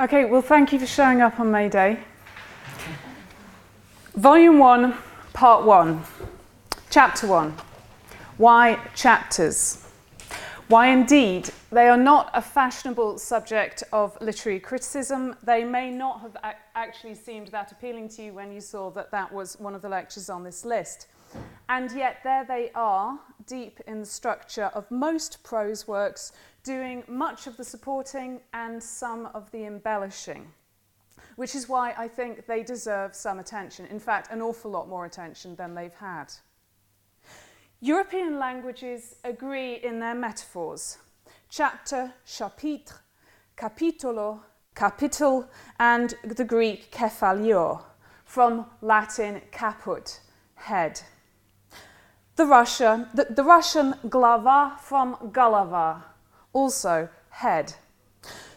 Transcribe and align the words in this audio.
Okay, 0.00 0.26
well, 0.26 0.42
thank 0.42 0.72
you 0.72 0.78
for 0.78 0.86
showing 0.86 1.20
up 1.22 1.40
on 1.40 1.50
May 1.50 1.68
Day. 1.68 1.98
Volume 4.14 4.60
1, 4.60 4.94
Part 5.32 5.64
1, 5.64 6.04
Chapter 6.88 7.26
1. 7.26 7.52
Why 8.36 8.78
chapters? 8.94 9.84
Why 10.68 10.88
indeed? 10.90 11.50
They 11.72 11.88
are 11.88 11.96
not 11.96 12.30
a 12.32 12.40
fashionable 12.40 13.18
subject 13.18 13.82
of 13.92 14.16
literary 14.20 14.60
criticism. 14.60 15.34
They 15.42 15.64
may 15.64 15.90
not 15.90 16.20
have 16.20 16.36
ac- 16.44 16.58
actually 16.76 17.16
seemed 17.16 17.48
that 17.48 17.72
appealing 17.72 18.08
to 18.10 18.22
you 18.22 18.32
when 18.32 18.52
you 18.52 18.60
saw 18.60 18.90
that 18.90 19.10
that 19.10 19.32
was 19.32 19.58
one 19.58 19.74
of 19.74 19.82
the 19.82 19.88
lectures 19.88 20.30
on 20.30 20.44
this 20.44 20.64
list. 20.64 21.08
And 21.68 21.90
yet, 21.90 22.18
there 22.22 22.44
they 22.44 22.70
are, 22.76 23.18
deep 23.46 23.80
in 23.88 23.98
the 23.98 24.06
structure 24.06 24.70
of 24.74 24.88
most 24.92 25.42
prose 25.42 25.88
works, 25.88 26.30
doing 26.68 27.02
much 27.08 27.46
of 27.46 27.56
the 27.56 27.64
supporting 27.64 28.40
and 28.52 28.82
some 28.82 29.24
of 29.32 29.50
the 29.52 29.64
embellishing, 29.64 30.46
which 31.36 31.54
is 31.54 31.66
why 31.66 31.94
I 31.96 32.08
think 32.08 32.46
they 32.46 32.62
deserve 32.62 33.14
some 33.14 33.38
attention. 33.38 33.86
In 33.86 33.98
fact, 33.98 34.30
an 34.30 34.42
awful 34.42 34.70
lot 34.70 34.86
more 34.86 35.06
attention 35.06 35.56
than 35.56 35.74
they've 35.74 35.94
had. 35.94 36.26
European 37.80 38.38
languages 38.38 39.16
agree 39.24 39.76
in 39.76 39.98
their 39.98 40.14
metaphors 40.14 40.98
chapter, 41.48 42.12
chapitre, 42.26 42.96
capitolo, 43.56 44.42
capital, 44.74 45.48
and 45.80 46.14
the 46.22 46.44
Greek 46.44 46.92
kephalios, 46.92 47.82
from 48.26 48.66
Latin 48.82 49.40
caput, 49.50 50.20
head. 50.54 51.00
The, 52.36 52.44
Russia, 52.44 53.08
the, 53.14 53.26
the 53.30 53.42
Russian 53.42 53.94
glava 54.04 54.78
from 54.80 55.16
galava, 55.32 56.02
also 56.52 57.08
head. 57.30 57.74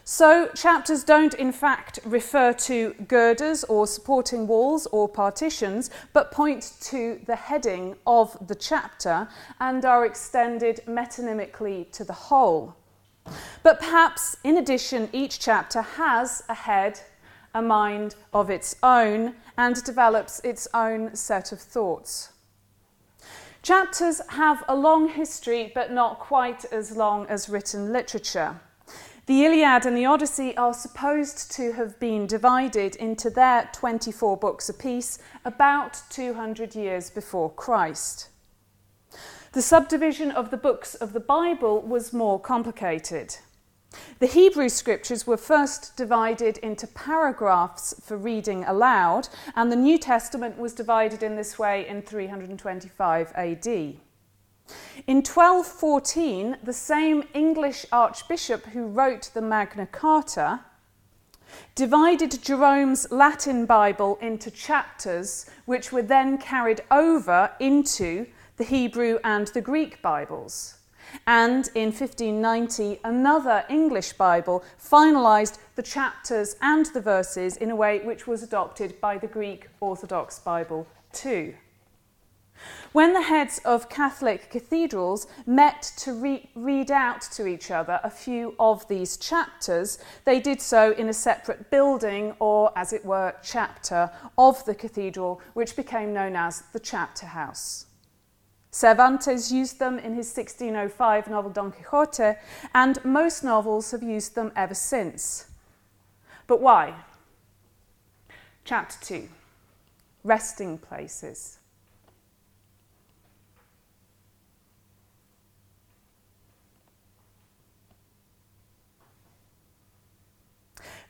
So, 0.04 0.48
chapters 0.48 1.04
don't 1.04 1.32
in 1.34 1.52
fact 1.52 2.00
refer 2.04 2.52
to 2.54 2.94
girders 3.06 3.62
or 3.64 3.86
supporting 3.86 4.48
walls 4.48 4.86
or 4.86 5.08
partitions, 5.08 5.90
but 6.12 6.32
point 6.32 6.72
to 6.82 7.20
the 7.26 7.36
heading 7.36 7.94
of 8.04 8.36
the 8.46 8.56
chapter 8.56 9.28
and 9.60 9.84
are 9.84 10.04
extended 10.04 10.80
metonymically 10.86 11.90
to 11.92 12.04
the 12.04 12.12
whole. 12.12 12.74
But 13.62 13.78
perhaps, 13.78 14.36
in 14.42 14.56
addition, 14.56 15.08
each 15.12 15.38
chapter 15.38 15.82
has 15.82 16.42
a 16.48 16.54
head, 16.54 17.00
a 17.54 17.62
mind 17.62 18.16
of 18.32 18.50
its 18.50 18.74
own, 18.82 19.36
and 19.56 19.82
develops 19.84 20.40
its 20.40 20.66
own 20.74 21.14
set 21.14 21.52
of 21.52 21.60
thoughts. 21.60 22.31
Chapters 23.62 24.20
have 24.30 24.64
a 24.66 24.74
long 24.74 25.08
history, 25.08 25.70
but 25.72 25.92
not 25.92 26.18
quite 26.18 26.64
as 26.72 26.96
long 26.96 27.26
as 27.28 27.48
written 27.48 27.92
literature. 27.92 28.60
The 29.26 29.44
Iliad 29.44 29.86
and 29.86 29.96
the 29.96 30.04
Odyssey 30.04 30.56
are 30.56 30.74
supposed 30.74 31.52
to 31.52 31.72
have 31.74 32.00
been 32.00 32.26
divided 32.26 32.96
into 32.96 33.30
their 33.30 33.70
24 33.72 34.36
books 34.36 34.68
apiece 34.68 35.20
about 35.44 36.02
200 36.10 36.74
years 36.74 37.08
before 37.08 37.50
Christ. 37.52 38.30
The 39.52 39.62
subdivision 39.62 40.32
of 40.32 40.50
the 40.50 40.56
books 40.56 40.96
of 40.96 41.12
the 41.12 41.20
Bible 41.20 41.80
was 41.82 42.12
more 42.12 42.40
complicated. 42.40 43.36
The 44.18 44.26
Hebrew 44.26 44.68
scriptures 44.68 45.26
were 45.26 45.36
first 45.36 45.96
divided 45.96 46.58
into 46.58 46.86
paragraphs 46.86 47.94
for 48.02 48.16
reading 48.16 48.64
aloud, 48.64 49.28
and 49.56 49.70
the 49.70 49.76
New 49.76 49.98
Testament 49.98 50.58
was 50.58 50.74
divided 50.74 51.22
in 51.22 51.36
this 51.36 51.58
way 51.58 51.86
in 51.88 52.02
325 52.02 53.32
AD. 53.34 53.66
In 53.66 55.16
1214, 55.16 56.58
the 56.62 56.72
same 56.72 57.24
English 57.34 57.84
archbishop 57.90 58.66
who 58.66 58.86
wrote 58.86 59.30
the 59.34 59.42
Magna 59.42 59.86
Carta 59.86 60.60
divided 61.74 62.42
Jerome's 62.42 63.10
Latin 63.10 63.66
Bible 63.66 64.18
into 64.20 64.50
chapters, 64.50 65.46
which 65.64 65.92
were 65.92 66.02
then 66.02 66.38
carried 66.38 66.82
over 66.90 67.50
into 67.58 68.26
the 68.56 68.64
Hebrew 68.64 69.18
and 69.24 69.48
the 69.48 69.60
Greek 69.60 70.00
Bibles. 70.00 70.78
And 71.26 71.68
in 71.74 71.86
1590, 71.86 73.00
another 73.04 73.64
English 73.68 74.14
Bible 74.14 74.64
finalised 74.80 75.58
the 75.76 75.82
chapters 75.82 76.56
and 76.60 76.86
the 76.86 77.00
verses 77.00 77.56
in 77.56 77.70
a 77.70 77.76
way 77.76 78.00
which 78.00 78.26
was 78.26 78.42
adopted 78.42 79.00
by 79.00 79.18
the 79.18 79.26
Greek 79.26 79.68
Orthodox 79.80 80.38
Bible 80.38 80.86
too. 81.12 81.54
When 82.92 83.12
the 83.12 83.22
heads 83.22 83.60
of 83.64 83.88
Catholic 83.88 84.50
cathedrals 84.50 85.26
met 85.46 85.92
to 85.98 86.12
re- 86.12 86.50
read 86.54 86.90
out 86.90 87.22
to 87.32 87.46
each 87.46 87.70
other 87.70 87.98
a 88.04 88.10
few 88.10 88.54
of 88.58 88.86
these 88.88 89.16
chapters, 89.16 89.98
they 90.24 90.40
did 90.40 90.60
so 90.60 90.92
in 90.92 91.08
a 91.08 91.14
separate 91.14 91.70
building, 91.70 92.34
or 92.38 92.70
as 92.76 92.92
it 92.92 93.04
were, 93.04 93.34
chapter 93.42 94.10
of 94.36 94.64
the 94.64 94.74
cathedral, 94.74 95.40
which 95.54 95.74
became 95.74 96.12
known 96.12 96.36
as 96.36 96.64
the 96.72 96.80
chapter 96.80 97.26
house. 97.26 97.86
Cervantes 98.74 99.52
used 99.52 99.78
them 99.78 99.98
in 99.98 100.14
his 100.14 100.34
1605 100.34 101.28
novel 101.28 101.50
Don 101.50 101.72
Quixote, 101.72 102.38
and 102.74 103.04
most 103.04 103.44
novels 103.44 103.90
have 103.90 104.02
used 104.02 104.34
them 104.34 104.50
ever 104.56 104.74
since. 104.74 105.46
But 106.46 106.60
why? 106.60 106.94
Chapter 108.64 108.96
2 109.04 109.28
Resting 110.24 110.78
Places. 110.78 111.58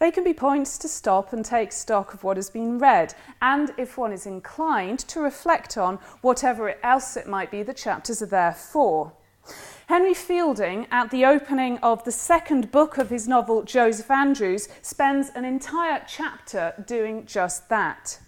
They 0.02 0.10
can 0.10 0.24
be 0.24 0.34
points 0.34 0.78
to 0.78 0.88
stop 0.88 1.32
and 1.32 1.44
take 1.44 1.70
stock 1.70 2.12
of 2.12 2.24
what 2.24 2.36
has 2.36 2.50
been 2.50 2.80
read, 2.80 3.14
and 3.40 3.72
if 3.76 3.96
one 3.96 4.12
is 4.12 4.26
inclined, 4.26 4.98
to 4.98 5.20
reflect 5.20 5.78
on 5.78 6.00
whatever 6.22 6.74
else 6.84 7.16
it 7.16 7.28
might 7.28 7.52
be 7.52 7.62
the 7.62 7.72
chapters 7.72 8.20
are 8.20 8.26
there 8.26 8.52
for. 8.52 9.12
Henry 9.86 10.12
Fielding, 10.12 10.88
at 10.90 11.12
the 11.12 11.24
opening 11.24 11.78
of 11.84 12.02
the 12.02 12.10
second 12.10 12.72
book 12.72 12.98
of 12.98 13.10
his 13.10 13.28
novel 13.28 13.62
Joseph 13.62 14.10
Andrews, 14.10 14.68
spends 14.82 15.30
an 15.36 15.44
entire 15.44 16.02
chapter 16.08 16.74
doing 16.84 17.24
just 17.24 17.68
that. 17.68 18.18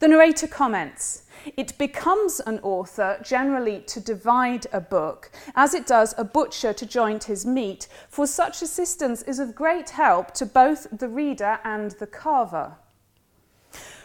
The 0.00 0.08
narrator 0.08 0.46
comments 0.46 1.24
It 1.58 1.76
becomes 1.76 2.40
an 2.40 2.58
author 2.60 3.18
generally 3.22 3.80
to 3.88 4.00
divide 4.00 4.66
a 4.72 4.80
book, 4.80 5.30
as 5.54 5.74
it 5.74 5.86
does 5.86 6.14
a 6.16 6.24
butcher 6.24 6.72
to 6.72 6.86
joint 6.86 7.24
his 7.24 7.44
meat, 7.44 7.86
for 8.08 8.26
such 8.26 8.62
assistance 8.62 9.20
is 9.20 9.38
of 9.38 9.54
great 9.54 9.90
help 9.90 10.32
to 10.36 10.46
both 10.46 10.86
the 10.90 11.08
reader 11.08 11.58
and 11.64 11.90
the 11.90 12.06
carver. 12.06 12.76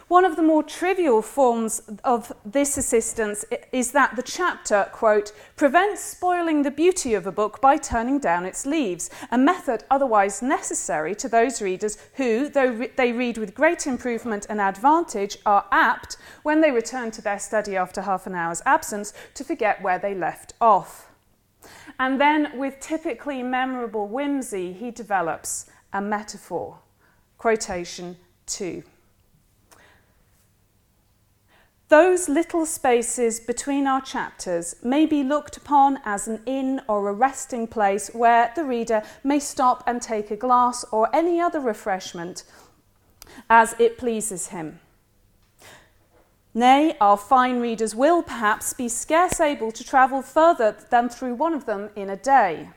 One 0.08 0.24
of 0.24 0.36
the 0.36 0.44
more 0.44 0.62
trivial 0.62 1.24
forms 1.24 1.82
of 2.04 2.32
this 2.46 2.78
assistance 2.78 3.44
is 3.72 3.92
that 3.94 4.16
the 4.16 4.22
chapter, 4.22 4.88
quote, 4.92 5.32
prevents 5.56 6.04
spoiling 6.04 6.62
the 6.62 6.70
beauty 6.70 7.16
of 7.16 7.26
a 7.26 7.32
book 7.32 7.60
by 7.60 7.78
turning 7.78 8.20
down 8.20 8.46
its 8.46 8.68
leaves, 8.68 9.10
a 9.32 9.38
method 9.38 9.84
otherwise 9.90 10.44
necessary 10.44 11.16
to 11.16 11.28
those 11.28 11.60
readers 11.60 11.98
who, 12.14 12.50
though 12.50 12.68
re- 12.68 12.92
they 12.96 13.14
read 13.14 13.40
with 13.40 13.56
great 13.56 13.88
improvement 13.88 14.46
and 14.48 14.62
advantage, 14.62 15.40
are 15.44 15.66
apt, 15.72 16.18
when 16.44 16.62
they 16.62 16.70
return 16.70 17.10
to 17.10 17.22
their 17.24 17.40
study 17.40 17.76
after 17.76 18.04
half 18.04 18.28
an 18.28 18.36
hour's 18.36 18.62
absence, 18.64 19.12
to 19.34 19.44
forget 19.44 19.82
where 19.82 19.98
they 19.98 20.14
left 20.14 20.54
off. 20.62 21.10
And 22.00 22.22
then, 22.22 22.56
with 22.56 22.80
typically 22.80 23.42
memorable 23.42 24.08
whimsy, 24.08 24.72
he 24.72 24.92
develops 24.92 25.66
a 25.92 26.00
metaphor. 26.00 26.78
Quotation 27.40 28.18
2. 28.46 28.84
Those 31.88 32.28
little 32.28 32.66
spaces 32.66 33.40
between 33.40 33.86
our 33.86 34.02
chapters 34.02 34.76
may 34.82 35.06
be 35.06 35.24
looked 35.24 35.56
upon 35.56 36.00
as 36.04 36.28
an 36.28 36.42
inn 36.48 36.82
or 36.88 37.08
a 37.08 37.14
resting 37.14 37.68
place 37.68 38.10
where 38.12 38.52
the 38.56 38.64
reader 38.64 39.04
may 39.24 39.40
stop 39.40 39.84
and 39.86 40.02
take 40.02 40.32
a 40.32 40.36
glass 40.36 40.84
or 40.92 41.16
any 41.16 41.40
other 41.40 41.60
refreshment 41.60 42.44
as 43.52 43.76
it 43.78 44.00
pleases 44.00 44.48
him. 44.48 44.80
Nay, 46.56 46.96
our 47.00 47.18
fine 47.18 47.60
readers 47.60 47.94
will 47.94 48.24
perhaps 48.24 48.74
be 48.74 48.90
scarce 48.90 49.40
able 49.40 49.72
to 49.72 49.84
travel 49.84 50.24
further 50.24 50.76
than 50.90 51.10
through 51.10 51.36
one 51.36 51.54
of 51.54 51.66
them 51.66 51.90
in 51.96 52.10
a 52.10 52.16
day. 52.16 52.70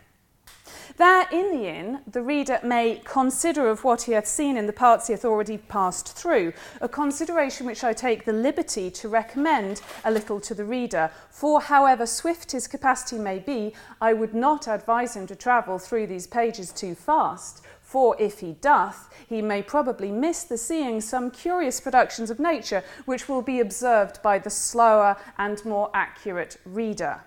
There, 0.99 1.29
in 1.31 1.53
the 1.53 1.69
inn, 1.69 2.01
the 2.11 2.23
reader 2.23 2.59
may 2.65 3.01
consider 3.05 3.69
of 3.69 3.85
what 3.85 4.03
he 4.03 4.13
hath 4.13 4.27
seen 4.27 4.57
in 4.57 4.67
the 4.67 4.73
parts 4.73 5.07
he 5.07 5.13
hath 5.13 5.25
already 5.25 5.57
passed 5.57 6.09
through, 6.09 6.53
a 6.81 6.89
consideration 6.89 7.67
which 7.67 7.85
I 7.85 7.93
take 7.93 8.25
the 8.25 8.33
liberty 8.33 8.91
to 8.91 9.09
recommend 9.09 9.81
a 10.05 10.11
little 10.11 10.41
to 10.41 10.55
the 10.57 10.65
reader. 10.65 11.13
For 11.31 11.61
however 11.61 12.05
swift 12.05 12.51
his 12.51 12.67
capacity 12.67 13.17
may 13.17 13.39
be, 13.39 13.75
I 14.01 14.13
would 14.13 14.35
not 14.35 14.67
advise 14.67 15.15
him 15.15 15.29
to 15.29 15.37
travel 15.37 15.79
through 15.79 16.09
these 16.09 16.27
pages 16.27 16.73
too 16.73 16.97
fast. 16.97 17.63
For 17.81 18.17
if 18.19 18.41
he 18.41 18.55
doth, 18.55 19.09
he 19.29 19.41
may 19.41 19.63
probably 19.63 20.11
miss 20.11 20.43
the 20.43 20.59
seeing 20.59 21.01
some 21.01 21.31
curious 21.31 21.81
productions 21.81 22.29
of 22.29 22.41
nature 22.41 22.83
which 23.05 23.29
will 23.29 23.43
be 23.43 23.61
observed 23.61 24.21
by 24.21 24.41
the 24.41 24.51
slower 24.51 25.17
and 25.39 25.65
more 25.65 25.91
accurate 25.95 26.57
reader. 26.65 27.21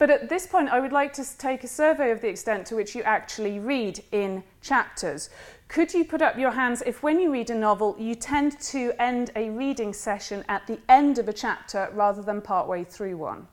But 0.00 0.08
at 0.08 0.30
this 0.30 0.46
point, 0.46 0.70
I 0.70 0.80
would 0.80 0.92
like 0.92 1.12
to 1.12 1.36
take 1.36 1.62
a 1.62 1.68
survey 1.68 2.10
of 2.10 2.22
the 2.22 2.28
extent 2.28 2.66
to 2.68 2.74
which 2.74 2.94
you 2.94 3.02
actually 3.02 3.58
read 3.58 4.02
in 4.12 4.42
chapters. 4.62 5.28
Could 5.68 5.92
you 5.92 6.06
put 6.06 6.22
up 6.22 6.38
your 6.38 6.52
hands 6.52 6.82
if, 6.86 7.02
when 7.02 7.20
you 7.20 7.30
read 7.30 7.50
a 7.50 7.54
novel, 7.54 7.94
you 7.98 8.14
tend 8.14 8.58
to 8.60 8.94
end 8.98 9.30
a 9.36 9.50
reading 9.50 9.92
session 9.92 10.42
at 10.48 10.66
the 10.66 10.78
end 10.88 11.18
of 11.18 11.28
a 11.28 11.34
chapter 11.34 11.90
rather 11.92 12.22
than 12.22 12.40
partway 12.40 12.82
through 12.82 13.18
one? 13.18 13.46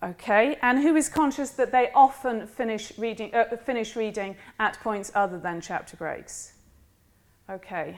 Okay, 0.00 0.56
and 0.62 0.78
who 0.78 0.94
is 0.94 1.08
conscious 1.08 1.50
that 1.50 1.72
they 1.72 1.90
often 1.92 2.46
finish 2.46 2.96
reading, 2.96 3.34
uh, 3.34 3.56
finish 3.56 3.96
reading 3.96 4.36
at 4.60 4.78
points 4.78 5.10
other 5.12 5.40
than 5.40 5.60
chapter 5.60 5.96
breaks? 5.96 6.52
Okay, 7.50 7.96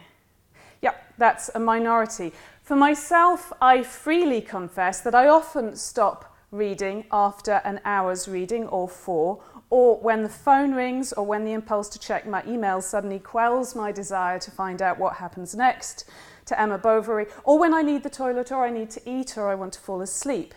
yep, 0.81 1.12
that's 1.19 1.50
a 1.55 1.58
minority. 1.58 2.32
For 2.73 2.77
myself, 2.77 3.53
I 3.61 3.83
freely 3.83 4.41
confess 4.41 5.03
that 5.03 5.15
I 5.15 5.29
often 5.29 5.77
stop 5.77 6.35
reading 6.51 7.05
after 7.13 7.61
an 7.67 7.83
hour's 7.85 8.29
reading 8.29 8.67
or 8.67 8.89
four, 8.89 9.43
or 9.69 10.01
when 10.01 10.23
the 10.23 10.31
phone 10.31 10.73
rings, 10.73 11.13
or 11.13 11.27
when 11.27 11.45
the 11.45 11.53
impulse 11.53 11.91
to 11.91 11.99
check 11.99 12.27
my 12.27 12.41
emails 12.45 12.85
suddenly 12.85 13.19
quells 13.19 13.75
my 13.75 13.93
desire 13.93 14.39
to 14.39 14.51
find 14.51 14.81
out 14.81 14.99
what 14.99 15.17
happens 15.17 15.55
next 15.55 16.07
to 16.47 16.59
Emma 16.59 16.79
Bovary, 16.79 17.27
or 17.45 17.59
when 17.59 17.75
I 17.75 17.83
need 17.83 18.05
the 18.05 18.09
toilet, 18.09 18.51
or 18.51 18.65
I 18.65 18.71
need 18.71 18.89
to 18.93 19.03
eat, 19.05 19.37
or 19.37 19.51
I 19.51 19.55
want 19.55 19.75
to 19.75 19.81
fall 19.81 20.01
asleep. 20.01 20.55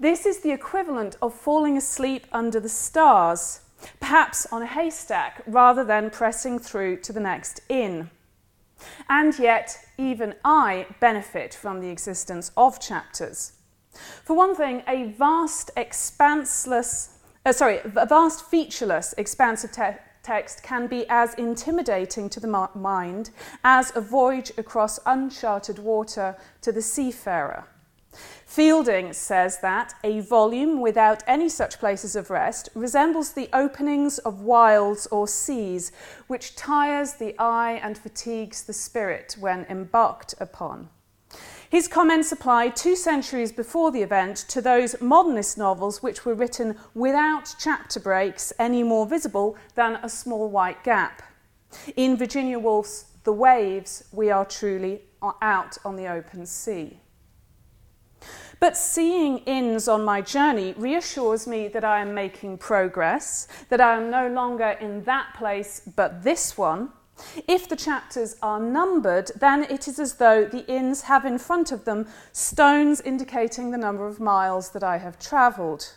This 0.00 0.26
is 0.26 0.40
the 0.40 0.50
equivalent 0.50 1.16
of 1.22 1.34
falling 1.34 1.76
asleep 1.76 2.26
under 2.32 2.58
the 2.58 2.68
stars, 2.68 3.60
perhaps 4.00 4.44
on 4.50 4.62
a 4.62 4.66
haystack, 4.66 5.44
rather 5.46 5.84
than 5.84 6.10
pressing 6.10 6.58
through 6.58 6.96
to 7.02 7.12
the 7.12 7.20
next 7.20 7.60
inn. 7.68 8.10
And 9.08 9.38
yet, 9.38 9.83
even 9.98 10.34
I 10.44 10.86
benefit 11.00 11.54
from 11.54 11.80
the 11.80 11.88
existence 11.88 12.50
of 12.56 12.80
chapters. 12.80 13.52
For 14.24 14.36
one 14.36 14.54
thing, 14.54 14.82
a 14.88 15.12
vast, 15.12 15.70
expanseless, 15.76 17.10
uh, 17.46 17.52
sorry, 17.52 17.80
a 17.84 18.06
vast, 18.06 18.44
featureless, 18.46 19.14
expansive 19.16 19.72
te- 19.72 20.00
text 20.22 20.62
can 20.62 20.86
be 20.86 21.06
as 21.08 21.34
intimidating 21.34 22.28
to 22.30 22.40
the 22.40 22.68
mind 22.74 23.30
as 23.62 23.92
a 23.94 24.00
voyage 24.00 24.50
across 24.56 24.98
uncharted 25.06 25.78
water 25.78 26.36
to 26.62 26.72
the 26.72 26.82
seafarer. 26.82 27.66
Fielding 28.54 29.12
says 29.12 29.58
that 29.62 29.94
a 30.04 30.20
volume 30.20 30.80
without 30.80 31.24
any 31.26 31.48
such 31.48 31.80
places 31.80 32.14
of 32.14 32.30
rest 32.30 32.68
resembles 32.76 33.32
the 33.32 33.48
openings 33.52 34.18
of 34.18 34.42
wilds 34.42 35.08
or 35.08 35.26
seas, 35.26 35.90
which 36.28 36.54
tires 36.54 37.14
the 37.14 37.34
eye 37.36 37.80
and 37.82 37.98
fatigues 37.98 38.62
the 38.62 38.72
spirit 38.72 39.34
when 39.40 39.66
embarked 39.68 40.36
upon. 40.38 40.88
His 41.68 41.88
comments 41.88 42.30
apply 42.30 42.68
two 42.68 42.94
centuries 42.94 43.50
before 43.50 43.90
the 43.90 44.02
event 44.02 44.36
to 44.50 44.62
those 44.62 45.00
modernist 45.00 45.58
novels 45.58 46.00
which 46.00 46.24
were 46.24 46.34
written 46.36 46.76
without 46.94 47.56
chapter 47.58 47.98
breaks 47.98 48.52
any 48.56 48.84
more 48.84 49.04
visible 49.04 49.56
than 49.74 49.96
a 49.96 50.08
small 50.08 50.48
white 50.48 50.84
gap. 50.84 51.24
In 51.96 52.16
Virginia 52.16 52.60
Woolf's 52.60 53.06
The 53.24 53.32
Waves, 53.32 54.04
we 54.12 54.30
are 54.30 54.44
truly 54.44 55.02
out 55.42 55.76
on 55.84 55.96
the 55.96 56.06
open 56.06 56.46
sea. 56.46 57.00
But 58.60 58.76
seeing 58.76 59.38
inns 59.38 59.88
on 59.88 60.04
my 60.04 60.20
journey 60.20 60.74
reassures 60.76 61.46
me 61.46 61.68
that 61.68 61.84
I 61.84 62.00
am 62.00 62.14
making 62.14 62.58
progress, 62.58 63.48
that 63.68 63.80
I 63.80 63.96
am 63.96 64.10
no 64.10 64.28
longer 64.28 64.76
in 64.80 65.04
that 65.04 65.34
place 65.34 65.82
but 65.96 66.22
this 66.22 66.56
one. 66.56 66.90
If 67.46 67.68
the 67.68 67.76
chapters 67.76 68.36
are 68.42 68.58
numbered, 68.58 69.30
then 69.38 69.64
it 69.64 69.86
is 69.86 69.98
as 69.98 70.14
though 70.14 70.44
the 70.44 70.66
inns 70.66 71.02
have 71.02 71.24
in 71.24 71.38
front 71.38 71.70
of 71.70 71.84
them 71.84 72.06
stones 72.32 73.00
indicating 73.00 73.70
the 73.70 73.78
number 73.78 74.06
of 74.06 74.18
miles 74.18 74.70
that 74.70 74.82
I 74.82 74.98
have 74.98 75.18
travelled. 75.18 75.94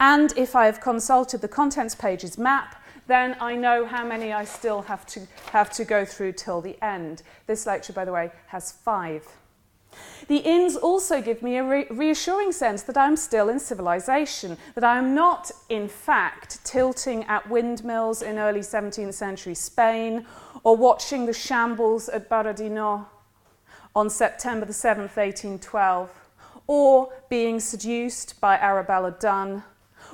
And 0.00 0.32
if 0.36 0.56
I 0.56 0.66
have 0.66 0.80
consulted 0.80 1.40
the 1.40 1.48
contents 1.48 1.94
page's 1.94 2.38
map, 2.38 2.82
then 3.06 3.36
I 3.40 3.54
know 3.54 3.86
how 3.86 4.04
many 4.04 4.32
I 4.32 4.44
still 4.44 4.82
have 4.82 5.06
to, 5.06 5.26
have 5.52 5.70
to 5.72 5.84
go 5.84 6.04
through 6.04 6.32
till 6.32 6.60
the 6.60 6.82
end. 6.82 7.22
This 7.46 7.66
lecture, 7.66 7.92
by 7.92 8.04
the 8.04 8.12
way, 8.12 8.32
has 8.46 8.72
five. 8.72 9.26
The 10.28 10.38
inns 10.38 10.76
also 10.76 11.22
give 11.22 11.42
me 11.42 11.56
a 11.56 11.64
re- 11.64 11.86
reassuring 11.90 12.52
sense 12.52 12.82
that 12.82 12.96
I'm 12.96 13.16
still 13.16 13.48
in 13.48 13.60
civilization, 13.60 14.58
that 14.74 14.82
I 14.82 14.98
am 14.98 15.14
not, 15.14 15.52
in 15.68 15.88
fact, 15.88 16.64
tilting 16.64 17.24
at 17.24 17.48
windmills 17.48 18.22
in 18.22 18.38
early 18.38 18.60
17th 18.60 19.14
century 19.14 19.54
Spain 19.54 20.26
or 20.64 20.76
watching 20.76 21.26
the 21.26 21.32
shambles 21.32 22.08
at 22.08 22.28
Borodino 22.28 23.06
on 23.94 24.10
September 24.10 24.66
the 24.66 24.72
7th, 24.72 25.16
1812, 25.16 26.10
or 26.66 27.12
being 27.30 27.60
seduced 27.60 28.40
by 28.40 28.56
Arabella 28.58 29.12
Donn, 29.12 29.62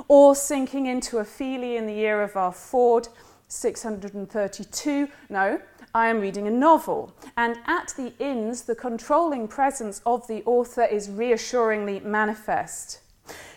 or 0.09 0.35
sinking 0.35 0.87
into 0.87 1.19
Ophelia 1.19 1.79
in 1.79 1.87
the 1.87 1.95
year 1.95 2.23
of 2.23 2.37
our 2.37 2.53
Ford, 2.53 3.09
632. 3.49 5.09
No, 5.31 5.61
I 5.95 6.09
am 6.09 6.21
reading 6.21 6.47
a 6.47 6.51
novel, 6.51 7.15
and 7.37 7.59
at 7.67 7.93
the 7.99 8.15
inns, 8.19 8.63
the 8.63 8.75
controlling 8.75 9.47
presence 9.47 10.01
of 10.07 10.27
the 10.27 10.43
author 10.45 10.85
is 10.85 11.11
reassuringly 11.11 12.01
manifest. 12.01 13.01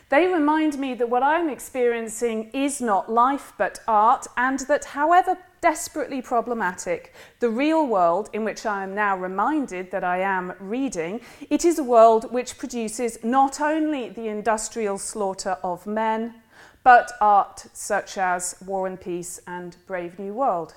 They 0.09 0.27
remind 0.27 0.77
me 0.77 0.95
that 0.95 1.09
what 1.09 1.23
I'm 1.23 1.49
experiencing 1.49 2.51
is 2.51 2.81
not 2.81 3.09
life 3.09 3.53
but 3.57 3.79
art, 3.87 4.27
and 4.35 4.59
that 4.67 4.83
however 4.83 5.37
desperately 5.61 6.21
problematic 6.21 7.13
the 7.39 7.49
real 7.49 7.87
world 7.87 8.29
in 8.33 8.43
which 8.43 8.65
I 8.65 8.83
am 8.83 8.93
now 8.93 9.17
reminded 9.17 9.89
that 9.91 10.03
I 10.03 10.19
am 10.19 10.53
reading, 10.59 11.21
it 11.49 11.63
is 11.63 11.79
a 11.79 11.83
world 11.83 12.33
which 12.33 12.57
produces 12.57 13.17
not 13.23 13.61
only 13.61 14.09
the 14.09 14.27
industrial 14.27 14.97
slaughter 14.97 15.57
of 15.63 15.87
men, 15.87 16.35
but 16.83 17.13
art 17.21 17.65
such 17.71 18.17
as 18.17 18.55
War 18.65 18.87
and 18.87 18.99
Peace 18.99 19.39
and 19.47 19.77
Brave 19.87 20.19
New 20.19 20.33
World. 20.33 20.75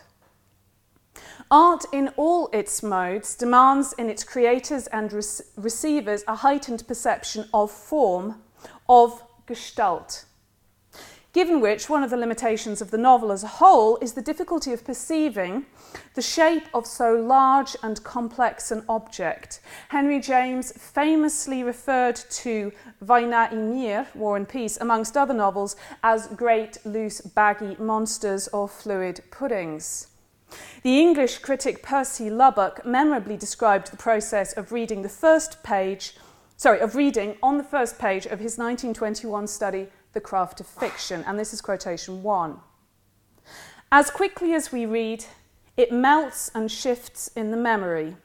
Art 1.50 1.84
in 1.92 2.08
all 2.16 2.48
its 2.52 2.82
modes 2.82 3.34
demands 3.34 3.94
in 3.94 4.10
its 4.10 4.24
creators 4.24 4.86
and 4.88 5.12
re- 5.12 5.22
receivers 5.56 6.22
a 6.28 6.36
heightened 6.36 6.86
perception 6.86 7.48
of 7.54 7.70
form, 7.70 8.42
of 8.88 9.22
gestalt. 9.46 10.24
Given 11.34 11.60
which, 11.60 11.88
one 11.88 12.02
of 12.02 12.10
the 12.10 12.16
limitations 12.16 12.80
of 12.80 12.90
the 12.90 12.98
novel 12.98 13.30
as 13.30 13.44
a 13.44 13.58
whole 13.62 13.98
is 13.98 14.14
the 14.14 14.22
difficulty 14.22 14.72
of 14.72 14.84
perceiving 14.84 15.66
the 16.14 16.22
shape 16.22 16.64
of 16.72 16.86
so 16.86 17.12
large 17.14 17.76
and 17.82 18.02
complex 18.02 18.70
an 18.70 18.82
object. 18.88 19.60
Henry 19.90 20.20
James 20.20 20.72
famously 20.72 21.62
referred 21.62 22.16
to 22.16 22.72
Wojna 23.04 23.52
i 23.52 23.54
Mir, 23.54 24.06
War 24.14 24.36
and 24.36 24.48
Peace, 24.48 24.78
amongst 24.80 25.16
other 25.16 25.34
novels, 25.34 25.76
as 26.02 26.28
great, 26.28 26.78
loose, 26.84 27.20
baggy 27.20 27.76
monsters 27.78 28.48
or 28.48 28.66
fluid 28.66 29.20
puddings. 29.30 30.08
The 30.82 31.00
English 31.00 31.38
critic 31.38 31.82
Percy 31.82 32.30
Lubbock 32.30 32.86
memorably 32.86 33.36
described 33.36 33.90
the 33.90 33.96
process 33.96 34.52
of 34.52 34.72
reading 34.72 35.02
the 35.02 35.08
first 35.08 35.62
page, 35.62 36.16
sorry, 36.56 36.80
of 36.80 36.94
reading 36.94 37.36
on 37.42 37.58
the 37.58 37.64
first 37.64 37.98
page 37.98 38.26
of 38.26 38.38
his 38.38 38.56
1921 38.58 39.46
study, 39.48 39.88
The 40.12 40.20
Craft 40.20 40.60
of 40.60 40.66
Fiction, 40.66 41.24
and 41.26 41.38
this 41.38 41.52
is 41.52 41.60
quotation 41.60 42.22
one. 42.22 42.60
As 43.90 44.10
quickly 44.10 44.54
as 44.54 44.70
we 44.70 44.86
read, 44.86 45.24
it 45.76 45.92
melts 45.92 46.50
and 46.54 46.70
shifts 46.70 47.28
in 47.34 47.50
the 47.50 47.56
memory. 47.56 48.16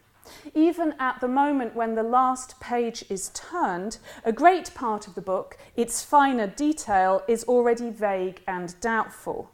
Even 0.54 0.94
at 1.00 1.20
the 1.22 1.28
moment 1.28 1.76
when 1.76 1.96
the 1.96 2.04
last 2.04 2.60
page 2.60 3.04
is 3.10 3.30
turned, 3.30 3.98
a 4.24 4.32
great 4.32 4.74
part 4.74 5.08
of 5.08 5.16
the 5.16 5.22
book, 5.22 5.58
its 5.76 6.04
finer 6.04 6.48
detail, 6.48 7.24
is 7.28 7.44
already 7.46 7.90
vague 7.90 8.42
and 8.48 8.80
doubtful 8.80 9.53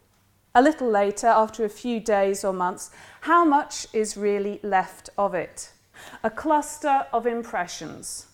a 0.56 0.62
little 0.62 0.90
later, 0.90 1.28
after 1.28 1.64
a 1.64 1.70
few 1.70 2.00
days 2.00 2.44
or 2.44 2.54
months, 2.54 2.90
how 3.22 3.46
much 3.46 3.88
is 3.94 4.18
really 4.18 4.60
left 4.64 5.10
of 5.18 5.34
it? 5.36 5.72
A 6.24 6.30
cluster 6.30 7.06
of 7.14 7.28
impressions, 7.28 8.28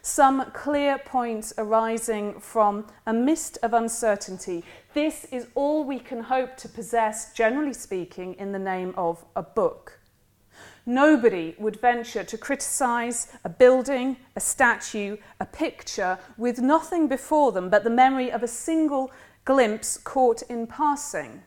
some 0.00 0.50
clear 0.52 0.98
points 0.98 1.52
arising 1.58 2.40
from 2.40 2.86
a 3.06 3.12
mist 3.12 3.58
of 3.62 3.74
uncertainty. 3.74 4.64
This 4.94 5.26
is 5.26 5.48
all 5.54 5.84
we 5.84 5.98
can 5.98 6.22
hope 6.22 6.56
to 6.58 6.68
possess, 6.68 7.32
generally 7.34 7.74
speaking, 7.74 8.34
in 8.34 8.52
the 8.52 8.58
name 8.58 8.94
of 8.96 9.24
a 9.36 9.42
book. 9.42 10.00
Nobody 10.86 11.54
would 11.58 11.80
venture 11.80 12.24
to 12.24 12.38
criticise 12.38 13.28
a 13.44 13.50
building, 13.50 14.16
a 14.36 14.40
statue, 14.40 15.18
a 15.38 15.44
picture 15.44 16.18
with 16.38 16.60
nothing 16.60 17.08
before 17.08 17.52
them 17.52 17.68
but 17.68 17.84
the 17.84 17.90
memory 17.90 18.32
of 18.32 18.42
a 18.42 18.48
single 18.48 19.12
glimpse 19.44 19.98
caught 19.98 20.40
in 20.42 20.66
passing. 20.66 21.42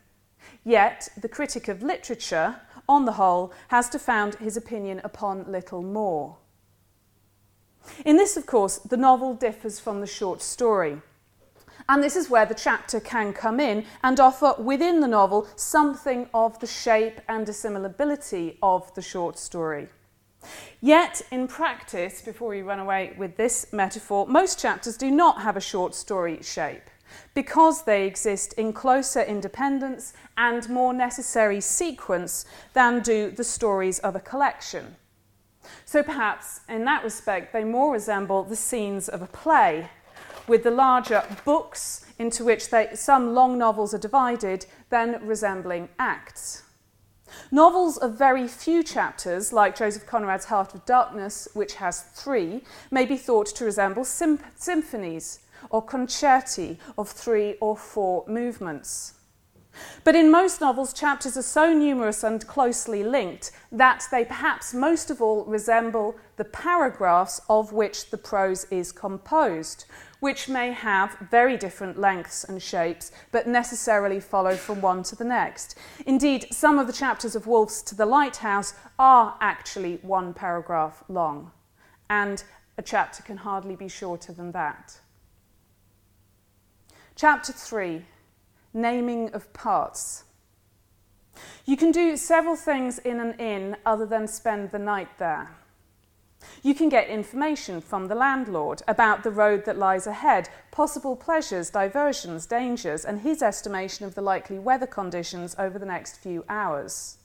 Yet, 0.64 1.10
the 1.20 1.30
critic 1.30 1.68
of 1.68 1.82
literature, 1.82 2.58
on 2.88 3.06
the 3.06 3.14
whole, 3.14 3.52
has 3.70 3.90
to 3.90 4.00
found 4.00 4.36
his 4.36 4.56
opinion 4.56 5.02
upon 5.04 5.52
little 5.52 5.82
more. 5.82 6.38
In 8.06 8.18
this, 8.18 8.38
of 8.38 8.46
course, 8.46 8.78
the 8.78 8.98
novel 8.98 9.34
differs 9.34 9.80
from 9.80 10.02
the 10.02 10.08
short 10.08 10.42
story. 10.42 11.02
And 11.90 12.04
this 12.04 12.16
is 12.16 12.30
where 12.30 12.46
the 12.46 12.54
chapter 12.54 13.00
can 13.00 13.34
come 13.34 13.60
in 13.60 13.86
and 14.04 14.20
offer 14.20 14.54
within 14.60 15.00
the 15.00 15.08
novel 15.08 15.48
something 15.56 16.30
of 16.32 16.60
the 16.60 16.68
shape 16.68 17.20
and 17.28 17.48
assimilability 17.48 18.58
of 18.62 18.94
the 18.94 19.02
short 19.02 19.40
story. 19.40 19.88
Yet, 20.80 21.24
in 21.32 21.48
practice, 21.48 22.22
before 22.22 22.50
we 22.50 22.62
run 22.62 22.80
away 22.80 23.16
with 23.18 23.36
this 23.36 23.74
metaphor, 23.74 24.28
most 24.28 24.60
chapters 24.60 24.96
do 24.96 25.10
not 25.10 25.42
have 25.42 25.58
a 25.58 25.62
short 25.62 25.96
story 25.96 26.40
shape 26.44 26.91
because 27.34 27.84
they 27.84 28.06
exist 28.06 28.54
in 28.54 28.74
closer 28.74 29.22
independence 29.22 30.14
and 30.38 30.70
more 30.70 30.94
necessary 30.94 31.62
sequence 31.62 32.46
than 32.74 33.02
do 33.02 33.32
the 33.32 33.44
stories 33.44 34.00
of 34.00 34.16
a 34.16 34.20
collection. 34.20 34.96
So 35.86 36.04
perhaps 36.04 36.62
in 36.68 36.86
that 36.86 37.04
respect 37.04 37.54
they 37.54 37.64
more 37.64 37.94
resemble 37.94 38.44
the 38.44 38.56
scenes 38.56 39.08
of 39.08 39.22
a 39.22 39.28
play, 39.28 39.90
with 40.48 40.64
the 40.64 40.72
larger 40.72 41.24
books 41.46 42.06
into 42.18 42.44
which 42.44 42.70
they, 42.70 42.90
some 42.94 43.34
long 43.34 43.58
novels 43.58 43.94
are 43.94 44.00
divided, 44.00 44.66
than 44.90 45.26
resembling 45.26 45.90
acts. 46.00 46.64
Novels 47.52 47.98
of 47.98 48.18
very 48.18 48.48
few 48.48 48.84
chapters, 48.84 49.54
like 49.54 49.78
Joseph 49.78 50.06
Conrad's 50.06 50.46
Heart 50.46 50.74
of 50.76 50.86
Darkness, 50.86 51.48
which 51.54 51.76
has 51.76 52.02
three, 52.02 52.64
may 52.90 53.06
be 53.06 53.18
thought 53.18 53.48
to 53.48 53.66
resemble 53.66 54.04
symphonies 54.04 55.40
or 55.70 55.86
concerti 55.86 56.78
of 56.98 57.10
three 57.10 57.56
or 57.62 57.78
four 57.78 58.26
movements. 58.28 59.14
But 60.04 60.16
in 60.16 60.32
most 60.32 60.60
novels, 60.60 60.94
chapters 60.94 61.38
are 61.38 61.42
so 61.42 61.74
numerous 61.74 62.24
and 62.24 62.46
closely 62.46 63.04
linked 63.04 63.52
that 63.72 64.06
they 64.12 64.26
perhaps 64.26 64.74
most 64.74 65.10
of 65.10 65.22
all 65.22 65.46
resemble 65.46 66.18
the 66.36 66.46
paragraphs 66.46 67.40
of 67.50 67.72
which 67.72 68.10
the 68.10 68.18
prose 68.18 68.66
is 68.66 68.92
composed, 68.92 69.86
which 70.20 70.50
may 70.50 70.72
have 70.72 71.18
very 71.32 71.58
different 71.58 71.98
lengths 71.98 72.44
and 72.44 72.62
shapes, 72.62 73.12
but 73.32 73.48
necessarily 73.48 74.20
follow 74.20 74.56
from 74.56 74.82
one 74.82 75.04
to 75.04 75.16
the 75.16 75.24
next. 75.24 75.78
Indeed, 76.06 76.48
some 76.52 76.78
of 76.78 76.88
the 76.88 76.94
chapters 76.94 77.36
of 77.36 77.48
Woolf's 77.48 77.82
To 77.84 77.96
the 77.96 78.06
Lighthouse 78.06 78.74
are 79.00 79.38
actually 79.40 80.00
one 80.02 80.34
paragraph 80.34 81.04
long, 81.08 81.52
and 82.10 82.44
a 82.78 82.82
chapter 82.82 83.24
can 83.24 83.38
hardly 83.38 83.76
be 83.76 83.88
shorter 83.88 84.34
than 84.34 84.52
that. 84.52 85.00
Chapter 87.16 87.52
3 87.52 88.06
Naming 88.74 89.30
of 89.34 89.52
Parts. 89.52 90.24
You 91.66 91.76
can 91.76 91.92
do 91.92 92.16
several 92.16 92.56
things 92.56 93.00
in 93.00 93.20
an 93.20 93.34
inn 93.34 93.76
other 93.86 94.06
than 94.06 94.28
spend 94.28 94.72
the 94.72 94.80
night 94.80 95.10
there. 95.20 95.52
You 96.64 96.74
can 96.74 96.90
get 96.90 97.10
information 97.10 97.82
from 97.82 98.08
the 98.08 98.16
landlord 98.16 98.82
about 98.88 99.24
the 99.24 99.30
road 99.30 99.66
that 99.66 99.78
lies 99.78 100.08
ahead, 100.08 100.50
possible 100.72 101.16
pleasures, 101.16 101.70
diversions, 101.70 102.46
dangers, 102.46 103.04
and 103.04 103.20
his 103.20 103.44
estimation 103.44 104.06
of 104.06 104.16
the 104.16 104.22
likely 104.22 104.58
weather 104.58 104.88
conditions 104.88 105.54
over 105.60 105.78
the 105.78 105.86
next 105.86 106.18
few 106.18 106.46
hours. 106.48 107.18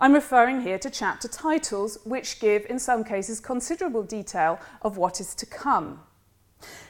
I'm 0.00 0.14
referring 0.14 0.62
here 0.62 0.78
to 0.78 0.90
chapter 0.90 1.28
titles, 1.28 1.98
which 2.04 2.40
give, 2.40 2.66
in 2.68 2.78
some 2.78 3.04
cases, 3.04 3.40
considerable 3.40 4.02
detail 4.02 4.58
of 4.82 4.96
what 4.96 5.20
is 5.20 5.34
to 5.36 5.46
come. 5.46 6.00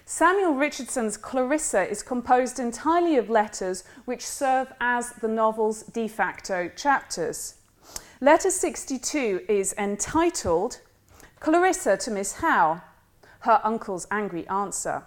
Samuel 0.09 0.55
Richardson's 0.55 1.17
Clarissa 1.17 1.91
is 1.91 2.05
composed 2.05 2.61
entirely 2.61 3.17
of 3.17 3.29
letters 3.29 3.83
which 4.05 4.25
serve 4.25 4.73
as 4.81 5.11
the 5.15 5.27
novel's 5.27 5.83
de 5.83 6.07
facto 6.07 6.71
chapters. 6.77 7.57
Letter 8.21 8.53
62 8.53 9.41
is 9.49 9.75
entitled 9.77 10.81
Clarissa 11.41 11.97
to 11.97 12.13
Miss 12.13 12.35
Howe, 12.35 12.83
her 13.41 13.61
uncle's 13.65 14.07
angry 14.13 14.47
answer. 14.47 15.03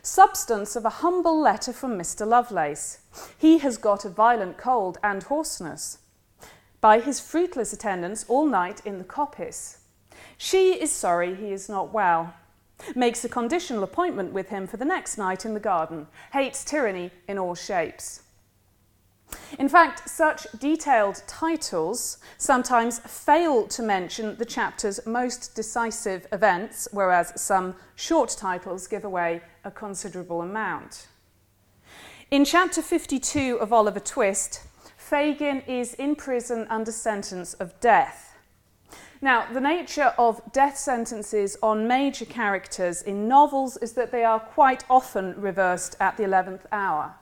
Substance 0.00 0.76
of 0.76 0.84
a 0.84 1.00
humble 1.02 1.40
letter 1.40 1.72
from 1.72 1.98
Mr. 1.98 2.24
Lovelace. 2.24 3.00
He 3.36 3.58
has 3.58 3.76
got 3.76 4.04
a 4.04 4.08
violent 4.08 4.56
cold 4.56 4.96
and 5.02 5.24
hoarseness. 5.24 5.98
By 6.80 7.00
his 7.00 7.18
fruitless 7.18 7.72
attendance 7.72 8.24
all 8.28 8.46
night 8.46 8.80
in 8.84 8.98
the 8.98 9.04
coppice. 9.04 9.78
She 10.38 10.80
is 10.80 10.92
sorry 10.92 11.34
he 11.34 11.50
is 11.50 11.68
not 11.68 11.92
well 11.92 12.32
makes 12.94 13.24
a 13.24 13.28
conditional 13.28 13.82
appointment 13.82 14.32
with 14.32 14.48
him 14.48 14.66
for 14.66 14.76
the 14.76 14.84
next 14.84 15.18
night 15.18 15.44
in 15.44 15.54
the 15.54 15.60
garden, 15.60 16.06
hates 16.32 16.64
tyranny 16.64 17.10
in 17.28 17.38
all 17.38 17.54
shapes. 17.54 18.22
In 19.58 19.68
fact, 19.68 20.08
such 20.08 20.46
detailed 20.58 21.22
titles 21.26 22.18
sometimes 22.38 23.00
fail 23.00 23.66
to 23.68 23.82
mention 23.82 24.36
the 24.36 24.44
chapter's 24.44 25.04
most 25.06 25.54
decisive 25.54 26.26
events, 26.32 26.88
whereas 26.92 27.32
some 27.40 27.74
short 27.96 28.34
titles 28.38 28.86
give 28.86 29.04
away 29.04 29.42
a 29.64 29.70
considerable 29.70 30.42
amount. 30.42 31.08
In 32.30 32.44
chapter 32.44 32.82
52 32.82 33.58
of 33.60 33.72
Oliver 33.72 34.00
Twist, 34.00 34.62
Fagin 34.98 35.62
is 35.66 35.94
in 35.94 36.16
prison 36.16 36.66
under 36.68 36.92
sentence 36.92 37.54
of 37.54 37.78
death. 37.80 38.35
Now, 39.20 39.50
the 39.52 39.60
nature 39.60 40.12
of 40.18 40.40
death 40.52 40.76
sentences 40.76 41.56
on 41.62 41.88
major 41.88 42.26
characters 42.26 43.02
in 43.02 43.28
novels 43.28 43.76
is 43.78 43.92
that 43.92 44.12
they 44.12 44.24
are 44.24 44.40
quite 44.40 44.84
often 44.90 45.40
reversed 45.40 45.96
at 46.00 46.16
the 46.16 46.24
11th 46.24 46.66
hour. 46.70 47.14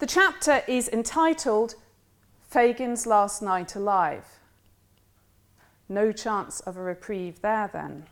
The 0.00 0.06
chapter 0.06 0.62
is 0.66 0.88
entitled 0.88 1.74
Fagin's 2.48 3.06
Last 3.06 3.42
Night 3.42 3.74
Alive. 3.74 4.24
No 5.88 6.12
chance 6.12 6.60
of 6.60 6.76
a 6.76 6.82
reprieve 6.82 7.40
there 7.42 7.70
then. 7.72 8.06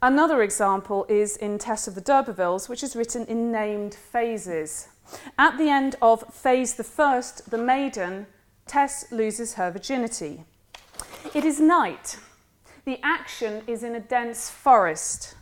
Another 0.00 0.42
example 0.42 1.06
is 1.08 1.36
in 1.36 1.58
Tess 1.58 1.88
of 1.88 1.94
the 1.94 2.00
D'Urbervilles, 2.00 2.68
which 2.68 2.82
is 2.82 2.94
written 2.94 3.24
in 3.26 3.50
named 3.50 3.94
phases. 3.94 4.88
At 5.36 5.58
the 5.58 5.68
end 5.68 5.96
of 6.00 6.32
phase 6.32 6.74
the 6.74 6.84
first, 6.84 7.50
the 7.50 7.58
maiden, 7.58 8.26
Tess 8.66 9.10
loses 9.10 9.54
her 9.54 9.70
virginity. 9.70 10.44
It 11.34 11.44
is 11.44 11.60
night. 11.60 12.18
The 12.86 12.98
action 13.02 13.62
is 13.66 13.82
in 13.82 13.94
a 13.94 14.00
dense 14.00 14.48
forest. 14.48 15.34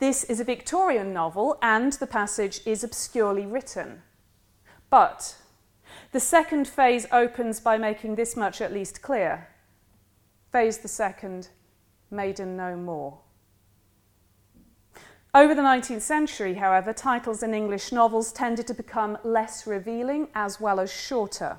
This 0.00 0.24
is 0.24 0.40
a 0.40 0.44
Victorian 0.44 1.12
novel 1.12 1.56
and 1.62 1.92
the 1.92 2.06
passage 2.06 2.60
is 2.66 2.82
obscurely 2.82 3.46
written. 3.46 4.02
But 4.90 5.36
the 6.10 6.18
second 6.18 6.66
phase 6.66 7.06
opens 7.12 7.60
by 7.60 7.78
making 7.78 8.16
this 8.16 8.36
much 8.36 8.60
at 8.60 8.72
least 8.72 9.02
clear. 9.02 9.48
Phase 10.50 10.78
the 10.78 10.88
second, 10.88 11.48
maiden 12.10 12.56
no 12.56 12.74
more. 12.74 13.20
Over 15.32 15.54
the 15.54 15.62
19th 15.62 16.00
century, 16.00 16.54
however, 16.54 16.92
titles 16.92 17.44
in 17.44 17.54
English 17.54 17.92
novels 17.92 18.32
tended 18.32 18.66
to 18.66 18.74
become 18.74 19.16
less 19.22 19.64
revealing 19.64 20.26
as 20.34 20.60
well 20.60 20.80
as 20.80 20.92
shorter. 20.92 21.58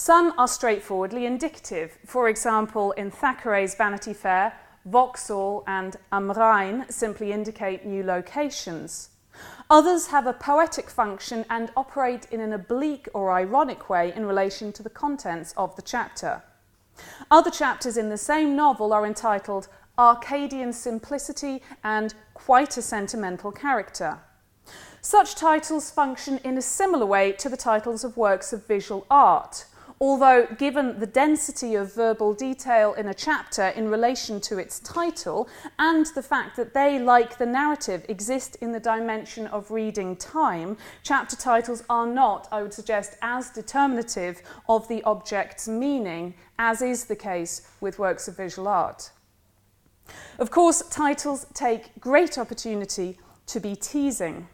Some 0.00 0.32
are 0.38 0.46
straightforwardly 0.46 1.26
indicative. 1.26 1.98
For 2.06 2.28
example, 2.28 2.92
in 2.92 3.10
Thackeray's 3.10 3.74
Vanity 3.74 4.12
Fair, 4.12 4.52
Vauxhall 4.84 5.64
and 5.66 5.96
Am 6.12 6.30
Rhein 6.30 6.86
simply 6.88 7.32
indicate 7.32 7.84
new 7.84 8.04
locations. 8.04 9.10
Others 9.68 10.06
have 10.06 10.28
a 10.28 10.32
poetic 10.32 10.88
function 10.88 11.44
and 11.50 11.72
operate 11.76 12.28
in 12.30 12.38
an 12.40 12.52
oblique 12.52 13.08
or 13.12 13.32
ironic 13.32 13.90
way 13.90 14.12
in 14.14 14.24
relation 14.24 14.72
to 14.74 14.84
the 14.84 14.88
contents 14.88 15.52
of 15.56 15.74
the 15.74 15.82
chapter. 15.82 16.44
Other 17.28 17.50
chapters 17.50 17.96
in 17.96 18.08
the 18.08 18.16
same 18.16 18.54
novel 18.54 18.92
are 18.92 19.04
entitled 19.04 19.66
Arcadian 19.98 20.72
Simplicity 20.72 21.60
and 21.82 22.14
Quite 22.34 22.76
a 22.76 22.82
Sentimental 22.82 23.50
Character. 23.50 24.20
Such 25.00 25.34
titles 25.34 25.90
function 25.90 26.38
in 26.44 26.56
a 26.56 26.62
similar 26.62 27.06
way 27.06 27.32
to 27.32 27.48
the 27.48 27.56
titles 27.56 28.04
of 28.04 28.16
works 28.16 28.52
of 28.52 28.64
visual 28.64 29.04
art, 29.10 29.64
although 30.00 30.46
given 30.58 30.98
the 31.00 31.06
density 31.06 31.74
of 31.74 31.94
verbal 31.94 32.32
detail 32.32 32.94
in 32.94 33.08
a 33.08 33.14
chapter 33.14 33.68
in 33.68 33.88
relation 33.88 34.40
to 34.40 34.58
its 34.58 34.78
title 34.80 35.48
and 35.78 36.06
the 36.14 36.22
fact 36.22 36.56
that 36.56 36.74
they, 36.74 36.98
like 36.98 37.38
the 37.38 37.46
narrative, 37.46 38.04
exist 38.08 38.56
in 38.56 38.72
the 38.72 38.80
dimension 38.80 39.46
of 39.48 39.70
reading 39.70 40.14
time, 40.16 40.76
chapter 41.02 41.36
titles 41.36 41.82
are 41.90 42.06
not, 42.06 42.46
I 42.52 42.62
would 42.62 42.72
suggest, 42.72 43.16
as 43.22 43.50
determinative 43.50 44.42
of 44.68 44.86
the 44.88 45.02
object's 45.02 45.66
meaning 45.66 46.34
as 46.58 46.82
is 46.82 47.04
the 47.04 47.16
case 47.16 47.68
with 47.80 47.98
works 47.98 48.28
of 48.28 48.36
visual 48.36 48.68
art. 48.68 49.10
Of 50.38 50.50
course, 50.50 50.82
titles 50.90 51.46
take 51.54 51.98
great 52.00 52.38
opportunity 52.38 53.18
to 53.46 53.60
be 53.60 53.74
teasing. 53.74 54.48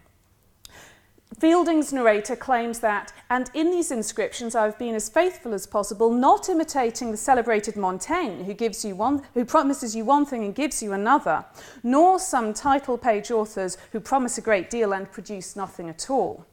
Fielding's 1.38 1.92
narrator 1.92 2.36
claims 2.36 2.78
that, 2.80 3.12
and 3.28 3.50
in 3.54 3.70
these 3.70 3.90
inscriptions 3.90 4.54
I've 4.54 4.78
been 4.78 4.94
as 4.94 5.08
faithful 5.08 5.52
as 5.52 5.66
possible, 5.66 6.10
not 6.10 6.48
imitating 6.48 7.10
the 7.10 7.16
celebrated 7.16 7.76
Montaigne, 7.76 8.44
who, 8.44 8.54
gives 8.54 8.84
you 8.84 8.94
one, 8.94 9.22
who 9.34 9.44
promises 9.44 9.96
you 9.96 10.04
one 10.04 10.26
thing 10.26 10.44
and 10.44 10.54
gives 10.54 10.82
you 10.82 10.92
another, 10.92 11.44
nor 11.82 12.18
some 12.18 12.54
title 12.54 12.96
page 12.96 13.30
authors 13.30 13.76
who 13.92 14.00
promise 14.00 14.38
a 14.38 14.42
great 14.42 14.70
deal 14.70 14.92
and 14.92 15.10
produce 15.10 15.56
nothing 15.56 15.88
at 15.88 16.08
all. 16.08 16.46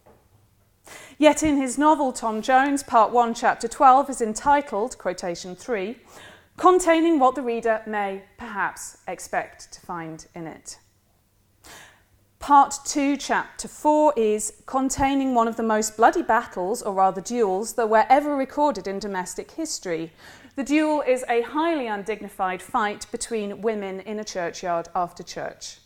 Yet 1.18 1.44
in 1.44 1.58
his 1.58 1.78
novel 1.78 2.12
Tom 2.12 2.42
Jones, 2.42 2.82
Part 2.82 3.12
1, 3.12 3.36
Chapter 3.36 3.68
12, 3.68 4.10
is 4.10 4.22
entitled, 4.22 4.98
quotation 4.98 5.56
3, 5.56 5.96
containing 6.58 7.20
what 7.20 7.36
the 7.36 7.44
reader 7.44 7.82
may 7.86 8.24
perhaps 8.38 8.98
expect 9.08 9.72
to 9.74 9.82
find 9.82 10.26
in 10.34 10.48
it. 10.48 10.80
Part 12.42 12.80
2, 12.86 13.18
Chapter 13.18 13.68
4 13.68 14.16
is 14.18 14.64
containing 14.66 15.36
one 15.36 15.48
of 15.48 15.58
the 15.58 15.64
most 15.64 15.96
bloody 15.96 16.24
battles, 16.24 16.82
or 16.82 16.96
rather 16.96 17.22
duels, 17.22 17.74
that 17.74 17.88
were 17.88 18.08
ever 18.10 18.36
recorded 18.36 18.88
in 18.88 18.98
domestic 18.98 19.52
history. 19.52 20.12
The 20.56 20.64
duel 20.64 21.04
is 21.06 21.24
a 21.30 21.44
highly 21.44 21.86
undignified 21.86 22.64
fight 22.64 23.06
between 23.12 23.62
women 23.62 24.00
in 24.00 24.18
a 24.18 24.24
churchyard 24.24 24.88
after 24.96 25.22
church. 25.22 25.78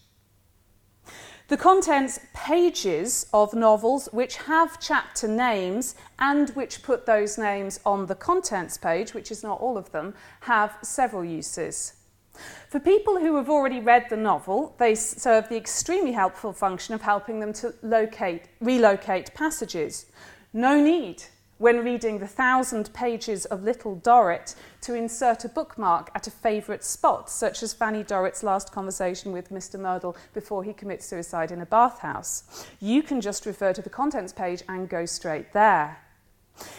The 1.50 1.58
contents 1.58 2.22
pages 2.34 3.28
of 3.34 3.54
novels 3.54 4.08
which 4.14 4.38
have 4.38 4.80
chapter 4.80 5.28
names 5.28 5.96
and 6.20 6.52
which 6.52 6.84
put 6.84 7.06
those 7.06 7.38
names 7.38 7.82
on 7.86 8.06
the 8.06 8.16
contents 8.16 8.78
page, 8.78 9.14
which 9.14 9.30
is 9.30 9.44
not 9.44 9.60
all 9.60 9.78
of 9.78 9.92
them, 9.92 10.14
have 10.40 10.78
several 10.82 11.26
uses. 11.26 11.96
For 12.70 12.80
people 12.80 13.20
who 13.20 13.36
have 13.36 13.50
already 13.50 13.80
read 13.80 14.08
the 14.10 14.18
novel, 14.18 14.76
they 14.78 14.96
serve 14.96 15.50
the 15.50 15.58
extremely 15.58 16.12
helpful 16.12 16.54
function 16.54 16.94
of 16.94 17.02
helping 17.02 17.40
them 17.40 17.54
to 17.54 17.74
locate, 17.82 18.44
relocate 18.60 19.34
passages. 19.34 20.08
No 20.54 20.82
need 20.82 21.24
when 21.58 21.86
reading 21.86 22.20
the 22.20 22.28
thousand 22.28 22.94
pages 22.94 23.46
of 23.46 23.64
Little 23.64 23.96
Dorrit 23.96 24.56
to 24.82 24.94
insert 24.94 25.46
a 25.46 25.50
bookmark 25.50 26.12
at 26.14 26.28
a 26.28 26.32
favourite 26.32 26.84
spot, 26.84 27.30
such 27.30 27.64
as 27.64 27.74
Fanny 27.74 28.04
Dorrit's 28.04 28.44
last 28.44 28.72
conversation 28.72 29.32
with 29.32 29.50
Mr. 29.50 29.80
Merdle 29.80 30.18
before 30.34 30.64
he 30.64 30.74
commits 30.74 31.06
suicide 31.06 31.52
in 31.52 31.62
a 31.62 31.66
bathhouse. 31.66 32.68
You 32.82 33.02
can 33.02 33.22
just 33.22 33.46
refer 33.46 33.72
to 33.72 33.82
the 33.82 33.90
contents 33.90 34.34
page 34.34 34.64
and 34.68 34.90
go 34.90 35.06
straight 35.06 35.54
there. 35.54 36.00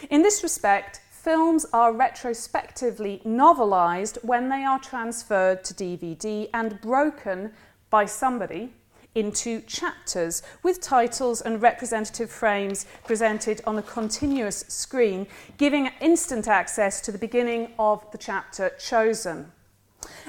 In 0.09 0.21
this 0.21 0.43
respect, 0.43 1.01
films 1.27 1.65
are 1.73 1.91
retrospectively 1.91 3.21
novelised 3.25 4.17
when 4.23 4.47
they 4.47 4.63
are 4.63 4.79
transferred 4.79 5.61
to 5.61 5.73
DVD 5.73 6.49
and 6.53 6.79
broken 6.79 7.51
by 7.89 8.05
somebody 8.05 8.71
into 9.13 9.59
chapters 9.63 10.41
with 10.63 10.79
titles 10.79 11.41
and 11.41 11.61
representative 11.61 12.31
frames 12.31 12.85
presented 13.03 13.59
on 13.67 13.77
a 13.77 13.81
continuous 13.81 14.63
screen, 14.69 15.27
giving 15.57 15.91
instant 15.99 16.47
access 16.47 17.01
to 17.01 17.11
the 17.11 17.17
beginning 17.17 17.73
of 17.77 18.09
the 18.13 18.17
chapter 18.17 18.69
chosen. 18.79 19.51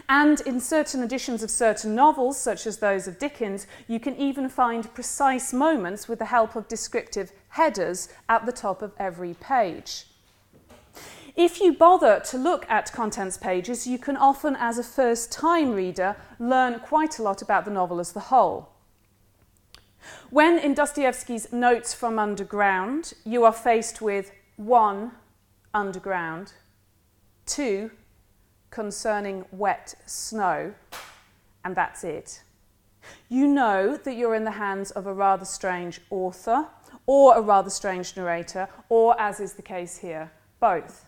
And 0.09 0.41
in 0.41 0.59
certain 0.59 1.05
editions 1.05 1.45
of 1.45 1.51
certain 1.53 1.95
novels, 1.95 2.41
such 2.41 2.67
as 2.67 2.79
those 2.79 3.07
of 3.07 3.21
Dickens, 3.21 3.69
you 3.87 4.01
can 4.01 4.17
even 4.17 4.49
find 4.49 4.93
precise 4.95 5.53
moments 5.53 6.09
with 6.09 6.19
the 6.19 6.25
help 6.25 6.57
of 6.57 6.67
descriptive 6.67 7.31
headers 7.51 8.09
at 8.29 8.47
the 8.47 8.53
top 8.53 8.83
of 8.83 8.95
every 8.99 9.35
page. 9.35 10.08
If 11.39 11.61
you 11.61 11.73
bother 11.73 12.19
to 12.31 12.37
look 12.37 12.69
at 12.69 12.93
contents 12.93 13.37
pages, 13.37 13.87
you 13.87 13.97
can 13.97 14.17
often, 14.17 14.57
as 14.59 14.77
a 14.77 14.83
first 14.83 15.31
time 15.31 15.73
reader, 15.73 16.17
learn 16.41 16.81
quite 16.81 17.21
a 17.21 17.23
lot 17.23 17.43
about 17.43 17.65
the 17.65 17.71
novel 17.71 18.01
as 18.01 18.11
the 18.11 18.19
whole. 18.19 18.71
When 20.31 20.59
in 20.59 20.75
Dostoevsky's 20.75 21.53
Notes 21.53 21.95
from 21.95 22.19
Underground, 22.19 23.13
you 23.25 23.45
are 23.45 23.53
faced 23.53 24.03
with 24.03 24.33
one, 24.57 25.13
underground, 25.73 26.55
two, 27.47 27.93
concerning 28.71 29.45
wet 29.53 29.95
snow, 30.07 30.75
and 31.65 31.77
that's 31.77 32.03
it. 32.03 32.43
You 33.29 33.47
know 33.47 33.97
that 33.97 34.17
you're 34.17 34.35
in 34.35 34.43
the 34.43 34.51
hands 34.51 34.91
of 34.91 35.07
a 35.07 35.15
rather 35.15 35.45
strange 35.45 36.01
author, 36.11 36.67
or 37.07 37.37
a 37.37 37.41
rather 37.41 37.71
strange 37.71 38.17
narrator, 38.17 38.69
or, 38.89 39.19
as 39.21 39.39
is 39.39 39.53
the 39.53 39.63
case 39.63 39.99
here, 39.99 40.33
both. 40.59 41.08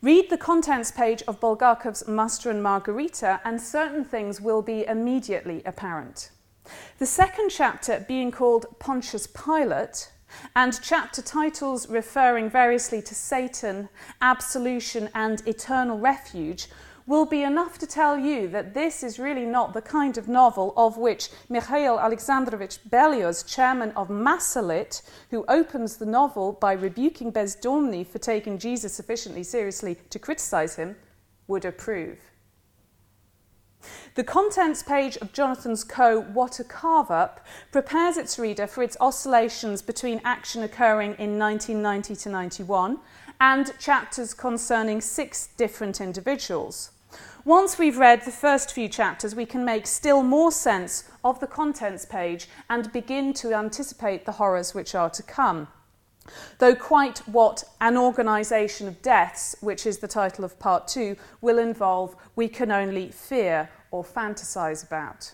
Read 0.00 0.30
the 0.30 0.38
contents 0.38 0.92
page 0.92 1.24
of 1.26 1.40
Bulgakov's 1.40 2.06
Master 2.06 2.50
and 2.50 2.62
Margarita, 2.62 3.40
and 3.44 3.60
certain 3.60 4.04
things 4.04 4.40
will 4.40 4.62
be 4.62 4.86
immediately 4.86 5.60
apparent. 5.66 6.30
The 7.00 7.06
second 7.06 7.50
chapter 7.50 8.04
being 8.06 8.30
called 8.30 8.78
Pontius 8.78 9.26
Pilate, 9.26 10.12
and 10.54 10.78
chapter 10.84 11.20
titles 11.20 11.88
referring 11.88 12.48
variously 12.48 13.02
to 13.02 13.14
Satan, 13.14 13.88
absolution, 14.22 15.08
and 15.16 15.42
eternal 15.48 15.98
refuge 15.98 16.68
will 17.08 17.24
be 17.24 17.42
enough 17.42 17.78
to 17.78 17.86
tell 17.86 18.18
you 18.18 18.46
that 18.48 18.74
this 18.74 19.02
is 19.02 19.18
really 19.18 19.46
not 19.46 19.72
the 19.72 19.80
kind 19.80 20.18
of 20.18 20.28
novel 20.28 20.74
of 20.76 20.98
which 20.98 21.30
Mikhail 21.48 21.98
Alexandrovich 21.98 22.78
Berlioz, 22.84 23.42
chairman 23.42 23.92
of 23.92 24.08
Massolit, 24.10 25.00
who 25.30 25.42
opens 25.48 25.96
the 25.96 26.04
novel 26.04 26.52
by 26.52 26.74
rebuking 26.74 27.32
Bezdomny 27.32 28.06
for 28.06 28.18
taking 28.18 28.58
Jesus 28.58 28.92
sufficiently 28.92 29.42
seriously 29.42 29.96
to 30.10 30.18
criticize 30.18 30.76
him, 30.76 30.96
would 31.46 31.64
approve. 31.64 32.18
The 34.14 34.24
contents 34.24 34.82
page 34.82 35.16
of 35.16 35.32
Jonathan 35.32 35.76
Coe's 35.76 36.26
What 36.34 36.60
a 36.60 36.64
Carve 36.64 37.10
Up 37.10 37.46
prepares 37.72 38.18
its 38.18 38.38
reader 38.38 38.66
for 38.66 38.82
its 38.82 38.98
oscillations 39.00 39.80
between 39.80 40.20
action 40.24 40.62
occurring 40.62 41.14
in 41.18 41.38
1990 41.38 42.16
to 42.16 42.28
91 42.28 42.98
and 43.40 43.72
chapters 43.78 44.34
concerning 44.34 45.00
six 45.00 45.48
different 45.56 46.02
individuals. 46.02 46.90
Once 47.48 47.78
we've 47.78 47.96
read 47.96 48.20
the 48.26 48.30
first 48.30 48.74
few 48.74 48.90
chapters, 48.90 49.34
we 49.34 49.46
can 49.46 49.64
make 49.64 49.86
still 49.86 50.22
more 50.22 50.52
sense 50.52 51.04
of 51.24 51.40
the 51.40 51.46
contents 51.46 52.04
page 52.04 52.46
and 52.68 52.92
begin 52.92 53.32
to 53.32 53.54
anticipate 53.54 54.26
the 54.26 54.32
horrors 54.32 54.74
which 54.74 54.94
are 54.94 55.08
to 55.08 55.22
come. 55.22 55.66
Though 56.58 56.74
quite 56.74 57.20
what 57.20 57.64
an 57.80 57.96
organisation 57.96 58.86
of 58.86 59.00
deaths, 59.00 59.56
which 59.62 59.86
is 59.86 59.96
the 59.96 60.06
title 60.06 60.44
of 60.44 60.58
part 60.58 60.88
two, 60.88 61.16
will 61.40 61.58
involve, 61.58 62.14
we 62.36 62.48
can 62.48 62.70
only 62.70 63.08
fear 63.08 63.70
or 63.90 64.04
fantasise 64.04 64.84
about. 64.84 65.32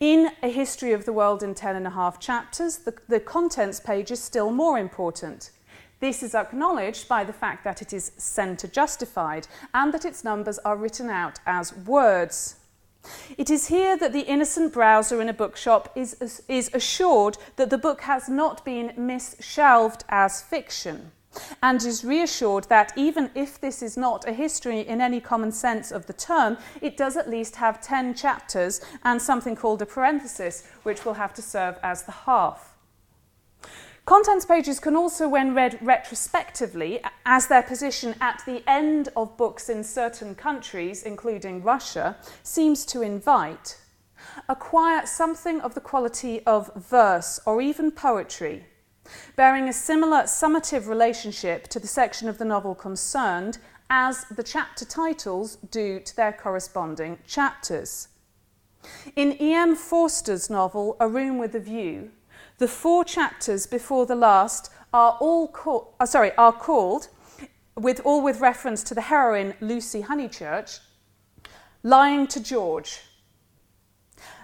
In 0.00 0.30
A 0.42 0.48
History 0.48 0.94
of 0.94 1.04
the 1.04 1.12
World 1.12 1.42
in 1.42 1.54
ten 1.54 1.76
and 1.76 1.86
a 1.86 1.90
half 1.90 2.18
chapters, 2.18 2.78
the, 2.78 2.94
the 3.08 3.20
contents 3.20 3.78
page 3.78 4.10
is 4.10 4.22
still 4.22 4.50
more 4.50 4.78
important. 4.78 5.50
This 5.98 6.22
is 6.22 6.34
acknowledged 6.34 7.08
by 7.08 7.24
the 7.24 7.32
fact 7.32 7.64
that 7.64 7.80
it 7.80 7.92
is 7.92 8.12
centre 8.16 8.68
justified 8.68 9.48
and 9.72 9.94
that 9.94 10.04
its 10.04 10.24
numbers 10.24 10.58
are 10.58 10.76
written 10.76 11.08
out 11.08 11.38
as 11.46 11.74
words. 11.74 12.56
It 13.38 13.50
is 13.50 13.68
here 13.68 13.96
that 13.96 14.12
the 14.12 14.20
innocent 14.22 14.72
browser 14.72 15.20
in 15.20 15.28
a 15.28 15.32
bookshop 15.32 15.92
is, 15.94 16.42
is 16.48 16.70
assured 16.74 17.38
that 17.56 17.70
the 17.70 17.78
book 17.78 18.02
has 18.02 18.28
not 18.28 18.64
been 18.64 18.92
misshelved 18.96 20.04
as 20.08 20.42
fiction 20.42 21.12
and 21.62 21.82
is 21.84 22.04
reassured 22.04 22.64
that 22.64 22.92
even 22.96 23.30
if 23.34 23.60
this 23.60 23.82
is 23.82 23.96
not 23.96 24.26
a 24.26 24.32
history 24.32 24.80
in 24.80 25.00
any 25.00 25.20
common 25.20 25.52
sense 25.52 25.92
of 25.92 26.06
the 26.06 26.12
term, 26.12 26.56
it 26.80 26.96
does 26.96 27.16
at 27.16 27.28
least 27.28 27.56
have 27.56 27.80
10 27.80 28.14
chapters 28.14 28.80
and 29.04 29.20
something 29.20 29.54
called 29.54 29.82
a 29.82 29.86
parenthesis, 29.86 30.64
which 30.82 31.04
will 31.04 31.14
have 31.14 31.34
to 31.34 31.42
serve 31.42 31.76
as 31.82 32.04
the 32.04 32.12
half. 32.12 32.65
Contents 34.06 34.44
pages 34.46 34.78
can 34.78 34.94
also, 34.94 35.28
when 35.28 35.52
read 35.52 35.80
retrospectively, 35.82 37.00
as 37.24 37.48
their 37.48 37.64
position 37.64 38.14
at 38.20 38.40
the 38.46 38.62
end 38.70 39.08
of 39.16 39.36
books 39.36 39.68
in 39.68 39.82
certain 39.82 40.36
countries, 40.36 41.02
including 41.02 41.60
Russia, 41.60 42.16
seems 42.44 42.86
to 42.86 43.02
invite, 43.02 43.80
acquire 44.48 45.04
something 45.04 45.60
of 45.60 45.74
the 45.74 45.80
quality 45.80 46.40
of 46.46 46.70
verse 46.76 47.40
or 47.46 47.60
even 47.60 47.90
poetry, 47.90 48.64
bearing 49.34 49.68
a 49.68 49.72
similar 49.72 50.22
summative 50.22 50.86
relationship 50.86 51.66
to 51.66 51.80
the 51.80 51.88
section 51.88 52.28
of 52.28 52.38
the 52.38 52.44
novel 52.44 52.76
concerned 52.76 53.58
as 53.90 54.24
the 54.26 54.44
chapter 54.44 54.84
titles 54.84 55.56
do 55.72 55.98
to 55.98 56.14
their 56.14 56.32
corresponding 56.32 57.18
chapters. 57.26 58.06
In 59.16 59.36
E.M. 59.42 59.74
Forster's 59.74 60.48
novel 60.48 60.96
A 61.00 61.08
Room 61.08 61.38
with 61.38 61.56
a 61.56 61.60
View, 61.60 62.12
the 62.58 62.68
four 62.68 63.04
chapters 63.04 63.66
before 63.66 64.06
the 64.06 64.14
last 64.14 64.70
are 64.92 65.16
all 65.20 65.48
call, 65.48 65.94
uh, 66.00 66.06
sorry, 66.06 66.32
are 66.36 66.52
called 66.52 67.08
with 67.74 68.00
all 68.04 68.22
with 68.22 68.40
reference 68.40 68.82
to 68.84 68.94
the 68.94 69.02
heroine 69.02 69.54
Lucy 69.60 70.02
Honeychurch, 70.02 70.80
lying 71.82 72.26
to 72.28 72.42
George, 72.42 73.00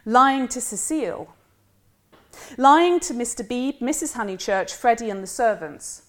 lying 0.04 0.48
to 0.48 0.60
Cecil, 0.60 1.34
lying 2.58 3.00
to 3.00 3.14
Mr. 3.14 3.46
Beebe, 3.48 3.78
Mrs. 3.78 4.14
Honeychurch, 4.14 4.74
Freddie 4.74 5.08
and 5.08 5.22
the 5.22 5.26
servants, 5.26 6.02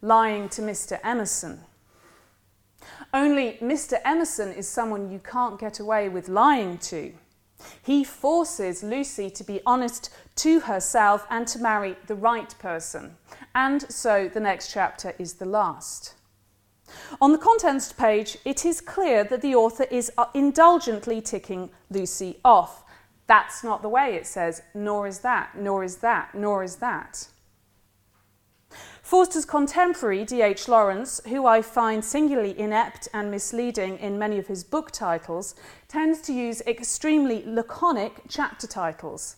lying 0.00 0.48
to 0.48 0.62
Mr. 0.62 0.98
Emerson. 1.04 1.60
Only 3.12 3.58
Mr. 3.60 3.98
Emerson 4.04 4.52
is 4.52 4.68
someone 4.68 5.10
you 5.10 5.18
can't 5.18 5.58
get 5.58 5.78
away 5.80 6.08
with 6.08 6.28
lying 6.28 6.78
to. 6.78 7.12
He 7.82 8.04
forces 8.04 8.82
Lucy 8.82 9.30
to 9.30 9.44
be 9.44 9.60
honest 9.66 10.10
to 10.36 10.60
herself 10.60 11.26
and 11.30 11.46
to 11.48 11.58
marry 11.58 11.96
the 12.06 12.14
right 12.14 12.54
person. 12.58 13.16
And 13.54 13.90
so 13.90 14.28
the 14.28 14.40
next 14.40 14.72
chapter 14.72 15.14
is 15.18 15.34
the 15.34 15.46
last. 15.46 16.14
On 17.20 17.32
the 17.32 17.38
contents 17.38 17.92
page, 17.92 18.36
it 18.44 18.64
is 18.64 18.80
clear 18.80 19.24
that 19.24 19.42
the 19.42 19.54
author 19.54 19.84
is 19.84 20.12
uh, 20.18 20.26
indulgently 20.34 21.20
ticking 21.20 21.70
Lucy 21.90 22.38
off. 22.44 22.84
That's 23.26 23.64
not 23.64 23.82
the 23.82 23.88
way 23.88 24.14
it 24.14 24.26
says, 24.26 24.62
nor 24.74 25.06
is 25.06 25.20
that, 25.20 25.56
nor 25.56 25.82
is 25.82 25.96
that, 25.98 26.34
nor 26.34 26.62
is 26.62 26.76
that. 26.76 27.28
Forster's 29.04 29.44
contemporary, 29.44 30.24
D.H. 30.24 30.66
Lawrence, 30.66 31.20
who 31.28 31.44
I 31.44 31.60
find 31.60 32.02
singularly 32.02 32.58
inept 32.58 33.06
and 33.12 33.30
misleading 33.30 33.98
in 33.98 34.18
many 34.18 34.38
of 34.38 34.46
his 34.46 34.64
book 34.64 34.90
titles, 34.90 35.54
tends 35.88 36.22
to 36.22 36.32
use 36.32 36.62
extremely 36.62 37.44
laconic 37.44 38.22
chapter 38.30 38.66
titles. 38.66 39.36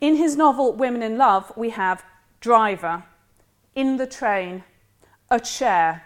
In 0.00 0.14
his 0.14 0.36
novel 0.36 0.72
Women 0.72 1.02
in 1.02 1.18
Love, 1.18 1.52
we 1.56 1.70
have 1.70 2.04
driver, 2.40 3.02
in 3.74 3.96
the 3.96 4.06
train, 4.06 4.62
a 5.32 5.40
chair. 5.40 6.04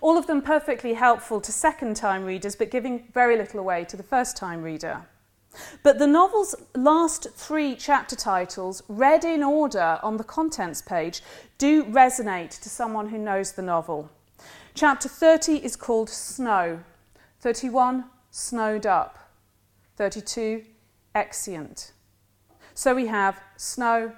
All 0.00 0.16
of 0.16 0.26
them 0.26 0.40
perfectly 0.40 0.94
helpful 0.94 1.42
to 1.42 1.52
second 1.52 1.94
time 1.94 2.24
readers, 2.24 2.56
but 2.56 2.70
giving 2.70 3.06
very 3.12 3.36
little 3.36 3.60
away 3.60 3.84
to 3.84 3.98
the 3.98 4.02
first 4.02 4.34
time 4.34 4.62
reader. 4.62 5.02
But 5.82 5.98
the 5.98 6.06
novel's 6.06 6.54
last 6.74 7.28
three 7.34 7.74
chapter 7.76 8.16
titles, 8.16 8.82
read 8.88 9.24
in 9.24 9.42
order 9.42 9.98
on 10.02 10.16
the 10.16 10.24
contents 10.24 10.82
page, 10.82 11.22
do 11.58 11.84
resonate 11.84 12.60
to 12.60 12.68
someone 12.68 13.08
who 13.08 13.18
knows 13.18 13.52
the 13.52 13.62
novel. 13.62 14.10
Chapter 14.74 15.08
30 15.08 15.64
is 15.64 15.76
called 15.76 16.10
Snow, 16.10 16.80
31, 17.40 18.04
Snowed 18.30 18.86
Up, 18.86 19.30
32, 19.96 20.64
Exeunt. 21.14 21.92
So 22.74 22.94
we 22.94 23.06
have 23.06 23.40
snow, 23.56 24.12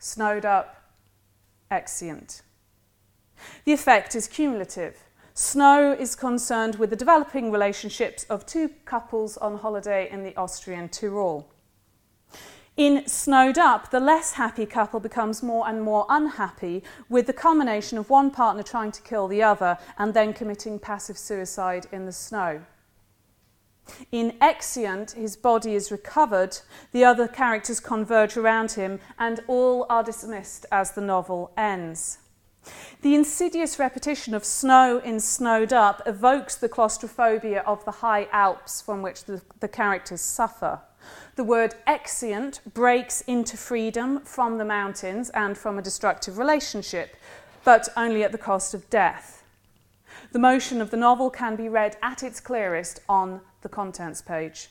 snowed 0.00 0.44
up, 0.44 0.90
exeunt. 1.70 2.42
The 3.64 3.72
effect 3.72 4.16
is 4.16 4.26
cumulative. 4.26 5.04
Snow 5.38 5.92
is 5.92 6.16
concerned 6.16 6.76
with 6.76 6.88
the 6.88 6.96
developing 6.96 7.52
relationships 7.52 8.24
of 8.30 8.46
two 8.46 8.70
couples 8.86 9.36
on 9.36 9.58
holiday 9.58 10.08
in 10.10 10.22
the 10.22 10.34
Austrian 10.34 10.88
Tyrol. 10.88 11.46
In 12.78 13.06
Snowed 13.06 13.58
Up, 13.58 13.90
the 13.90 14.00
less 14.00 14.32
happy 14.32 14.64
couple 14.64 14.98
becomes 14.98 15.42
more 15.42 15.68
and 15.68 15.82
more 15.82 16.06
unhappy, 16.08 16.82
with 17.10 17.26
the 17.26 17.34
culmination 17.34 17.98
of 17.98 18.08
one 18.08 18.30
partner 18.30 18.62
trying 18.62 18.92
to 18.92 19.02
kill 19.02 19.28
the 19.28 19.42
other 19.42 19.76
and 19.98 20.14
then 20.14 20.32
committing 20.32 20.78
passive 20.78 21.18
suicide 21.18 21.86
in 21.92 22.06
the 22.06 22.12
snow. 22.12 22.62
In 24.10 24.38
Exeunt, 24.40 25.12
his 25.12 25.36
body 25.36 25.74
is 25.74 25.92
recovered, 25.92 26.60
the 26.92 27.04
other 27.04 27.28
characters 27.28 27.78
converge 27.78 28.38
around 28.38 28.72
him, 28.72 29.00
and 29.18 29.40
all 29.48 29.84
are 29.90 30.02
dismissed 30.02 30.64
as 30.72 30.92
the 30.92 31.02
novel 31.02 31.52
ends. 31.58 32.20
The 33.02 33.14
insidious 33.14 33.78
repetition 33.78 34.34
of 34.34 34.44
snow 34.44 34.98
in 34.98 35.20
Snowed 35.20 35.72
Up 35.72 36.02
evokes 36.06 36.56
the 36.56 36.68
claustrophobia 36.68 37.60
of 37.60 37.84
the 37.84 37.90
high 37.90 38.26
Alps 38.32 38.80
from 38.80 39.02
which 39.02 39.24
the, 39.24 39.42
the 39.60 39.68
characters 39.68 40.20
suffer. 40.20 40.80
The 41.36 41.44
word 41.44 41.74
exeunt 41.86 42.60
breaks 42.74 43.20
into 43.22 43.56
freedom 43.56 44.20
from 44.20 44.58
the 44.58 44.64
mountains 44.64 45.30
and 45.30 45.56
from 45.56 45.78
a 45.78 45.82
destructive 45.82 46.38
relationship, 46.38 47.16
but 47.62 47.88
only 47.96 48.24
at 48.24 48.32
the 48.32 48.38
cost 48.38 48.74
of 48.74 48.88
death. 48.90 49.44
The 50.32 50.38
motion 50.38 50.80
of 50.80 50.90
the 50.90 50.96
novel 50.96 51.30
can 51.30 51.54
be 51.54 51.68
read 51.68 51.96
at 52.02 52.22
its 52.22 52.40
clearest 52.40 53.00
on 53.08 53.40
the 53.62 53.68
contents 53.68 54.22
page. 54.22 54.70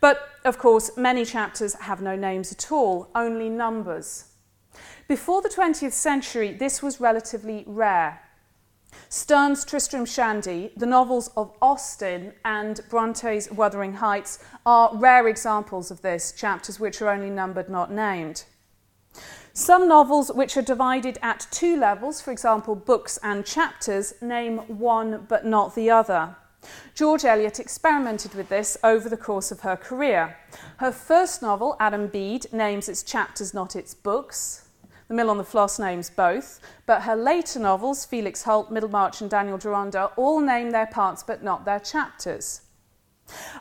But 0.00 0.28
of 0.44 0.58
course, 0.58 0.96
many 0.96 1.24
chapters 1.24 1.74
have 1.74 2.00
no 2.00 2.16
names 2.16 2.52
at 2.52 2.72
all, 2.72 3.10
only 3.14 3.48
numbers. 3.48 4.29
Before 5.08 5.42
the 5.42 5.48
20th 5.48 5.92
century, 5.92 6.52
this 6.52 6.82
was 6.82 7.00
relatively 7.00 7.64
rare. 7.66 8.20
Sterne's 9.08 9.64
Tristram 9.64 10.04
Shandy, 10.04 10.72
the 10.76 10.86
novels 10.86 11.30
of 11.36 11.52
Austen, 11.60 12.32
and 12.44 12.80
Bronte's 12.88 13.50
Wuthering 13.50 13.94
Heights 13.94 14.38
are 14.64 14.96
rare 14.96 15.26
examples 15.28 15.90
of 15.90 16.02
this, 16.02 16.32
chapters 16.32 16.78
which 16.78 17.00
are 17.02 17.08
only 17.08 17.30
numbered, 17.30 17.68
not 17.68 17.90
named. 17.92 18.44
Some 19.52 19.88
novels 19.88 20.30
which 20.32 20.56
are 20.56 20.62
divided 20.62 21.18
at 21.22 21.46
two 21.50 21.76
levels, 21.76 22.20
for 22.20 22.30
example, 22.30 22.76
books 22.76 23.18
and 23.22 23.44
chapters, 23.44 24.14
name 24.22 24.58
one 24.78 25.26
but 25.28 25.44
not 25.44 25.74
the 25.74 25.90
other. 25.90 26.36
George 26.94 27.24
Eliot 27.24 27.58
experimented 27.58 28.34
with 28.34 28.48
this 28.48 28.76
over 28.84 29.08
the 29.08 29.16
course 29.16 29.50
of 29.50 29.60
her 29.60 29.76
career. 29.76 30.36
Her 30.78 30.92
first 30.92 31.42
novel, 31.42 31.76
Adam 31.80 32.08
Bede, 32.08 32.52
names 32.52 32.88
its 32.88 33.02
chapters, 33.02 33.54
not 33.54 33.76
its 33.76 33.94
books. 33.94 34.68
The 35.08 35.14
Mill 35.14 35.30
on 35.30 35.38
the 35.38 35.44
Floss 35.44 35.78
names 35.78 36.08
both, 36.08 36.60
but 36.86 37.02
her 37.02 37.16
later 37.16 37.58
novels, 37.58 38.04
Felix 38.04 38.44
Holt, 38.44 38.70
Middlemarch, 38.70 39.20
and 39.20 39.28
Daniel 39.28 39.58
Deronda, 39.58 40.12
all 40.16 40.40
name 40.40 40.70
their 40.70 40.86
parts 40.86 41.22
but 41.24 41.42
not 41.42 41.64
their 41.64 41.80
chapters. 41.80 42.62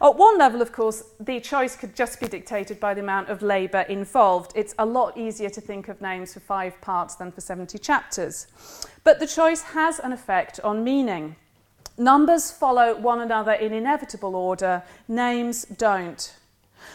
At 0.01 0.15
one 0.15 0.37
level, 0.37 0.61
of 0.61 0.71
course, 0.71 1.03
the 1.19 1.39
choice 1.39 1.75
could 1.75 1.95
just 1.95 2.19
be 2.19 2.27
dictated 2.27 2.79
by 2.79 2.93
the 2.93 3.01
amount 3.01 3.29
of 3.29 3.41
labour 3.41 3.81
involved. 3.81 4.51
It's 4.55 4.75
a 4.79 4.85
lot 4.85 5.17
easier 5.17 5.49
to 5.49 5.61
think 5.61 5.87
of 5.87 6.01
names 6.01 6.33
for 6.33 6.39
five 6.39 6.79
parts 6.81 7.15
than 7.15 7.31
for 7.31 7.41
70 7.41 7.77
chapters. 7.77 8.47
But 9.03 9.19
the 9.19 9.27
choice 9.27 9.61
has 9.61 9.99
an 9.99 10.13
effect 10.13 10.59
on 10.61 10.83
meaning. 10.83 11.35
Numbers 11.99 12.49
follow 12.49 12.95
one 12.95 13.19
another 13.19 13.51
in 13.51 13.73
inevitable 13.73 14.33
order, 14.33 14.83
names 15.09 15.65
don't. 15.65 16.33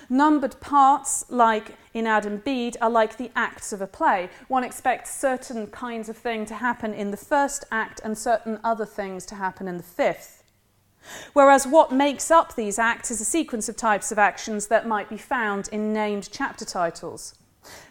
Numbered 0.09 0.59
parts, 0.61 1.27
like 1.29 1.77
in 1.93 2.07
Adam 2.07 2.39
Bede, 2.39 2.79
are 2.81 2.89
like 2.89 3.19
the 3.19 3.31
acts 3.37 3.71
of 3.75 3.83
a 3.83 3.87
play. 3.87 4.31
One 4.49 4.65
expects 4.65 5.15
certain 5.15 5.67
kinds 5.67 6.09
of 6.09 6.17
thing 6.17 6.47
to 6.47 6.55
happen 6.55 6.95
in 6.95 7.11
the 7.11 7.19
first 7.19 7.67
act 7.71 8.01
and 8.03 8.17
certain 8.17 8.59
other 8.65 8.87
things 8.87 9.27
to 9.27 9.35
happen 9.35 9.69
in 9.69 9.77
the 9.77 9.83
fifth. 9.83 10.43
Whereas 11.35 11.67
what 11.67 11.93
makes 11.93 12.31
up 12.31 12.55
these 12.57 12.79
acts 12.79 13.11
is 13.11 13.21
a 13.21 13.27
sequence 13.27 13.69
of 13.69 13.77
types 13.77 14.11
of 14.11 14.19
actions 14.19 14.69
that 14.69 14.89
might 14.89 15.11
be 15.11 15.19
found 15.19 15.69
in 15.69 15.93
named 15.93 16.31
chapter 16.33 16.65
titles. 16.65 17.35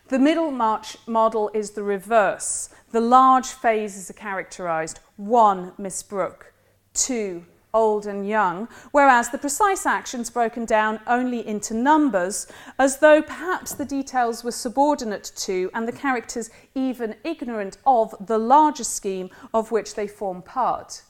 The 0.08 0.17
Middlemarch 0.17 0.97
model 1.06 1.52
is 1.54 1.71
the 1.71 1.84
reverse. 1.84 2.69
The 2.91 3.02
large 3.02 3.49
phases 3.49 4.10
are 4.10 4.13
characterized. 4.13 4.99
One, 5.15 5.73
Miss 5.78 6.02
Brooke 6.02 6.53
two, 6.93 7.45
old 7.73 8.06
and 8.06 8.27
young, 8.27 8.67
whereas 8.91 9.29
the 9.29 9.38
precise 9.38 9.86
actions 9.86 10.29
broken 10.29 10.63
down 10.65 10.99
only 11.08 11.45
into 11.45 11.73
numbers, 11.73 12.47
as 12.77 12.99
though 12.99 13.21
perhaps 13.21 13.73
the 13.73 13.86
details 13.86 14.43
were 14.43 14.51
subordinate 14.51 15.32
to 15.36 15.71
and 15.73 15.88
the 15.88 15.91
characters 15.91 16.49
even 16.75 17.15
ignorant 17.23 17.77
of 17.86 18.13
the 18.19 18.38
larger 18.38 18.84
scheme 18.84 19.29
of 19.53 19.71
which 19.71 19.95
they 19.95 20.08
form 20.08 20.41
part. 20.41 21.01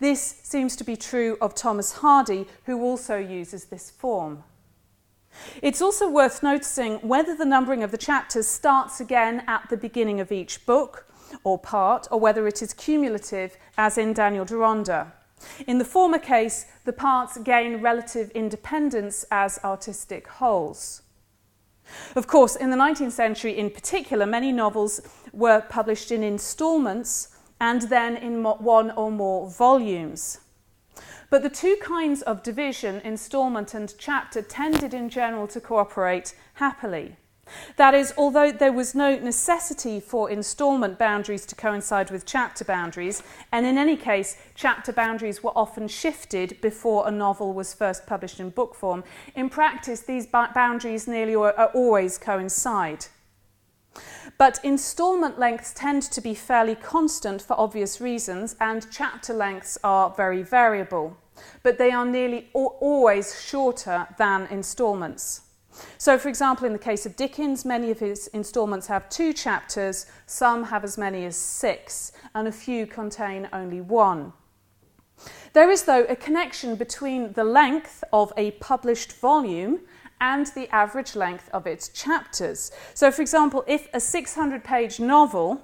This 0.00 0.20
seems 0.20 0.74
to 0.76 0.84
be 0.84 0.96
true 0.96 1.36
of 1.40 1.54
Thomas 1.54 1.92
Hardy, 1.92 2.46
who 2.64 2.82
also 2.82 3.16
uses 3.16 3.66
this 3.66 3.90
form. 3.90 4.42
It's 5.62 5.80
also 5.80 6.10
worth 6.10 6.42
noticing 6.42 6.96
whether 6.96 7.34
the 7.34 7.46
numbering 7.46 7.82
of 7.82 7.90
the 7.90 7.96
chapters 7.96 8.46
starts 8.46 9.00
again 9.00 9.44
at 9.46 9.68
the 9.70 9.76
beginning 9.76 10.20
of 10.20 10.32
each 10.32 10.66
book 10.66 11.06
or 11.44 11.58
part, 11.58 12.06
or 12.10 12.20
whether 12.20 12.46
it 12.46 12.62
is 12.62 12.72
cumulative, 12.74 13.56
as 13.76 13.98
in 13.98 14.12
Daniel 14.12 14.44
Deronda. 14.44 15.12
In 15.66 15.78
the 15.78 15.84
former 15.84 16.18
case, 16.18 16.66
the 16.84 16.92
parts 16.92 17.38
gain 17.38 17.80
relative 17.80 18.30
independence 18.30 19.24
as 19.30 19.58
artistic 19.64 20.28
wholes. 20.28 21.02
Of 22.14 22.26
course, 22.26 22.56
in 22.56 22.70
the 22.70 22.76
19th 22.76 23.12
century 23.12 23.58
in 23.58 23.70
particular, 23.70 24.24
many 24.24 24.52
novels 24.52 25.00
were 25.32 25.60
published 25.60 26.12
in 26.12 26.22
instalments 26.22 27.28
and 27.60 27.82
then 27.82 28.16
in 28.16 28.42
one 28.42 28.90
or 28.92 29.10
more 29.10 29.48
volumes. 29.48 30.38
But 31.30 31.42
the 31.42 31.50
two 31.50 31.76
kinds 31.80 32.22
of 32.22 32.42
division, 32.42 33.00
instalment 33.04 33.72
and 33.72 33.94
chapter, 33.98 34.42
tended 34.42 34.92
in 34.92 35.08
general 35.08 35.46
to 35.48 35.60
cooperate 35.60 36.34
happily. 36.54 37.16
That 37.76 37.94
is, 37.94 38.12
although 38.16 38.52
there 38.52 38.72
was 38.72 38.94
no 38.94 39.18
necessity 39.18 40.00
for 40.00 40.30
instalment 40.30 40.98
boundaries 40.98 41.46
to 41.46 41.54
coincide 41.54 42.10
with 42.10 42.26
chapter 42.26 42.64
boundaries, 42.64 43.22
and 43.50 43.66
in 43.66 43.78
any 43.78 43.96
case, 43.96 44.36
chapter 44.54 44.92
boundaries 44.92 45.42
were 45.42 45.56
often 45.56 45.88
shifted 45.88 46.60
before 46.60 47.08
a 47.08 47.10
novel 47.10 47.52
was 47.52 47.74
first 47.74 48.06
published 48.06 48.40
in 48.40 48.50
book 48.50 48.74
form, 48.74 49.04
in 49.34 49.48
practice, 49.48 50.00
these 50.00 50.26
boundaries 50.26 51.08
nearly 51.08 51.34
uh, 51.34 51.66
always 51.74 52.18
coincide. 52.18 53.06
But 54.38 54.58
instalment 54.64 55.38
lengths 55.38 55.72
tend 55.74 56.02
to 56.02 56.20
be 56.20 56.34
fairly 56.34 56.74
constant 56.74 57.42
for 57.42 57.58
obvious 57.58 58.00
reasons, 58.00 58.56
and 58.60 58.86
chapter 58.90 59.34
lengths 59.34 59.78
are 59.84 60.10
very 60.10 60.42
variable. 60.42 61.16
But 61.62 61.78
they 61.78 61.90
are 61.90 62.06
nearly 62.06 62.48
always 62.52 63.40
shorter 63.42 64.08
than 64.18 64.46
instalments. 64.46 65.42
So, 65.98 66.18
for 66.18 66.28
example, 66.28 66.66
in 66.66 66.72
the 66.72 66.78
case 66.78 67.06
of 67.06 67.16
Dickens, 67.16 67.64
many 67.64 67.90
of 67.90 68.00
his 68.00 68.26
instalments 68.28 68.86
have 68.88 69.08
two 69.08 69.32
chapters, 69.32 70.06
some 70.26 70.64
have 70.64 70.84
as 70.84 70.98
many 70.98 71.24
as 71.24 71.36
six, 71.36 72.12
and 72.34 72.46
a 72.46 72.52
few 72.52 72.86
contain 72.86 73.48
only 73.52 73.80
one. 73.80 74.32
There 75.52 75.70
is, 75.70 75.84
though, 75.84 76.04
a 76.04 76.16
connection 76.16 76.76
between 76.76 77.32
the 77.34 77.44
length 77.44 78.02
of 78.12 78.32
a 78.36 78.52
published 78.52 79.12
volume 79.12 79.80
and 80.20 80.46
the 80.48 80.72
average 80.74 81.16
length 81.16 81.50
of 81.52 81.66
its 81.66 81.88
chapters. 81.88 82.70
So, 82.94 83.10
for 83.10 83.22
example, 83.22 83.64
if 83.66 83.88
a 83.92 84.00
600 84.00 84.64
page 84.64 85.00
novel 85.00 85.60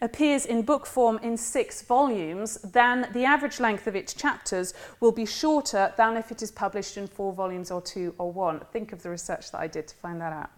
appears 0.00 0.46
in 0.46 0.62
book 0.62 0.86
form 0.86 1.18
in 1.22 1.36
six 1.36 1.82
volumes, 1.82 2.58
then 2.62 3.08
the 3.12 3.24
average 3.24 3.60
length 3.60 3.86
of 3.86 3.96
its 3.96 4.14
chapters 4.14 4.74
will 5.00 5.12
be 5.12 5.26
shorter 5.26 5.92
than 5.96 6.16
if 6.16 6.30
it 6.30 6.42
is 6.42 6.50
published 6.50 6.96
in 6.96 7.06
four 7.06 7.32
volumes 7.32 7.70
or 7.70 7.80
two 7.80 8.14
or 8.18 8.32
one. 8.32 8.60
Think 8.72 8.92
of 8.92 9.02
the 9.02 9.10
research 9.10 9.50
that 9.52 9.58
I 9.58 9.66
did 9.66 9.88
to 9.88 9.94
find 9.96 10.20
that 10.20 10.32
out. 10.32 10.50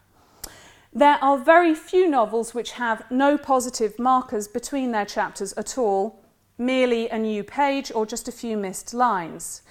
There 0.92 1.18
are 1.22 1.38
very 1.38 1.74
few 1.74 2.08
novels 2.08 2.52
which 2.54 2.72
have 2.72 3.10
no 3.10 3.38
positive 3.38 3.98
markers 3.98 4.46
between 4.46 4.92
their 4.92 5.06
chapters 5.06 5.54
at 5.54 5.78
all, 5.78 6.22
merely 6.58 7.08
a 7.08 7.18
new 7.18 7.42
page 7.42 7.90
or 7.94 8.04
just 8.04 8.28
a 8.28 8.32
few 8.32 8.56
missed 8.58 8.92
lines. 8.92 9.62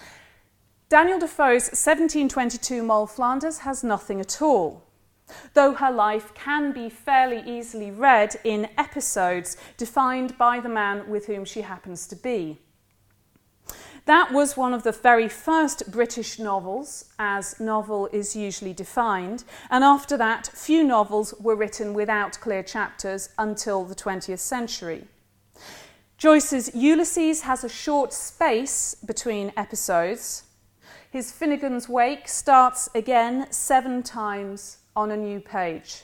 Daniel 0.90 1.20
Defoe's 1.20 1.70
1722 1.70 2.84
Moll 2.84 3.06
Flanders 3.06 3.60
has 3.60 3.84
nothing 3.84 4.20
at 4.20 4.42
all, 4.42 4.84
though 5.54 5.74
her 5.74 5.92
life 5.92 6.34
can 6.34 6.72
be 6.72 6.90
fairly 6.90 7.42
easily 7.46 7.92
read 7.92 8.36
in 8.44 8.70
episodes 8.78 9.58
defined 9.78 10.38
by 10.38 10.60
the 10.60 10.70
man 10.70 11.10
with 11.10 11.28
whom 11.28 11.46
she 11.46 11.62
happens 11.62 12.08
to 12.08 12.16
be. 12.16 12.60
That 14.06 14.32
was 14.32 14.58
one 14.58 14.74
of 14.74 14.84
the 14.84 14.92
very 14.92 15.30
first 15.30 15.92
British 15.92 16.40
novels, 16.40 17.06
as 17.20 17.60
novel 17.60 18.08
is 18.12 18.36
usually 18.36 18.74
defined, 18.74 19.44
and 19.70 19.84
after 19.84 20.18
that, 20.18 20.48
few 20.48 20.84
novels 20.84 21.36
were 21.40 21.56
written 21.56 21.94
without 21.94 22.40
clear 22.40 22.64
chapters 22.64 23.30
until 23.38 23.86
the 23.86 23.96
20th 23.96 24.40
century. 24.40 25.08
Joyce's 26.18 26.74
Ulysses 26.76 27.42
has 27.42 27.64
a 27.64 27.70
short 27.70 28.12
space 28.12 28.96
between 28.96 29.54
episodes. 29.56 30.44
His 31.10 31.32
Finnegans 31.32 31.88
Wake 31.88 32.28
starts 32.28 32.90
again 32.96 33.52
seven 33.52 34.02
times 34.02 34.78
on 34.96 35.12
a 35.12 35.18
new 35.18 35.40
page. 35.40 36.04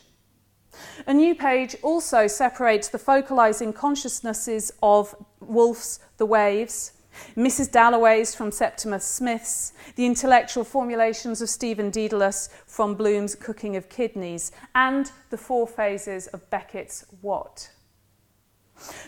A 1.07 1.13
new 1.13 1.33
page 1.33 1.75
also 1.81 2.27
separates 2.27 2.87
the 2.87 2.99
focalizing 2.99 3.73
consciousnesses 3.73 4.71
of 4.83 5.15
Woolf's 5.39 5.99
The 6.17 6.25
Waves, 6.25 6.93
Mrs. 7.35 7.71
Dalloway's 7.71 8.35
from 8.35 8.51
Septimus 8.51 9.05
Smith's, 9.05 9.73
the 9.95 10.05
intellectual 10.05 10.63
formulations 10.63 11.41
of 11.41 11.49
Stephen 11.49 11.89
Dedalus 11.89 12.49
from 12.67 12.93
Bloom's 12.93 13.33
Cooking 13.33 13.75
of 13.75 13.89
Kidneys, 13.89 14.51
and 14.75 15.11
the 15.29 15.37
four 15.37 15.65
phases 15.65 16.27
of 16.27 16.47
Beckett's 16.49 17.05
Watt. 17.21 17.71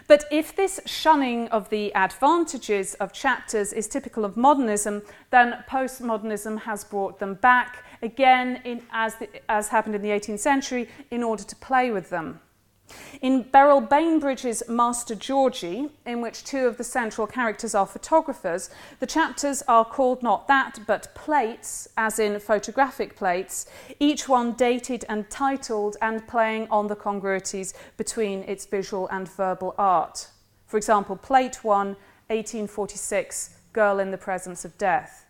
But 0.07 0.25
if 0.31 0.55
this 0.55 0.79
shunning 0.85 1.47
of 1.49 1.69
the 1.69 1.93
advantages 1.93 2.95
of 2.95 3.13
chapters 3.13 3.71
is 3.71 3.87
typical 3.87 4.25
of 4.25 4.35
modernism, 4.35 5.03
then 5.29 5.63
postmodernism 5.69 6.61
has 6.61 6.83
brought 6.83 7.19
them 7.19 7.35
back 7.35 7.83
again, 8.01 8.61
in, 8.63 8.81
as, 8.91 9.15
the, 9.15 9.27
as 9.49 9.69
happened 9.69 9.95
in 9.95 10.01
the 10.01 10.09
18th 10.09 10.39
century, 10.39 10.89
in 11.11 11.23
order 11.23 11.43
to 11.43 11.55
play 11.55 11.91
with 11.91 12.09
them. 12.09 12.39
In 13.21 13.43
Beryl 13.43 13.81
Bainbridge's 13.81 14.63
Master 14.67 15.13
Georgie, 15.13 15.89
in 16.05 16.21
which 16.21 16.43
two 16.43 16.65
of 16.65 16.77
the 16.77 16.83
central 16.83 17.27
characters 17.27 17.75
are 17.75 17.85
photographers, 17.85 18.69
the 18.99 19.05
chapters 19.05 19.61
are 19.67 19.85
called 19.85 20.23
not 20.23 20.47
that 20.47 20.79
but 20.87 21.13
plates, 21.13 21.87
as 21.97 22.19
in 22.19 22.39
photographic 22.39 23.15
plates, 23.15 23.67
each 23.99 24.27
one 24.27 24.53
dated 24.53 25.05
and 25.09 25.29
titled 25.29 25.97
and 26.01 26.27
playing 26.27 26.67
on 26.69 26.87
the 26.87 26.95
congruities 26.95 27.73
between 27.97 28.43
its 28.43 28.65
visual 28.65 29.07
and 29.09 29.29
verbal 29.29 29.75
art. 29.77 30.27
For 30.65 30.77
example, 30.77 31.15
Plate 31.15 31.63
1, 31.63 31.87
1846, 32.27 33.57
Girl 33.73 33.99
in 33.99 34.11
the 34.11 34.17
Presence 34.17 34.65
of 34.65 34.77
Death. 34.77 35.25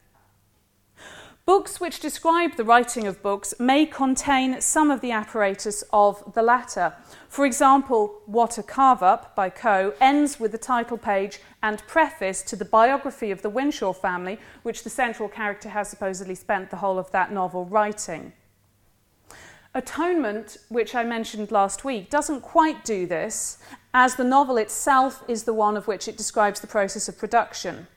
Books 1.50 1.80
which 1.82 2.00
describe 2.00 2.58
the 2.58 2.64
writing 2.64 3.08
of 3.08 3.24
books 3.24 3.56
may 3.58 3.84
contain 3.84 4.62
some 4.62 4.92
of 4.92 5.02
the 5.02 5.12
apparatus 5.12 5.84
of 5.92 6.36
the 6.36 6.44
latter. 6.44 6.94
For 7.28 7.44
example, 7.44 8.22
What 8.28 8.60
a 8.60 8.62
Carve 8.62 9.02
Up 9.02 9.36
by 9.36 9.50
Coe 9.50 9.96
ends 10.00 10.40
with 10.40 10.52
the 10.52 10.60
title 10.60 11.00
page 11.00 11.40
and 11.64 11.82
preface 11.88 12.44
to 12.44 12.56
the 12.56 12.66
biography 12.66 13.32
of 13.32 13.42
the 13.42 13.50
Winshaw 13.50 13.94
family, 13.94 14.38
which 14.62 14.84
the 14.84 14.92
central 14.92 15.28
character 15.28 15.70
has 15.70 15.90
supposedly 15.90 16.36
spent 16.36 16.70
the 16.70 16.78
whole 16.78 17.00
of 17.00 17.10
that 17.14 17.32
novel 17.32 17.66
writing. 17.66 18.34
Atonement, 19.74 20.58
which 20.68 20.94
I 20.94 21.04
mentioned 21.04 21.52
last 21.52 21.84
week, 21.84 22.12
doesn't 22.12 22.42
quite 22.42 22.86
do 22.86 23.08
this, 23.08 23.58
as 23.92 24.14
the 24.14 24.24
novel 24.24 24.58
itself 24.58 25.24
is 25.28 25.46
the 25.46 25.54
one 25.56 25.78
of 25.78 25.88
which 25.88 26.08
it 26.08 26.16
describes 26.16 26.60
the 26.60 26.68
process 26.68 27.10
of 27.10 27.18
production. 27.18 27.88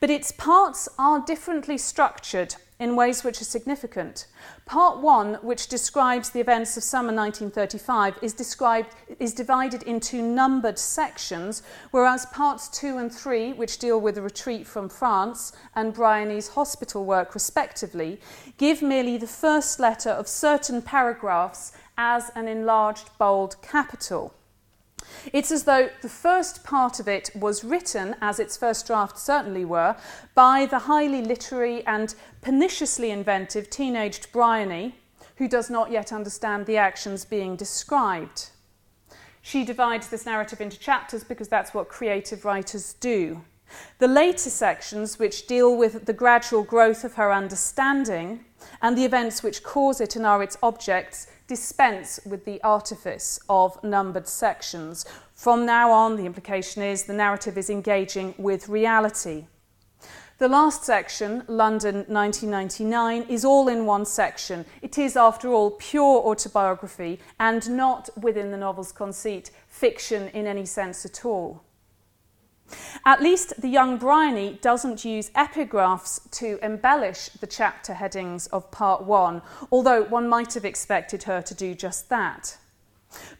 But 0.00 0.10
its 0.10 0.32
parts 0.32 0.86
are 0.98 1.24
differently 1.24 1.78
structured 1.78 2.56
in 2.80 2.96
ways 2.96 3.22
which 3.22 3.40
are 3.40 3.44
significant. 3.44 4.26
Part 4.64 4.98
1, 4.98 5.34
which 5.42 5.68
describes 5.68 6.30
the 6.30 6.40
events 6.40 6.76
of 6.76 6.82
summer 6.82 7.12
1935, 7.14 8.18
is, 8.22 8.32
described, 8.32 8.94
is 9.20 9.34
divided 9.34 9.82
into 9.84 10.22
numbered 10.22 10.78
sections, 10.78 11.62
whereas 11.90 12.26
parts 12.26 12.68
2 12.70 12.96
and 12.96 13.14
3, 13.14 13.52
which 13.52 13.78
deal 13.78 14.00
with 14.00 14.14
the 14.14 14.22
retreat 14.22 14.66
from 14.66 14.88
France 14.88 15.52
and 15.76 15.94
Bryony's 15.94 16.48
hospital 16.48 17.04
work 17.04 17.34
respectively, 17.34 18.18
give 18.56 18.80
merely 18.80 19.18
the 19.18 19.26
first 19.26 19.78
letter 19.78 20.10
of 20.10 20.26
certain 20.26 20.80
paragraphs 20.80 21.72
as 21.98 22.30
an 22.34 22.48
enlarged 22.48 23.10
bold 23.18 23.60
capital. 23.60 24.32
It's 25.32 25.50
as 25.50 25.64
though 25.64 25.90
the 26.02 26.08
first 26.08 26.64
part 26.64 27.00
of 27.00 27.08
it 27.08 27.30
was 27.34 27.64
written, 27.64 28.16
as 28.20 28.38
its 28.38 28.56
first 28.56 28.86
drafts 28.86 29.22
certainly 29.22 29.64
were, 29.64 29.96
by 30.34 30.66
the 30.66 30.80
highly 30.80 31.22
literary 31.22 31.86
and 31.86 32.14
perniciously 32.40 33.10
inventive 33.10 33.70
teenaged 33.70 34.32
Bryony, 34.32 34.96
who 35.36 35.48
does 35.48 35.70
not 35.70 35.90
yet 35.90 36.12
understand 36.12 36.66
the 36.66 36.76
actions 36.76 37.24
being 37.24 37.56
described. 37.56 38.50
She 39.42 39.64
divides 39.64 40.08
this 40.08 40.26
narrative 40.26 40.60
into 40.60 40.78
chapters 40.78 41.24
because 41.24 41.48
that's 41.48 41.72
what 41.72 41.88
creative 41.88 42.44
writers 42.44 42.92
do. 42.94 43.42
The 43.98 44.08
later 44.08 44.50
sections, 44.50 45.18
which 45.18 45.46
deal 45.46 45.76
with 45.76 46.06
the 46.06 46.12
gradual 46.12 46.62
growth 46.62 47.04
of 47.04 47.14
her 47.14 47.32
understanding 47.32 48.44
and 48.82 48.96
the 48.96 49.04
events 49.04 49.42
which 49.42 49.62
cause 49.62 50.00
it 50.00 50.16
and 50.16 50.26
are 50.26 50.42
its 50.42 50.56
objects, 50.62 51.26
dispense 51.46 52.20
with 52.24 52.44
the 52.44 52.62
artifice 52.62 53.40
of 53.48 53.82
numbered 53.82 54.28
sections. 54.28 55.04
From 55.34 55.66
now 55.66 55.90
on, 55.90 56.16
the 56.16 56.26
implication 56.26 56.82
is 56.82 57.04
the 57.04 57.12
narrative 57.12 57.58
is 57.58 57.70
engaging 57.70 58.34
with 58.38 58.68
reality. 58.68 59.46
The 60.38 60.48
last 60.48 60.84
section, 60.84 61.44
London 61.48 62.06
1999, 62.08 63.24
is 63.24 63.44
all 63.44 63.68
in 63.68 63.84
one 63.84 64.06
section. 64.06 64.64
It 64.80 64.96
is, 64.96 65.14
after 65.14 65.48
all, 65.48 65.72
pure 65.72 66.22
autobiography 66.22 67.20
and 67.38 67.68
not 67.68 68.08
within 68.16 68.50
the 68.50 68.56
novel's 68.56 68.90
conceit, 68.90 69.50
fiction 69.68 70.28
in 70.28 70.46
any 70.46 70.64
sense 70.64 71.04
at 71.04 71.26
all. 71.26 71.62
At 73.04 73.22
least 73.22 73.60
the 73.60 73.68
young 73.68 73.96
Bryony 73.96 74.58
doesn't 74.62 75.04
use 75.04 75.30
epigraphs 75.30 76.30
to 76.32 76.58
embellish 76.62 77.28
the 77.30 77.46
chapter 77.46 77.94
headings 77.94 78.46
of 78.48 78.70
part 78.70 79.04
one, 79.04 79.42
although 79.72 80.02
one 80.04 80.28
might 80.28 80.54
have 80.54 80.64
expected 80.64 81.24
her 81.24 81.42
to 81.42 81.54
do 81.54 81.74
just 81.74 82.08
that. 82.08 82.58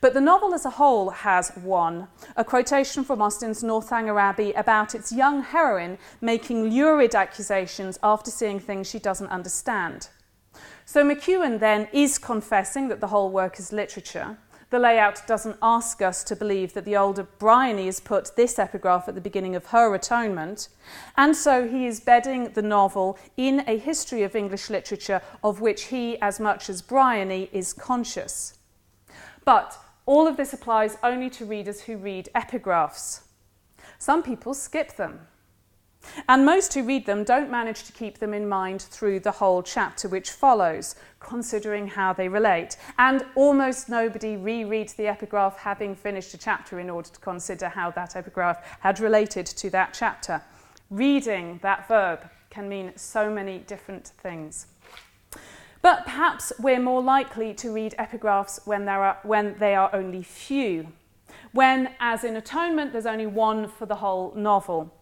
But 0.00 0.14
the 0.14 0.20
novel 0.20 0.52
as 0.54 0.64
a 0.64 0.70
whole 0.70 1.10
has 1.10 1.50
one, 1.50 2.08
a 2.36 2.44
quotation 2.44 3.04
from 3.04 3.22
Austen's 3.22 3.62
Northanger 3.62 4.18
Abbey 4.18 4.52
about 4.52 4.94
its 4.94 5.12
young 5.12 5.42
heroine 5.42 5.98
making 6.20 6.64
lurid 6.70 7.14
accusations 7.14 7.98
after 8.02 8.30
seeing 8.30 8.58
things 8.58 8.90
she 8.90 8.98
doesn't 8.98 9.28
understand. 9.28 10.08
So 10.84 11.04
McEwan 11.04 11.60
then 11.60 11.86
is 11.92 12.18
confessing 12.18 12.88
that 12.88 13.00
the 13.00 13.06
whole 13.08 13.30
work 13.30 13.60
is 13.60 13.72
literature, 13.72 14.38
the 14.70 14.78
layout 14.78 15.26
doesn't 15.26 15.56
ask 15.60 16.00
us 16.00 16.22
to 16.24 16.36
believe 16.36 16.72
that 16.74 16.84
the 16.84 16.96
older 16.96 17.24
Bryony 17.24 17.86
has 17.86 17.98
put 17.98 18.36
this 18.36 18.58
epigraph 18.58 19.08
at 19.08 19.16
the 19.16 19.20
beginning 19.20 19.56
of 19.56 19.66
her 19.66 19.94
atonement, 19.94 20.68
and 21.16 21.36
so 21.36 21.68
he 21.68 21.86
is 21.86 22.00
bedding 22.00 22.52
the 22.52 22.62
novel 22.62 23.18
in 23.36 23.64
a 23.66 23.76
history 23.76 24.22
of 24.22 24.36
English 24.36 24.70
literature 24.70 25.20
of 25.42 25.60
which 25.60 25.84
he, 25.84 26.20
as 26.20 26.38
much 26.38 26.70
as 26.70 26.82
Bryony, 26.82 27.50
is 27.52 27.72
conscious. 27.72 28.58
But 29.44 29.76
all 30.06 30.28
of 30.28 30.36
this 30.36 30.52
applies 30.52 30.96
only 31.02 31.30
to 31.30 31.44
readers 31.44 31.82
who 31.82 31.96
read 31.96 32.28
epigraphs. 32.34 33.22
Some 33.98 34.22
people 34.22 34.54
skip 34.54 34.96
them. 34.96 35.26
And 36.28 36.46
most 36.46 36.74
who 36.74 36.82
read 36.82 37.06
them 37.06 37.24
don't 37.24 37.50
manage 37.50 37.84
to 37.84 37.92
keep 37.92 38.18
them 38.18 38.34
in 38.34 38.48
mind 38.48 38.82
through 38.82 39.20
the 39.20 39.32
whole 39.32 39.62
chapter 39.62 40.08
which 40.08 40.30
follows, 40.30 40.94
considering 41.18 41.88
how 41.88 42.12
they 42.12 42.28
relate. 42.28 42.76
And 42.98 43.24
almost 43.34 43.88
nobody 43.88 44.36
rereads 44.36 44.96
the 44.96 45.06
epigraph 45.06 45.58
having 45.58 45.94
finished 45.94 46.34
a 46.34 46.38
chapter 46.38 46.80
in 46.80 46.90
order 46.90 47.10
to 47.10 47.20
consider 47.20 47.68
how 47.68 47.90
that 47.92 48.16
epigraph 48.16 48.78
had 48.80 49.00
related 49.00 49.46
to 49.46 49.70
that 49.70 49.94
chapter. 49.94 50.42
Reading 50.90 51.60
that 51.62 51.86
verb 51.86 52.28
can 52.48 52.68
mean 52.68 52.92
so 52.96 53.30
many 53.30 53.58
different 53.58 54.08
things. 54.08 54.66
But 55.82 56.04
perhaps 56.04 56.52
we're 56.58 56.80
more 56.80 57.02
likely 57.02 57.54
to 57.54 57.72
read 57.72 57.94
epigraphs 57.98 58.66
when, 58.66 58.84
there 58.84 59.02
are, 59.02 59.18
when 59.22 59.56
they 59.58 59.74
are 59.74 59.88
only 59.94 60.22
few, 60.22 60.88
when, 61.52 61.94
as 62.00 62.22
in 62.22 62.36
Atonement, 62.36 62.92
there's 62.92 63.06
only 63.06 63.26
one 63.26 63.68
for 63.68 63.86
the 63.86 63.96
whole 63.96 64.32
novel. 64.34 64.94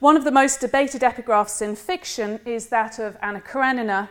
One 0.00 0.16
of 0.16 0.24
the 0.24 0.30
most 0.30 0.60
debated 0.60 1.02
epigraphs 1.02 1.62
in 1.62 1.76
fiction 1.76 2.40
is 2.44 2.68
that 2.68 2.98
of 2.98 3.16
Anna 3.22 3.40
Karenina 3.40 4.08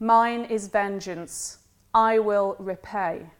Mine 0.00 0.44
is 0.44 0.68
vengeance, 0.68 1.58
I 1.94 2.18
will 2.18 2.56
repay. 2.58 3.30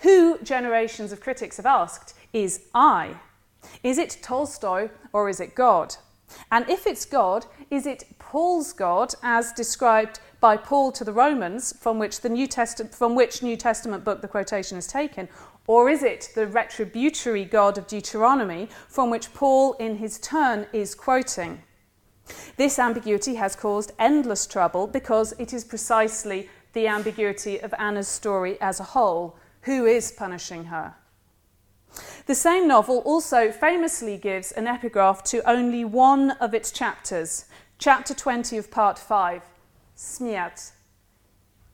Who, 0.00 0.38
generations 0.42 1.12
of 1.12 1.20
critics 1.20 1.56
have 1.56 1.66
asked, 1.66 2.14
is 2.32 2.62
I? 2.74 3.16
Is 3.82 3.98
it 3.98 4.18
Tolstoy 4.22 4.88
or 5.12 5.28
is 5.28 5.40
it 5.40 5.54
God? 5.54 5.96
And 6.50 6.68
if 6.70 6.86
it's 6.86 7.04
God, 7.04 7.46
is 7.70 7.86
it 7.86 8.04
Paul's 8.18 8.72
God 8.72 9.14
as 9.22 9.52
described 9.52 10.20
by 10.40 10.56
Paul 10.56 10.92
to 10.92 11.04
the 11.04 11.12
Romans, 11.12 11.74
from 11.78 11.98
which, 11.98 12.20
the 12.20 12.28
New 12.28 12.46
Testament, 12.46 12.94
from 12.94 13.14
which 13.14 13.42
New 13.42 13.56
Testament 13.56 14.04
book 14.04 14.22
the 14.22 14.28
quotation 14.28 14.78
is 14.78 14.86
taken, 14.86 15.28
or 15.66 15.88
is 15.88 16.02
it 16.02 16.30
the 16.34 16.46
retributory 16.46 17.44
God 17.44 17.78
of 17.78 17.86
Deuteronomy, 17.86 18.68
from 18.88 19.10
which 19.10 19.32
Paul, 19.34 19.74
in 19.74 19.96
his 19.96 20.18
turn, 20.18 20.66
is 20.72 20.94
quoting? 20.94 21.62
This 22.56 22.78
ambiguity 22.78 23.36
has 23.36 23.54
caused 23.56 23.92
endless 23.98 24.46
trouble 24.46 24.86
because 24.86 25.32
it 25.38 25.52
is 25.52 25.64
precisely 25.64 26.48
the 26.72 26.88
ambiguity 26.88 27.58
of 27.60 27.74
Anna's 27.78 28.08
story 28.08 28.60
as 28.60 28.80
a 28.80 28.84
whole. 28.84 29.36
Who 29.62 29.86
is 29.86 30.12
punishing 30.12 30.66
her? 30.66 30.94
The 32.26 32.34
same 32.34 32.68
novel 32.68 32.98
also 32.98 33.50
famously 33.50 34.16
gives 34.16 34.52
an 34.52 34.66
epigraph 34.66 35.22
to 35.24 35.48
only 35.48 35.84
one 35.84 36.32
of 36.32 36.52
its 36.52 36.70
chapters, 36.70 37.46
chapter 37.78 38.12
20 38.12 38.58
of 38.58 38.70
part 38.70 38.98
5, 38.98 39.42
Smiat, 39.96 40.72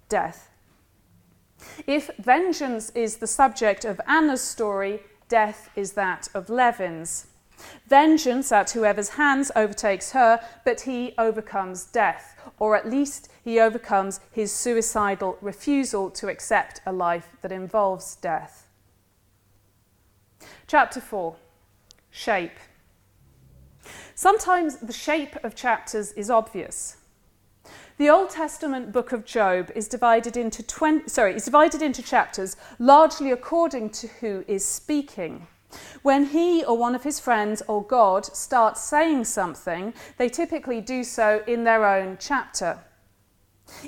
death. 0.09 0.52
If 1.87 2.11
vengeance 2.18 2.90
is 2.90 3.16
the 3.16 3.27
subject 3.27 3.85
of 3.85 4.01
Anna's 4.07 4.42
story, 4.42 5.01
death 5.29 5.70
is 5.77 5.92
that 5.92 6.29
of 6.35 6.48
Levin's. 6.48 7.27
Vengeance 7.87 8.51
at 8.51 8.70
whoever's 8.70 9.11
hands 9.11 9.53
overtakes 9.55 10.12
her, 10.12 10.40
but 10.64 10.83
he 10.83 11.14
overcomes 11.18 11.85
death, 11.85 12.40
or 12.59 12.77
at 12.77 12.88
least 12.88 13.31
he 13.44 13.61
overcomes 13.61 14.20
his 14.33 14.53
suicidal 14.53 15.38
refusal 15.40 16.11
to 16.11 16.29
accept 16.29 16.81
a 16.87 16.92
life 16.92 17.37
that 17.42 17.53
involves 17.53 18.16
death. 18.16 18.66
Chapter 20.66 21.01
4 21.01 21.37
Shape. 22.11 22.59
Sometimes 24.14 24.77
the 24.77 24.92
shape 24.92 25.37
of 25.44 25.55
chapters 25.55 26.12
is 26.12 26.31
obvious. 26.31 26.96
The 27.98 28.09
Old 28.09 28.31
Testament 28.31 28.90
book 28.90 29.12
of 29.12 29.26
Job 29.26 29.70
is 29.74 29.87
divided 29.87 30.35
into 30.35 30.62
20, 30.62 31.09
sorry, 31.11 31.35
divided 31.35 31.83
into 31.83 32.02
chapters 32.02 32.57
largely 32.78 33.31
according 33.31 33.90
to 33.90 34.07
who 34.07 34.44
is 34.48 34.64
speaking. 34.64 35.46
When 36.00 36.26
he 36.26 36.64
or 36.64 36.76
one 36.76 36.94
of 36.94 37.02
his 37.02 37.20
friends 37.20 37.62
or 37.68 37.85
God 37.85 38.24
starts 38.24 38.81
saying 38.81 39.24
something, 39.24 39.92
they 40.16 40.31
typically 40.31 40.81
do 40.81 41.05
so 41.05 41.42
in 41.46 41.64
their 41.64 41.87
own 41.87 42.16
chapter. 42.18 42.78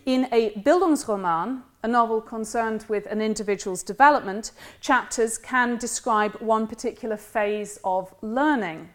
In 0.05 0.29
a 0.31 0.51
Bildungsroman, 0.51 1.63
a 1.83 1.89
novel 1.89 2.21
concerned 2.21 2.85
with 2.89 3.07
an 3.07 3.23
individual's 3.23 3.83
development, 3.83 4.53
chapters 4.81 5.39
can 5.39 5.79
describe 5.79 6.35
one 6.41 6.67
particular 6.67 7.17
phase 7.17 7.79
of 7.85 8.15
learning. 8.21 8.91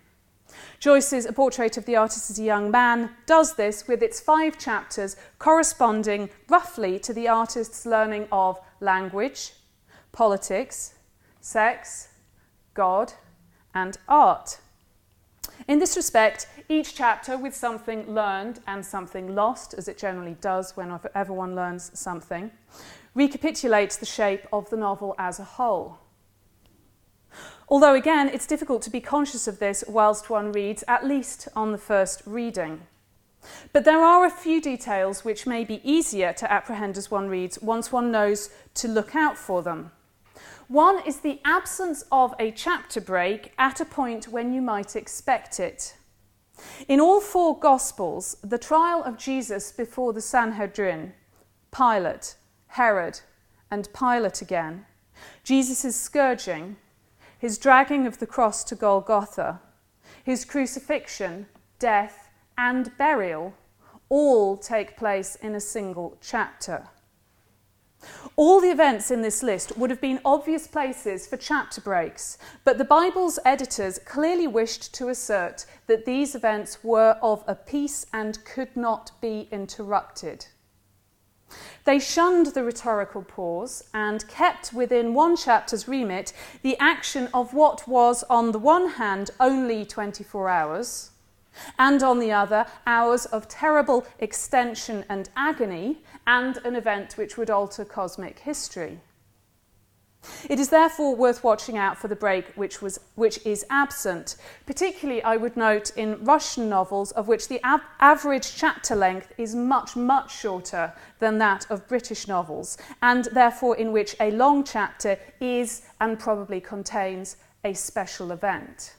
Joyce's 0.79 1.25
A 1.25 1.33
Portrait 1.33 1.77
of 1.77 1.85
the 1.85 1.95
Artist 1.95 2.29
as 2.29 2.39
a 2.39 2.43
Young 2.43 2.71
Man 2.71 3.11
does 3.25 3.55
this 3.55 3.87
with 3.87 4.01
its 4.01 4.19
five 4.19 4.57
chapters 4.57 5.15
corresponding 5.37 6.29
roughly 6.47 6.99
to 6.99 7.13
the 7.13 7.27
artist's 7.27 7.85
learning 7.85 8.27
of 8.31 8.59
language, 8.79 9.53
politics, 10.11 10.93
sex, 11.41 12.09
God, 12.73 13.13
and 13.73 13.97
art. 14.07 14.59
In 15.67 15.79
this 15.79 15.97
respect, 15.97 16.47
each 16.69 16.95
chapter 16.95 17.37
with 17.37 17.55
something 17.55 18.09
learned 18.13 18.61
and 18.65 18.85
something 18.85 19.35
lost, 19.35 19.73
as 19.73 19.87
it 19.87 19.97
generally 19.97 20.37
does 20.41 20.75
whenever 20.77 21.33
one 21.33 21.55
learns 21.55 21.91
something, 21.99 22.51
recapitulates 23.13 23.97
the 23.97 24.05
shape 24.05 24.47
of 24.53 24.69
the 24.69 24.77
novel 24.77 25.15
as 25.17 25.39
a 25.39 25.43
whole. 25.43 25.99
Although, 27.69 27.93
again, 27.93 28.29
it's 28.29 28.47
difficult 28.47 28.81
to 28.83 28.89
be 28.89 28.99
conscious 28.99 29.47
of 29.47 29.59
this 29.59 29.83
whilst 29.87 30.29
one 30.29 30.51
reads, 30.51 30.83
at 30.87 31.05
least 31.05 31.47
on 31.55 31.71
the 31.71 31.77
first 31.77 32.23
reading. 32.25 32.81
But 33.71 33.85
there 33.85 34.03
are 34.03 34.25
a 34.25 34.31
few 34.31 34.59
details 34.59 35.23
which 35.23 35.47
may 35.47 35.63
be 35.63 35.79
easier 35.89 36.33
to 36.33 36.51
apprehend 36.51 36.97
as 36.97 37.11
one 37.11 37.29
reads 37.29 37.61
once 37.61 37.91
one 37.91 38.11
knows 38.11 38.49
to 38.75 38.87
look 38.87 39.15
out 39.15 39.37
for 39.37 39.61
them. 39.61 39.91
One 40.67 41.01
is 41.05 41.19
the 41.19 41.39
absence 41.45 42.03
of 42.11 42.33
a 42.39 42.51
chapter 42.51 42.99
break 43.01 43.53
at 43.57 43.79
a 43.79 43.85
point 43.85 44.27
when 44.27 44.53
you 44.53 44.61
might 44.61 44.95
expect 44.95 45.59
it. 45.59 45.95
In 46.87 46.99
all 46.99 47.21
four 47.21 47.57
Gospels, 47.57 48.37
the 48.43 48.57
trial 48.57 49.03
of 49.03 49.17
Jesus 49.17 49.71
before 49.71 50.11
the 50.11 50.21
Sanhedrin, 50.21 51.13
Pilate, 51.71 52.35
Herod, 52.67 53.21
and 53.71 53.89
Pilate 53.93 54.41
again, 54.41 54.85
Jesus' 55.43 55.95
scourging, 55.95 56.75
his 57.39 57.57
dragging 57.57 58.05
of 58.05 58.19
the 58.19 58.27
cross 58.27 58.63
to 58.65 58.75
Golgotha, 58.75 59.61
his 60.23 60.45
crucifixion, 60.45 61.47
death, 61.79 62.29
and 62.57 62.95
burial 62.97 63.53
all 64.09 64.57
take 64.57 64.97
place 64.97 65.35
in 65.35 65.55
a 65.55 65.61
single 65.61 66.17
chapter. 66.21 66.87
All 68.35 68.61
the 68.61 68.71
events 68.71 69.11
in 69.11 69.21
this 69.21 69.43
list 69.43 69.77
would 69.77 69.89
have 69.89 70.01
been 70.01 70.21
obvious 70.23 70.67
places 70.67 71.27
for 71.27 71.37
chapter 71.37 71.81
breaks, 71.81 72.37
but 72.63 72.77
the 72.77 72.85
Bible's 72.85 73.39
editors 73.43 73.99
clearly 73.99 74.47
wished 74.47 74.93
to 74.95 75.09
assert 75.09 75.65
that 75.87 76.05
these 76.05 76.35
events 76.35 76.83
were 76.83 77.17
of 77.21 77.43
a 77.47 77.55
piece 77.55 78.05
and 78.13 78.43
could 78.45 78.75
not 78.75 79.11
be 79.21 79.47
interrupted. 79.51 80.45
They 81.85 81.99
shunned 81.99 82.47
the 82.47 82.63
rhetorical 82.63 83.23
pause 83.23 83.83
and 83.93 84.27
kept 84.27 84.73
within 84.73 85.13
one 85.13 85.35
chapter's 85.35 85.87
remit 85.87 86.33
the 86.61 86.77
action 86.79 87.29
of 87.33 87.53
what 87.53 87.87
was, 87.87 88.23
on 88.29 88.51
the 88.51 88.59
one 88.59 88.89
hand, 88.89 89.31
only 89.39 89.85
24 89.85 90.49
hours, 90.49 91.11
and 91.77 92.03
on 92.03 92.19
the 92.19 92.31
other, 92.31 92.65
hours 92.85 93.25
of 93.25 93.47
terrible 93.47 94.05
extension 94.19 95.05
and 95.09 95.29
agony, 95.35 96.03
and 96.27 96.57
an 96.57 96.75
event 96.75 97.13
which 97.17 97.37
would 97.37 97.49
alter 97.49 97.85
cosmic 97.85 98.39
history. 98.39 98.99
It 100.49 100.59
is 100.59 100.69
therefore 100.69 101.15
worth 101.15 101.43
watching 101.43 101.77
out 101.77 101.97
for 101.97 102.07
the 102.07 102.15
break 102.15 102.53
which, 102.55 102.81
was, 102.81 102.99
which 103.15 103.45
is 103.45 103.65
absent, 103.69 104.35
particularly, 104.65 105.23
I 105.23 105.37
would 105.37 105.55
note, 105.55 105.91
in 105.95 106.23
Russian 106.23 106.67
novels, 106.67 107.11
of 107.11 107.27
which 107.27 107.47
the 107.47 107.61
average 107.63 108.55
chapter 108.55 108.95
length 108.95 109.31
is 109.37 109.55
much, 109.55 109.95
much 109.95 110.35
shorter 110.35 110.93
than 111.19 111.37
that 111.37 111.69
of 111.69 111.87
British 111.87 112.27
novels, 112.27 112.77
and 113.01 113.25
therefore 113.25 113.77
in 113.77 113.91
which 113.91 114.15
a 114.19 114.31
long 114.31 114.63
chapter 114.63 115.17
is 115.39 115.83
and 116.01 116.19
probably 116.19 116.59
contains 116.59 117.37
a 117.63 117.73
special 117.73 118.31
event. 118.31 118.95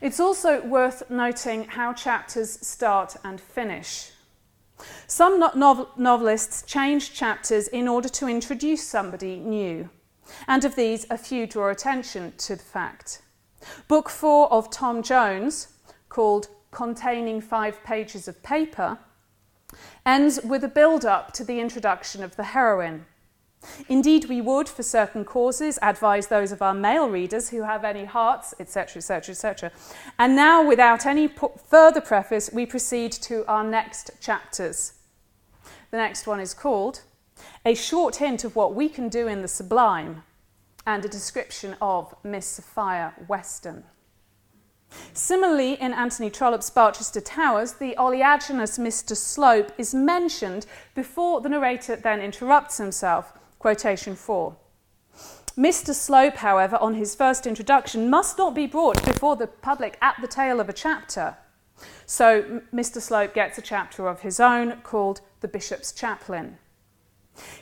It's 0.00 0.20
also 0.20 0.60
worth 0.62 1.10
noting 1.10 1.64
how 1.64 1.92
chapters 1.92 2.66
start 2.66 3.16
and 3.22 3.40
finish. 3.40 4.12
Some 5.06 5.38
novel- 5.38 5.90
novelists 5.96 6.62
change 6.62 7.12
chapters 7.12 7.68
in 7.68 7.88
order 7.88 8.08
to 8.08 8.28
introduce 8.28 8.86
somebody 8.86 9.36
new, 9.36 9.90
and 10.46 10.64
of 10.64 10.76
these, 10.76 11.06
a 11.10 11.18
few 11.18 11.46
draw 11.46 11.68
attention 11.68 12.34
to 12.38 12.56
the 12.56 12.62
fact. 12.62 13.22
Book 13.88 14.08
four 14.08 14.50
of 14.52 14.70
Tom 14.70 15.02
Jones, 15.02 15.68
called 16.08 16.48
Containing 16.70 17.40
Five 17.40 17.82
Pages 17.84 18.28
of 18.28 18.42
Paper, 18.42 18.98
ends 20.06 20.40
with 20.42 20.64
a 20.64 20.68
build 20.68 21.04
up 21.04 21.32
to 21.32 21.44
the 21.44 21.60
introduction 21.60 22.22
of 22.22 22.36
the 22.36 22.44
heroine. 22.44 23.06
Indeed, 23.88 24.26
we 24.26 24.40
would, 24.40 24.68
for 24.68 24.82
certain 24.82 25.24
causes, 25.24 25.78
advise 25.82 26.28
those 26.28 26.50
of 26.50 26.62
our 26.62 26.74
male 26.74 27.08
readers 27.08 27.50
who 27.50 27.62
have 27.62 27.84
any 27.84 28.04
hearts, 28.04 28.54
etc., 28.58 28.98
etc., 28.98 29.32
etc. 29.32 29.72
And 30.18 30.34
now, 30.34 30.66
without 30.66 31.04
any 31.04 31.28
further 31.68 32.00
preface, 32.00 32.50
we 32.52 32.64
proceed 32.64 33.12
to 33.12 33.44
our 33.46 33.64
next 33.64 34.12
chapters. 34.20 34.94
The 35.90 35.98
next 35.98 36.26
one 36.26 36.40
is 36.40 36.54
called 36.54 37.02
A 37.64 37.74
Short 37.74 38.16
Hint 38.16 38.44
of 38.44 38.56
What 38.56 38.74
We 38.74 38.88
Can 38.88 39.08
Do 39.08 39.26
in 39.26 39.42
the 39.42 39.48
Sublime 39.48 40.22
and 40.86 41.04
a 41.04 41.08
description 41.08 41.76
of 41.82 42.14
Miss 42.24 42.46
Sophia 42.46 43.14
Weston. 43.28 43.84
Similarly, 45.12 45.74
in 45.74 45.92
Anthony 45.92 46.30
Trollope's 46.30 46.70
Barchester 46.70 47.20
Towers, 47.20 47.74
the 47.74 47.94
oleaginous 47.96 48.78
Mr. 48.78 49.16
Slope 49.16 49.70
is 49.78 49.94
mentioned 49.94 50.66
before 50.94 51.40
the 51.40 51.48
narrator 51.48 51.94
then 51.94 52.20
interrupts 52.20 52.78
himself 52.78 53.32
Quotation 53.60 54.16
4. 54.16 54.56
Mr. 55.54 55.92
Slope, 55.94 56.36
however, 56.36 56.76
on 56.76 56.94
his 56.94 57.14
first 57.14 57.46
introduction, 57.46 58.08
must 58.08 58.38
not 58.38 58.54
be 58.54 58.66
brought 58.66 59.04
before 59.04 59.36
the 59.36 59.46
public 59.46 59.98
at 60.00 60.16
the 60.22 60.26
tail 60.26 60.60
of 60.60 60.70
a 60.70 60.72
chapter. 60.72 61.36
So 62.06 62.62
Mr. 62.72 63.02
Slope 63.02 63.34
gets 63.34 63.58
a 63.58 63.62
chapter 63.62 64.08
of 64.08 64.22
his 64.22 64.40
own 64.40 64.80
called 64.82 65.20
The 65.42 65.48
Bishop's 65.48 65.92
Chaplain. 65.92 66.56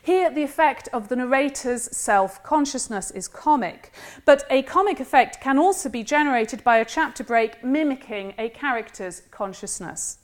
Here, 0.00 0.30
the 0.30 0.44
effect 0.44 0.88
of 0.92 1.08
the 1.08 1.16
narrator's 1.16 1.84
self 1.96 2.44
consciousness 2.44 3.10
is 3.10 3.26
comic, 3.26 3.92
but 4.24 4.44
a 4.50 4.62
comic 4.62 5.00
effect 5.00 5.40
can 5.40 5.58
also 5.58 5.88
be 5.88 6.04
generated 6.04 6.62
by 6.62 6.78
a 6.78 6.84
chapter 6.84 7.24
break 7.24 7.64
mimicking 7.64 8.34
a 8.38 8.50
character's 8.50 9.22
consciousness. 9.32 10.18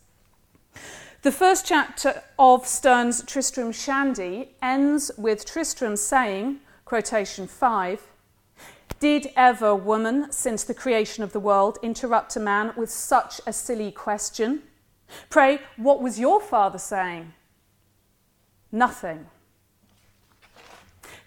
The 1.24 1.32
first 1.32 1.64
chapter 1.64 2.22
of 2.38 2.66
Sterne's 2.66 3.25
Tristram 3.25 3.72
Shandy 3.72 4.50
ends 4.60 5.10
with 5.16 5.46
Tristram 5.46 5.96
saying, 5.96 6.60
quotation 6.85 7.46
5, 7.46 8.02
Did 9.00 9.29
ever 9.35 9.75
woman, 9.75 10.31
since 10.31 10.64
the 10.64 10.75
creation 10.75 11.25
of 11.25 11.33
the 11.33 11.40
world, 11.40 11.79
interrupt 11.83 12.37
a 12.37 12.40
man 12.40 12.75
with 12.77 12.90
such 12.90 13.40
a 13.46 13.54
silly 13.54 13.90
question? 13.90 14.64
Pray, 15.31 15.60
what 15.79 16.02
was 16.02 16.20
your 16.20 16.42
father 16.42 16.77
saying? 16.77 17.33
nothing. 18.70 19.25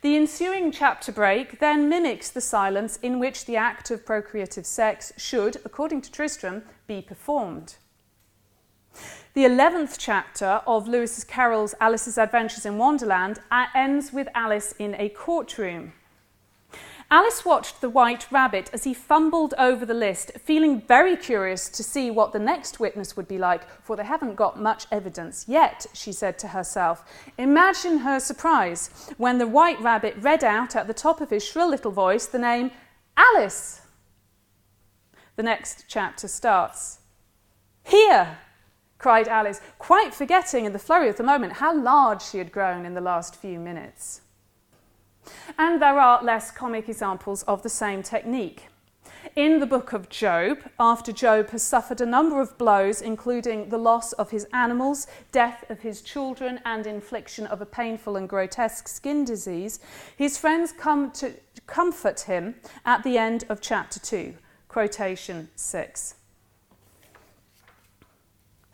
The 0.02 0.16
ensuing 0.16 0.72
chapter 0.72 1.12
break 1.12 1.60
then 1.60 1.90
mimics 1.90 2.30
the 2.30 2.40
silence 2.40 3.00
in 3.02 3.18
which 3.18 3.46
the 3.46 3.58
act 3.58 3.90
of 3.90 4.06
procreative 4.06 4.68
sex 4.68 5.12
should, 5.18 5.56
according 5.66 6.02
to 6.02 6.12
Tristram, 6.12 6.62
be 6.86 7.02
performed. 7.02 7.78
The 9.38 9.44
11th 9.44 9.98
chapter 10.00 10.64
of 10.66 10.88
Lewis 10.88 11.24
Carroll's 11.24 11.76
Alice's 11.80 12.18
Adventures 12.18 12.66
in 12.66 12.80
Wonderland 12.80 13.38
uh, 13.52 13.68
ends 13.76 14.12
with 14.12 14.28
Alice 14.34 14.74
in 14.80 14.96
a 14.96 15.10
courtroom. 15.10 15.94
Alice 17.12 17.46
watched 17.46 17.80
the 17.80 17.90
white 17.92 18.32
rabbit 18.32 18.72
as 18.74 18.84
he 18.84 18.96
fumbled 18.96 19.54
over 19.60 19.86
the 19.86 19.94
list, 19.94 20.32
feeling 20.40 20.82
very 20.82 21.16
curious 21.16 21.70
to 21.70 21.84
see 21.84 22.10
what 22.10 22.34
the 22.34 22.40
next 22.40 22.80
witness 22.80 23.16
would 23.16 23.28
be 23.28 23.38
like, 23.38 23.70
for 23.84 23.96
they 23.96 24.06
haven't 24.06 24.38
got 24.38 24.60
much 24.60 24.88
evidence 24.92 25.46
yet, 25.48 25.86
she 25.94 26.12
said 26.12 26.40
to 26.40 26.48
herself. 26.48 27.06
Imagine 27.38 28.00
her 28.00 28.20
surprise 28.20 28.90
when 29.18 29.38
the 29.38 29.46
white 29.46 29.80
rabbit 29.80 30.16
read 30.18 30.44
out 30.44 30.76
at 30.76 30.88
the 30.88 30.96
top 30.96 31.22
of 31.22 31.30
his 31.30 31.46
shrill 31.46 31.70
little 31.70 31.92
voice 31.92 32.26
the 32.26 32.40
name 32.40 32.72
Alice. 33.16 33.82
The 35.36 35.44
next 35.44 35.86
chapter 35.88 36.28
starts. 36.28 37.02
Here! 37.84 38.40
Cried 38.98 39.28
Alice, 39.28 39.62
quite 39.78 40.14
forgetting 40.14 40.66
in 40.66 40.74
the 40.74 40.80
flurry 40.80 41.10
of 41.10 41.18
the 41.18 41.24
moment 41.24 41.54
how 41.54 41.76
large 41.76 42.22
she 42.22 42.38
had 42.38 42.52
grown 42.52 42.86
in 42.86 42.94
the 42.94 43.02
last 43.02 43.36
few 43.36 43.60
minutes. 43.60 44.22
And 45.58 45.82
there 45.82 46.00
are 46.00 46.24
less 46.24 46.52
comic 46.52 46.90
examples 46.90 47.44
of 47.44 47.64
the 47.64 47.70
same 47.70 48.02
technique. 48.02 48.68
In 49.36 49.60
the 49.60 49.66
book 49.66 49.94
of 49.94 50.10
Job, 50.10 50.60
after 50.80 51.12
Job 51.12 51.50
has 51.50 51.62
suffered 51.62 52.02
a 52.02 52.06
number 52.06 52.42
of 52.42 52.58
blows, 52.58 53.02
including 53.02 53.70
the 53.70 53.78
loss 53.78 54.14
of 54.14 54.32
his 54.32 54.48
animals, 54.54 55.06
death 55.32 55.70
of 55.70 55.80
his 55.80 56.02
children, 56.02 56.60
and 56.66 56.88
infliction 56.88 57.46
of 57.48 57.62
a 57.62 57.66
painful 57.66 58.16
and 58.16 58.28
grotesque 58.28 58.88
skin 58.88 59.26
disease, 59.26 59.80
his 60.16 60.38
friends 60.38 60.72
come 60.72 61.12
to 61.12 61.34
comfort 61.68 62.22
him 62.22 62.56
at 62.86 63.04
the 63.04 63.18
end 63.18 63.44
of 63.50 63.62
chapter 63.62 64.00
2, 64.00 64.34
quotation 64.70 65.50
6. 65.56 66.16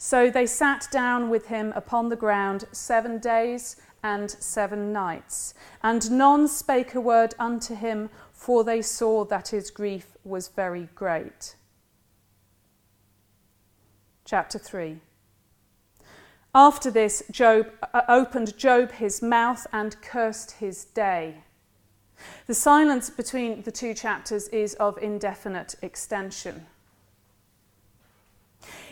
So 0.06 0.30
they 0.30 0.46
sat 0.46 0.90
down 0.92 1.30
with 1.30 1.48
him 1.48 1.72
upon 1.78 2.10
the 2.10 2.18
ground 2.18 2.66
seven 2.74 3.20
days 3.20 3.78
and 4.04 4.30
seven 4.30 4.92
nights. 4.92 5.54
And 5.82 6.12
none 6.12 6.50
spake 6.50 6.94
a 6.94 7.00
word 7.00 7.36
unto 7.40 7.74
him, 7.74 8.10
for 8.34 8.66
they 8.66 8.82
saw 8.82 9.24
that 9.24 9.48
his 9.48 9.72
grief 9.72 10.18
was 10.26 10.50
very 10.50 10.90
great. 10.94 11.56
Chapter 14.26 14.60
3 14.60 15.00
After 16.54 16.92
this, 16.92 17.24
Job 17.32 17.68
uh, 17.94 18.02
opened 18.10 18.58
Job 18.58 18.92
his 18.92 19.22
mouth 19.22 19.66
and 19.72 20.02
cursed 20.02 20.52
his 20.60 20.84
day. 20.84 21.46
The 22.48 22.54
silence 22.54 23.10
between 23.10 23.62
the 23.62 23.72
two 23.72 23.94
chapters 23.94 24.50
is 24.50 24.74
of 24.74 24.98
indefinite 24.98 25.76
extension. 25.82 26.66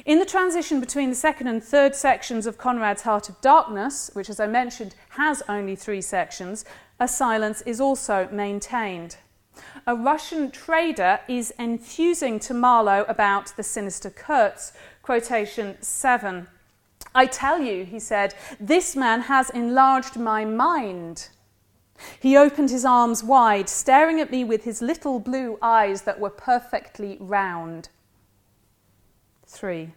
In 0.03 0.17
the 0.17 0.25
transition 0.25 0.79
between 0.79 1.11
the 1.11 1.15
second 1.15 1.47
and 1.47 1.63
third 1.63 1.95
sections 1.95 2.47
of 2.47 2.57
Conrad's 2.57 3.03
Heart 3.03 3.29
of 3.29 3.39
Darkness, 3.39 4.09
which, 4.13 4.31
as 4.31 4.39
I 4.39 4.47
mentioned, 4.47 4.95
has 5.09 5.43
only 5.47 5.75
three 5.75 6.01
sections, 6.01 6.65
a 6.99 7.07
silence 7.07 7.61
is 7.61 7.79
also 7.79 8.27
maintained. 8.31 9.17
A 9.85 9.95
Russian 9.95 10.49
trader 10.49 11.19
is 11.27 11.53
enthusing 11.59 12.39
to 12.39 12.53
Marlow 12.53 13.05
about 13.07 13.55
the 13.55 13.63
sinister 13.63 14.09
Kurtz, 14.09 14.73
quotation 15.03 15.77
7. 15.81 16.47
I 17.13 17.27
tell 17.27 17.61
you, 17.61 17.85
he 17.85 17.99
said, 17.99 18.33
this 18.59 18.95
man 18.95 19.21
has 19.21 19.51
enlarged 19.51 20.17
my 20.17 20.45
mind. 20.45 21.29
He 22.19 22.35
opened 22.35 22.71
his 22.71 22.85
arms 22.85 23.23
wide, 23.23 23.69
staring 23.69 24.19
at 24.19 24.31
me 24.31 24.43
with 24.43 24.63
his 24.63 24.81
little 24.81 25.19
blue 25.19 25.59
eyes 25.61 26.03
that 26.03 26.19
were 26.19 26.31
perfectly 26.31 27.17
round. 27.19 27.89
3. 29.51 29.91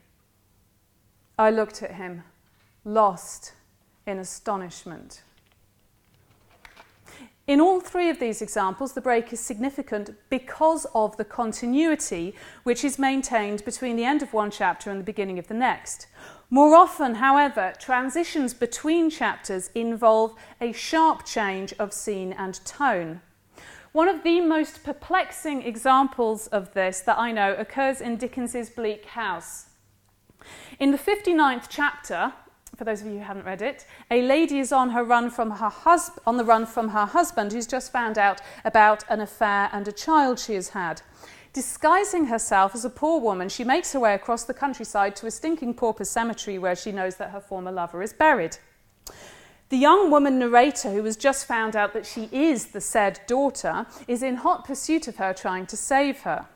I 1.39 1.51
looked 1.51 1.83
at 1.83 1.95
him, 1.95 2.25
lost 2.85 3.53
in 4.07 4.19
astonishment. 4.19 5.23
In 7.47 7.61
all 7.61 7.81
three 7.81 8.09
of 8.09 8.19
these 8.19 8.41
examples, 8.41 8.95
the 8.95 9.01
break 9.01 9.33
is 9.33 9.39
significant 9.39 10.11
because 10.31 10.87
of 10.95 11.17
the 11.19 11.25
continuity 11.25 12.35
which 12.63 12.83
is 12.83 12.99
maintained 12.99 13.65
between 13.65 13.97
the 13.97 14.05
end 14.05 14.23
of 14.23 14.33
one 14.33 14.51
chapter 14.51 14.91
and 14.91 14.99
the 14.99 15.05
beginning 15.05 15.39
of 15.39 15.49
the 15.49 15.55
next. 15.55 16.07
More 16.49 16.75
often, 16.75 17.17
however, 17.17 17.75
transitions 17.79 18.55
between 18.55 19.11
chapters 19.11 19.71
involve 19.75 20.35
a 20.61 20.73
sharp 20.73 21.27
change 21.27 21.75
of 21.79 21.93
scene 21.93 22.33
and 22.33 22.65
tone. 22.65 23.21
One 23.95 24.09
of 24.09 24.25
the 24.25 24.41
most 24.41 24.83
perplexing 24.83 25.63
examples 25.63 26.49
of 26.49 26.75
this 26.75 26.99
that 27.03 27.17
I 27.17 27.31
know 27.31 27.55
occurs 27.55 28.01
in 28.01 28.17
Dickens's 28.17 28.69
Bleak 28.69 29.05
House. 29.05 29.67
In 30.81 30.91
the 30.91 30.99
59th 30.99 31.67
chapter, 31.69 32.33
for 32.77 32.83
those 32.83 33.03
of 33.03 33.07
you 33.07 33.19
who 33.19 33.25
haven't 33.25 33.47
read 33.47 33.63
it, 33.63 33.87
a 34.11 34.21
lady 34.23 34.59
is 34.59 34.73
on 34.73 34.91
her 34.91 35.05
run 35.05 35.31
from 35.31 35.53
her 35.53 35.69
hus- 35.69 36.11
on 36.27 36.39
the 36.39 36.45
run 36.45 36.67
from 36.67 36.89
her 36.89 37.07
husband 37.07 37.53
who's 37.53 37.69
just 37.69 37.93
found 37.93 38.19
out 38.19 38.41
about 38.65 39.05
an 39.09 39.21
affair 39.21 39.71
and 39.73 39.87
a 39.87 39.93
child 39.93 40.41
she 40.41 40.55
has 40.55 40.71
had. 40.71 41.03
Disguising 41.53 42.25
herself 42.25 42.75
as 42.75 42.85
a 42.85 42.91
poor 42.91 43.21
woman, 43.21 43.49
she 43.49 43.63
makes 43.63 43.93
her 43.93 44.01
way 44.01 44.15
across 44.15 44.43
the 44.43 44.53
countryside 44.55 45.15
to 45.15 45.29
a 45.29 45.31
stinking 45.31 45.75
pauper 45.75 46.05
cemetery 46.05 46.59
where 46.59 46.75
she 46.75 46.91
knows 46.91 47.15
that 47.15 47.31
her 47.31 47.41
former 47.41 47.71
lover 47.71 48.03
is 48.03 48.13
buried. 48.13 48.57
The 49.71 49.79
young 49.79 50.11
woman 50.11 50.39
narrator, 50.39 50.93
who 50.93 51.05
has 51.05 51.17
just 51.17 51.47
found 51.47 51.75
out 51.75 51.95
that 51.95 52.07
she 52.07 52.29
is 52.31 52.67
the 52.67 52.81
said 52.81 53.21
daughter, 53.27 53.87
is 54.07 54.23
in 54.23 54.37
hot 54.37 54.65
pursuit 54.65 55.09
of 55.09 55.17
her, 55.17 55.33
trying 55.33 55.67
to 55.67 55.77
save 55.77 56.21
her. 56.21 56.47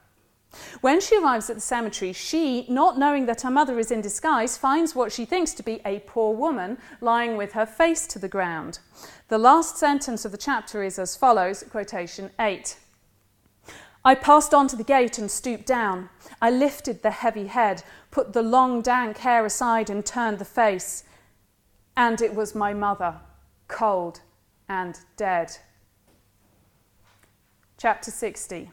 When 0.81 1.01
she 1.01 1.17
arrives 1.17 1.51
at 1.51 1.57
the 1.57 1.63
cemetery, 1.63 2.13
she, 2.13 2.65
not 2.69 2.99
knowing 2.99 3.27
that 3.27 3.43
her 3.43 3.51
mother 3.51 3.79
is 3.79 3.91
in 3.91 4.01
disguise, 4.01 4.57
finds 4.57 4.95
what 4.95 5.13
she 5.13 5.25
thinks 5.25 5.53
to 5.55 5.63
be 5.63 5.81
a 5.85 6.01
poor 6.01 6.35
woman 6.35 6.79
lying 7.01 7.37
with 7.37 7.53
her 7.53 7.67
face 7.67 8.07
to 8.09 8.19
the 8.19 8.29
ground. 8.29 8.79
The 9.29 9.39
last 9.39 9.77
sentence 9.77 10.25
of 10.25 10.33
the 10.33 10.39
chapter 10.39 10.83
is 10.83 10.99
as 10.99 11.17
follows 11.17 11.65
quotation 11.71 12.31
8. 12.41 12.79
I 14.05 14.15
passed 14.15 14.55
on 14.55 14.69
to 14.69 14.77
the 14.77 14.85
gate 14.85 15.19
and 15.19 15.31
stooped 15.31 15.67
down. 15.67 16.09
I 16.41 16.51
lifted 16.51 17.03
the 17.03 17.11
heavy 17.11 17.49
head, 17.49 17.83
put 18.11 18.33
the 18.33 18.43
long 18.43 18.81
dank 18.81 19.19
hair 19.19 19.45
aside, 19.45 19.91
and 19.91 20.05
turned 20.05 20.39
the 20.39 20.45
face 20.47 21.05
and 21.99 22.21
it 22.21 22.33
was 22.33 22.55
my 22.55 22.73
mother, 22.73 23.17
cold 23.67 24.21
and 24.69 25.01
dead. 25.17 25.51
Chapter 27.77 28.13
60 28.13 28.71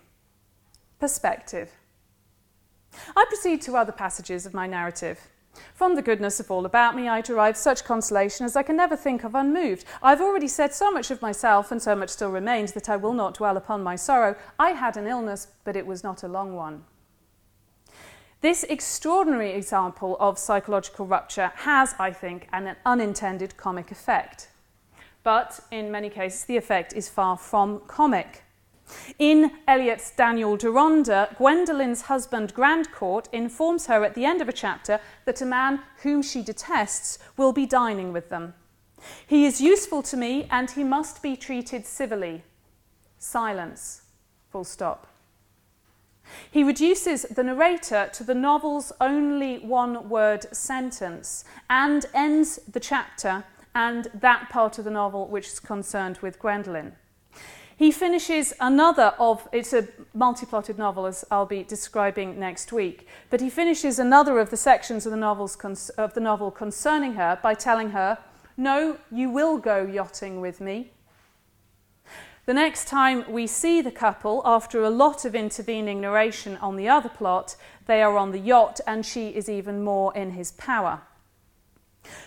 Perspective. 0.99 1.71
I 3.17 3.25
proceed 3.27 3.63
to 3.63 3.77
other 3.77 3.91
passages 3.91 4.45
of 4.45 4.53
my 4.53 4.67
narrative. 4.67 5.19
From 5.73 5.95
the 5.95 6.03
goodness 6.03 6.39
of 6.39 6.51
all 6.51 6.67
about 6.67 6.95
me, 6.95 7.09
I 7.09 7.21
derive 7.21 7.57
such 7.57 7.83
consolation 7.83 8.45
as 8.45 8.55
I 8.55 8.61
can 8.61 8.77
never 8.77 8.95
think 8.95 9.23
of 9.23 9.33
unmoved. 9.33 9.85
I 10.03 10.11
have 10.11 10.21
already 10.21 10.47
said 10.47 10.75
so 10.75 10.91
much 10.91 11.09
of 11.09 11.23
myself, 11.23 11.71
and 11.71 11.81
so 11.81 11.95
much 11.95 12.09
still 12.09 12.29
remains, 12.29 12.73
that 12.73 12.89
I 12.89 12.95
will 12.95 13.13
not 13.13 13.33
dwell 13.33 13.57
upon 13.57 13.81
my 13.81 13.95
sorrow. 13.95 14.35
I 14.59 14.71
had 14.71 14.97
an 14.97 15.07
illness, 15.07 15.47
but 15.63 15.75
it 15.75 15.87
was 15.87 16.03
not 16.03 16.21
a 16.21 16.27
long 16.27 16.55
one. 16.55 16.83
This 18.41 18.63
extraordinary 18.63 19.53
example 19.53 20.17
of 20.19 20.37
psychological 20.37 21.05
rupture 21.05 21.51
has, 21.55 21.95
I 21.97 22.11
think, 22.11 22.47
an 22.51 22.75
unintended 22.85 23.57
comic 23.57 23.91
effect. 23.91 24.49
But 25.23 25.59
in 25.71 25.91
many 25.91 26.09
cases, 26.09 26.45
the 26.45 26.57
effect 26.57 26.93
is 26.93 27.09
far 27.09 27.37
from 27.37 27.81
comic. 27.87 28.43
In 29.17 29.51
Eliot's 29.67 30.11
Daniel 30.11 30.57
Deronda, 30.57 31.35
Gwendolen's 31.37 32.03
husband 32.03 32.53
Grandcourt 32.53 33.27
informs 33.31 33.87
her 33.87 34.03
at 34.03 34.13
the 34.13 34.25
end 34.25 34.41
of 34.41 34.49
a 34.49 34.53
chapter 34.53 34.99
that 35.25 35.41
a 35.41 35.45
man 35.45 35.79
whom 36.03 36.21
she 36.21 36.43
detests 36.43 37.17
will 37.37 37.51
be 37.51 37.65
dining 37.65 38.13
with 38.13 38.29
them. 38.29 38.53
He 39.25 39.45
is 39.45 39.59
useful 39.61 40.03
to 40.03 40.17
me 40.17 40.47
and 40.51 40.69
he 40.69 40.83
must 40.83 41.23
be 41.23 41.35
treated 41.35 41.85
civilly. 41.85 42.43
Silence. 43.17 44.03
Full 44.51 44.63
stop. 44.63 45.07
He 46.49 46.63
reduces 46.63 47.23
the 47.23 47.43
narrator 47.43 48.09
to 48.13 48.23
the 48.23 48.35
novel's 48.35 48.91
only 48.99 49.59
one 49.59 50.09
word 50.09 50.45
sentence 50.55 51.45
and 51.69 52.05
ends 52.13 52.59
the 52.71 52.79
chapter 52.79 53.43
and 53.73 54.07
that 54.13 54.49
part 54.49 54.79
of 54.79 54.85
the 54.85 54.91
novel 54.91 55.27
which 55.27 55.47
is 55.47 55.59
concerned 55.59 56.17
with 56.19 56.39
Gwendolen. 56.39 56.93
He 57.77 57.91
finishes 57.91 58.53
another 58.61 59.13
of, 59.19 59.49
it's 59.51 59.73
a 59.73 59.87
multi 60.13 60.45
plotted 60.45 60.77
novel 60.77 61.05
as 61.05 61.25
I'll 61.29 61.45
be 61.45 61.63
describing 61.63 62.39
next 62.39 62.71
week, 62.71 63.05
but 63.29 63.41
he 63.41 63.49
finishes 63.49 63.99
another 63.99 64.39
of 64.39 64.49
the 64.49 64.57
sections 64.57 65.05
of 65.05 65.11
the, 65.11 65.17
novel's 65.17 65.57
of 65.97 66.13
the 66.13 66.21
novel 66.21 66.51
concerning 66.51 67.15
her 67.15 67.37
by 67.43 67.53
telling 67.53 67.89
her, 67.89 68.17
No, 68.55 68.97
you 69.11 69.29
will 69.29 69.57
go 69.57 69.85
yachting 69.85 70.39
with 70.39 70.61
me. 70.61 70.93
The 72.45 72.53
next 72.53 72.87
time 72.87 73.25
we 73.27 73.47
see 73.47 73.81
the 73.81 73.91
couple, 73.91 74.43
after 74.45 74.83
a 74.83 74.91
lot 74.91 75.25
of 75.25 75.33
intervening 75.33 75.99
narration 75.99 76.57
on 76.57 76.75
the 76.75 76.87
other 76.87 77.09
plot, 77.09 77.55
they 77.87 78.03
are 78.03 78.17
on 78.17 78.31
the 78.31 78.39
yacht 78.39 78.79
and 78.85 79.03
she 79.03 79.29
is 79.29 79.49
even 79.49 79.83
more 79.83 80.15
in 80.15 80.31
his 80.31 80.51
power. 80.51 81.01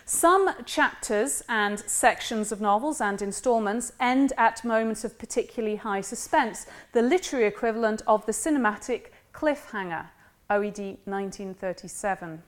Some 0.05 0.51
chapters 0.65 1.45
and 1.49 1.79
sections 1.79 2.51
of 2.51 2.61
novels 2.61 3.01
and 3.01 3.23
instalments 3.23 3.93
end 4.01 4.33
at 4.37 4.65
moments 4.65 5.05
of 5.05 5.21
particularly 5.21 5.77
high 5.77 6.01
suspense, 6.01 6.67
the 6.93 7.03
literary 7.03 7.47
equivalent 7.47 8.03
of 8.09 8.27
the 8.27 8.33
cinematic 8.33 9.13
cliffhanger, 9.33 10.07
OED 10.51 10.99
1937. 11.05 12.43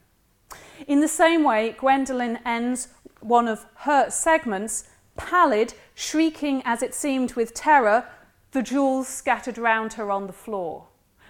In 0.89 0.99
the 0.99 1.07
same 1.07 1.45
way, 1.45 1.77
Gwendolen 1.79 2.41
ends 2.45 2.89
one 3.21 3.47
of 3.47 3.67
her 3.77 4.11
segments, 4.11 4.89
pallid, 5.21 5.75
shrieking 5.95 6.63
as 6.65 6.83
it 6.83 6.95
seemed 6.95 7.35
with 7.35 7.53
terror, 7.53 8.07
the 8.53 8.63
jewels 8.63 9.07
scattered 9.07 9.59
round 9.59 9.93
her 9.93 10.11
on 10.11 10.27
the 10.27 10.33
floor. 10.33 10.87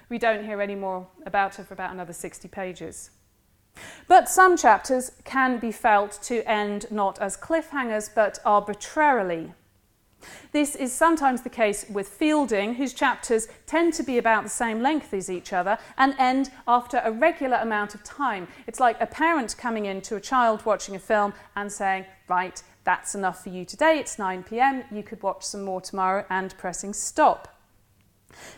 We 0.08 0.18
don't 0.18 0.44
hear 0.44 0.60
any 0.60 0.76
more 0.76 1.08
about 1.26 1.56
her 1.56 1.64
for 1.64 1.74
about 1.74 1.92
another 1.92 2.12
60 2.12 2.48
pages. 2.48 3.10
But 4.06 4.28
some 4.28 4.56
chapters 4.56 5.12
can 5.24 5.58
be 5.58 5.72
felt 5.72 6.18
to 6.22 6.48
end 6.48 6.86
not 6.90 7.18
as 7.20 7.36
cliffhangers 7.36 8.10
but 8.14 8.38
arbitrarily. 8.44 9.52
This 10.52 10.76
is 10.76 10.92
sometimes 10.92 11.42
the 11.42 11.48
case 11.48 11.86
with 11.88 12.08
Fielding, 12.08 12.74
whose 12.74 12.92
chapters 12.92 13.48
tend 13.66 13.94
to 13.94 14.02
be 14.02 14.18
about 14.18 14.42
the 14.42 14.50
same 14.50 14.82
length 14.82 15.14
as 15.14 15.30
each 15.30 15.52
other 15.52 15.78
and 15.96 16.14
end 16.18 16.50
after 16.66 17.00
a 17.04 17.12
regular 17.12 17.56
amount 17.56 17.94
of 17.94 18.04
time. 18.04 18.48
It's 18.66 18.80
like 18.80 19.00
a 19.00 19.06
parent 19.06 19.56
coming 19.56 19.86
in 19.86 20.00
to 20.02 20.16
a 20.16 20.20
child 20.20 20.64
watching 20.66 20.94
a 20.94 20.98
film 20.98 21.32
and 21.56 21.70
saying, 21.72 22.04
Right, 22.28 22.62
that's 22.84 23.14
enough 23.14 23.42
for 23.42 23.50
you 23.50 23.64
today, 23.64 23.98
it's 23.98 24.18
9 24.18 24.42
pm, 24.42 24.84
you 24.90 25.02
could 25.02 25.22
watch 25.22 25.44
some 25.44 25.62
more 25.62 25.80
tomorrow, 25.80 26.24
and 26.30 26.56
pressing 26.58 26.92
stop. 26.92 27.56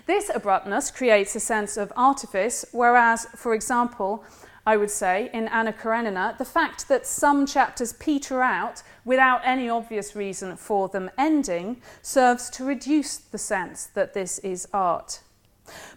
This 0.06 0.30
abruptness 0.34 0.90
creates 0.90 1.34
a 1.34 1.40
sense 1.40 1.76
of 1.76 1.92
artifice, 1.96 2.64
whereas, 2.72 3.26
for 3.36 3.54
example, 3.54 4.24
I 4.64 4.76
would 4.76 4.90
say, 4.90 5.28
in 5.32 5.48
Anna 5.48 5.72
Karenina, 5.72 6.36
the 6.38 6.44
fact 6.44 6.88
that 6.88 7.06
some 7.06 7.46
chapters 7.46 7.94
peter 7.94 8.42
out 8.42 8.82
without 9.04 9.40
any 9.44 9.68
obvious 9.68 10.14
reason 10.14 10.56
for 10.56 10.88
them 10.88 11.10
ending 11.18 11.82
serves 12.00 12.48
to 12.50 12.64
reduce 12.64 13.16
the 13.16 13.38
sense 13.38 13.86
that 13.86 14.14
this 14.14 14.38
is 14.38 14.68
art. 14.72 15.20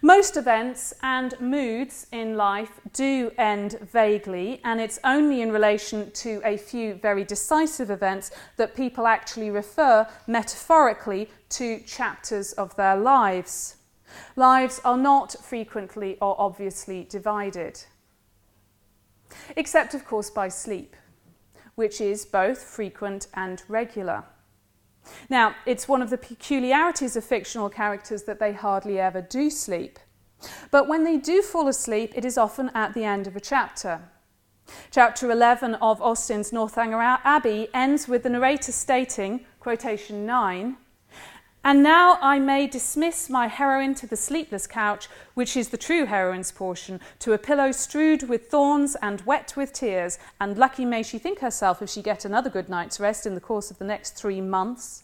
Most 0.02 0.36
events 0.36 0.94
and 1.02 1.34
moods 1.40 2.06
in 2.12 2.36
life 2.36 2.80
do 2.92 3.32
end 3.38 3.78
vaguely, 3.80 4.60
and 4.64 4.80
it's 4.80 4.98
only 5.04 5.40
in 5.42 5.52
relation 5.52 6.10
to 6.12 6.40
a 6.44 6.56
few 6.56 6.94
very 6.94 7.24
decisive 7.24 7.90
events 7.90 8.30
that 8.56 8.76
people 8.76 9.06
actually 9.06 9.50
refer 9.50 10.06
metaphorically 10.26 11.30
to 11.50 11.80
chapters 11.80 12.52
of 12.54 12.74
their 12.76 12.96
lives. 12.96 13.76
Lives 14.36 14.80
are 14.84 14.96
not 14.96 15.36
frequently 15.44 16.16
or 16.20 16.34
obviously 16.38 17.04
divided 17.04 17.80
except, 19.56 19.94
of 19.94 20.04
course, 20.04 20.30
by 20.30 20.48
sleep, 20.48 20.96
which 21.74 22.00
is 22.00 22.24
both 22.24 22.62
frequent 22.62 23.28
and 23.34 23.62
regular. 23.68 24.24
Now, 25.28 25.54
it's 25.66 25.88
one 25.88 26.02
of 26.02 26.10
the 26.10 26.18
peculiarities 26.18 27.16
of 27.16 27.24
fictional 27.24 27.68
characters 27.68 28.24
that 28.24 28.38
they 28.38 28.52
hardly 28.52 28.98
ever 28.98 29.20
do 29.20 29.50
sleep. 29.50 29.98
But 30.70 30.88
when 30.88 31.04
they 31.04 31.16
do 31.16 31.42
fall 31.42 31.68
asleep, 31.68 32.12
it 32.16 32.24
is 32.24 32.38
often 32.38 32.70
at 32.74 32.94
the 32.94 33.04
end 33.04 33.26
of 33.26 33.36
a 33.36 33.40
chapter. 33.40 34.02
Chapter 34.90 35.30
11 35.30 35.76
of 35.76 36.02
Austen's 36.02 36.52
Northanger 36.52 37.00
Abbey 37.24 37.68
ends 37.72 38.08
with 38.08 38.24
the 38.24 38.30
narrator 38.30 38.72
stating, 38.72 39.46
quotation 39.60 40.26
9, 40.26 40.76
and 41.66 41.82
now 41.82 42.16
I 42.22 42.38
may 42.38 42.68
dismiss 42.68 43.28
my 43.28 43.48
heroine 43.48 43.96
to 43.96 44.06
the 44.06 44.14
sleepless 44.14 44.68
couch, 44.68 45.08
which 45.34 45.56
is 45.56 45.70
the 45.70 45.76
true 45.76 46.06
heroine's 46.06 46.52
portion, 46.52 47.00
to 47.18 47.32
a 47.32 47.38
pillow 47.38 47.72
strewed 47.72 48.28
with 48.28 48.48
thorns 48.48 48.94
and 49.02 49.20
wet 49.22 49.54
with 49.56 49.72
tears, 49.72 50.16
and 50.40 50.56
lucky 50.56 50.84
may 50.84 51.02
she 51.02 51.18
think 51.18 51.40
herself 51.40 51.82
if 51.82 51.90
she 51.90 52.02
get 52.02 52.24
another 52.24 52.48
good 52.48 52.68
night's 52.68 53.00
rest 53.00 53.26
in 53.26 53.34
the 53.34 53.40
course 53.40 53.72
of 53.72 53.78
the 53.78 53.84
next 53.84 54.12
three 54.12 54.40
months. 54.40 55.02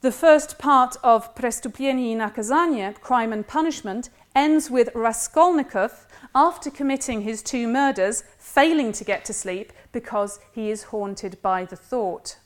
The 0.00 0.12
first 0.12 0.60
part 0.60 0.94
of 1.02 1.34
Prestuplenie 1.34 2.14
i 2.14 2.28
Nakazanie, 2.28 3.00
Crime 3.00 3.32
and 3.32 3.48
Punishment, 3.48 4.10
ends 4.32 4.70
with 4.70 4.90
Raskolnikov, 4.94 6.06
after 6.36 6.70
committing 6.70 7.22
his 7.22 7.42
two 7.42 7.66
murders, 7.66 8.22
failing 8.38 8.92
to 8.92 9.02
get 9.02 9.24
to 9.24 9.32
sleep 9.32 9.72
because 9.90 10.38
he 10.52 10.70
is 10.70 10.84
haunted 10.84 11.42
by 11.42 11.64
the 11.64 11.74
thought. 11.74 12.36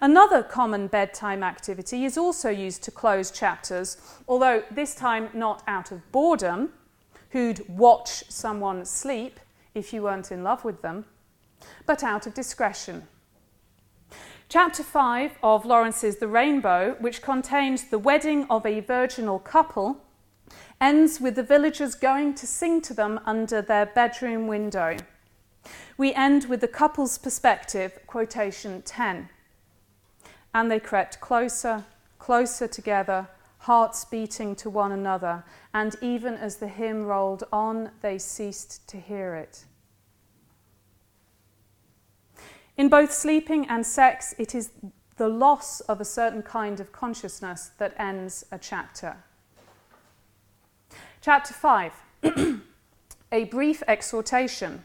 Another 0.00 0.42
common 0.42 0.86
bedtime 0.86 1.42
activity 1.42 2.04
is 2.04 2.18
also 2.18 2.50
used 2.50 2.82
to 2.84 2.90
close 2.90 3.30
chapters, 3.30 3.96
although 4.28 4.62
this 4.70 4.94
time 4.94 5.28
not 5.32 5.62
out 5.66 5.92
of 5.92 6.10
boredom, 6.12 6.72
who'd 7.30 7.68
watch 7.68 8.24
someone 8.30 8.84
sleep 8.84 9.40
if 9.74 9.92
you 9.92 10.02
weren't 10.02 10.30
in 10.30 10.44
love 10.44 10.64
with 10.64 10.82
them, 10.82 11.04
but 11.86 12.02
out 12.02 12.26
of 12.26 12.34
discretion. 12.34 13.08
Chapter 14.48 14.82
5 14.82 15.38
of 15.42 15.64
Lawrence's 15.64 16.16
The 16.16 16.28
Rainbow, 16.28 16.96
which 17.00 17.22
contains 17.22 17.84
the 17.84 17.98
wedding 17.98 18.46
of 18.48 18.64
a 18.64 18.80
virginal 18.80 19.38
couple, 19.38 20.04
ends 20.80 21.20
with 21.20 21.34
the 21.34 21.42
villagers 21.42 21.94
going 21.94 22.34
to 22.34 22.46
sing 22.46 22.80
to 22.82 22.94
them 22.94 23.18
under 23.24 23.62
their 23.62 23.86
bedroom 23.86 24.46
window. 24.46 24.96
We 25.96 26.12
end 26.14 26.44
with 26.44 26.60
the 26.60 26.68
couple's 26.68 27.18
perspective, 27.18 27.98
quotation 28.06 28.82
10 28.82 29.30
and 30.54 30.70
they 30.70 30.80
crept 30.80 31.20
closer, 31.20 31.84
closer 32.18 32.68
together, 32.68 33.28
hearts 33.58 34.04
beating 34.04 34.54
to 34.54 34.70
one 34.70 34.92
another, 34.92 35.44
and 35.74 35.96
even 36.00 36.34
as 36.34 36.56
the 36.56 36.68
hymn 36.68 37.04
rolled 37.04 37.44
on, 37.52 37.90
they 38.00 38.18
ceased 38.18 38.86
to 38.88 38.98
hear 38.98 39.34
it. 39.34 39.64
In 42.76 42.88
both 42.88 43.12
sleeping 43.12 43.66
and 43.68 43.84
sex, 43.84 44.34
it 44.38 44.54
is 44.54 44.70
the 45.16 45.28
loss 45.28 45.80
of 45.82 46.00
a 46.00 46.04
certain 46.04 46.42
kind 46.42 46.80
of 46.80 46.92
consciousness 46.92 47.70
that 47.78 47.94
ends 47.98 48.44
a 48.50 48.58
chapter. 48.58 49.16
Chapter 51.20 51.54
5 51.54 51.92
A 53.32 53.44
brief 53.44 53.82
exhortation. 53.88 54.84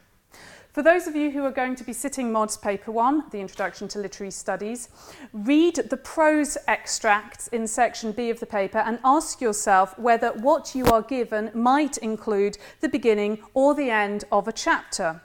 For 0.71 0.83
those 0.83 1.07
of 1.07 1.15
you 1.15 1.31
who 1.31 1.43
are 1.45 1.51
going 1.51 1.73
to 1.77 1.83
be 1.83 1.93
sitting 1.93 2.31
MODS 2.31 2.55
Paper 2.57 2.91
1, 2.91 3.29
the 3.31 3.39
Introduction 3.39 3.87
to 3.87 3.97
Literary 3.97 4.29
Studies, 4.29 4.89
read 5.33 5.77
the 5.77 5.97
prose 5.97 6.59
extracts 6.67 7.47
in 7.47 7.65
section 7.65 8.11
B 8.11 8.29
of 8.29 8.39
the 8.39 8.45
paper 8.45 8.77
and 8.77 8.99
ask 9.03 9.41
yourself 9.41 9.97
whether 9.97 10.29
what 10.29 10.75
you 10.75 10.85
are 10.85 11.01
given 11.01 11.49
might 11.55 11.97
include 11.97 12.59
the 12.81 12.89
beginning 12.89 13.39
or 13.55 13.73
the 13.73 13.89
end 13.89 14.25
of 14.31 14.47
a 14.47 14.51
chapter, 14.51 15.21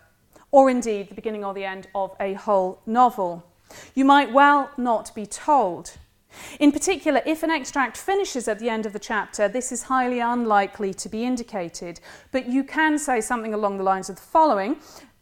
or 0.50 0.70
indeed 0.70 1.10
the 1.10 1.14
beginning 1.14 1.44
or 1.44 1.52
the 1.52 1.66
end 1.66 1.88
of 1.94 2.16
a 2.18 2.32
whole 2.32 2.80
novel. 2.86 3.44
You 3.94 4.06
might 4.06 4.32
well 4.32 4.70
not 4.78 5.14
be 5.14 5.26
told. 5.26 5.98
In 6.58 6.72
particular, 6.72 7.20
if 7.26 7.42
an 7.42 7.50
extract 7.50 7.98
finishes 7.98 8.48
at 8.48 8.60
the 8.60 8.70
end 8.70 8.86
of 8.86 8.94
the 8.94 8.98
chapter, 8.98 9.46
this 9.46 9.72
is 9.72 9.84
highly 9.84 10.20
unlikely 10.20 10.94
to 10.94 11.08
be 11.10 11.22
indicated. 11.22 12.00
But 12.32 12.48
you 12.48 12.64
can 12.64 12.98
say 12.98 13.20
something 13.20 13.52
along 13.52 13.76
the 13.76 13.84
lines 13.84 14.08
of 14.08 14.16
the 14.16 14.22
following 14.22 14.78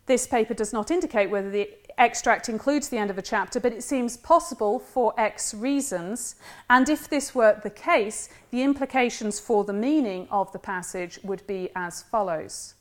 this 0.06 0.26
paper 0.26 0.54
does 0.54 0.72
not 0.72 0.90
indicate 0.90 1.30
whether 1.30 1.50
the 1.50 1.70
extract 1.98 2.48
includes 2.48 2.88
the 2.88 2.98
end 2.98 3.10
of 3.10 3.18
a 3.18 3.22
chapter, 3.22 3.60
but 3.60 3.72
it 3.72 3.82
seems 3.82 4.16
possible 4.16 4.78
for 4.78 5.14
X 5.18 5.54
reasons. 5.54 6.34
And 6.68 6.88
if 6.88 7.08
this 7.08 7.34
were 7.34 7.60
the 7.62 7.70
case, 7.70 8.28
the 8.50 8.62
implications 8.62 9.38
for 9.38 9.64
the 9.64 9.72
meaning 9.72 10.26
of 10.30 10.52
the 10.52 10.58
passage 10.58 11.18
would 11.22 11.46
be 11.46 11.70
as 11.76 12.02
follows. 12.02 12.74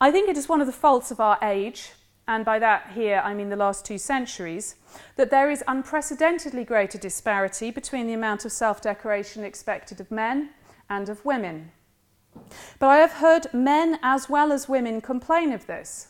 I 0.00 0.10
think 0.10 0.28
it 0.28 0.36
is 0.36 0.48
one 0.48 0.60
of 0.60 0.66
the 0.66 0.72
faults 0.72 1.10
of 1.10 1.20
our 1.20 1.38
age, 1.42 1.90
and 2.28 2.44
by 2.44 2.58
that 2.58 2.92
here 2.94 3.22
I 3.24 3.34
mean 3.34 3.48
the 3.48 3.56
last 3.56 3.84
two 3.84 3.98
centuries, 3.98 4.76
that 5.16 5.30
there 5.30 5.50
is 5.50 5.64
unprecedentedly 5.66 6.64
greater 6.64 6.98
disparity 6.98 7.70
between 7.70 8.06
the 8.06 8.12
amount 8.12 8.44
of 8.44 8.52
self 8.52 8.80
decoration 8.80 9.42
expected 9.42 10.00
of 10.00 10.10
men 10.10 10.50
and 10.88 11.08
of 11.08 11.24
women. 11.24 11.72
But 12.78 12.88
I 12.88 12.98
have 12.98 13.12
heard 13.12 13.52
men 13.52 13.98
as 14.02 14.28
well 14.28 14.52
as 14.52 14.68
women 14.68 15.00
complain 15.00 15.52
of 15.52 15.66
this. 15.66 16.08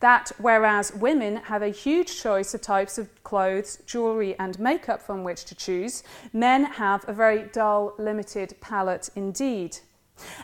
That 0.00 0.32
whereas 0.38 0.94
women 0.94 1.36
have 1.36 1.62
a 1.62 1.68
huge 1.68 2.20
choice 2.20 2.54
of 2.54 2.62
types 2.62 2.96
of 2.96 3.22
clothes, 3.22 3.82
jewellery, 3.84 4.34
and 4.38 4.58
makeup 4.58 5.02
from 5.02 5.24
which 5.24 5.44
to 5.44 5.54
choose, 5.54 6.02
men 6.32 6.64
have 6.64 7.06
a 7.06 7.12
very 7.12 7.42
dull, 7.52 7.94
limited 7.98 8.56
palette 8.60 9.10
indeed. 9.14 9.78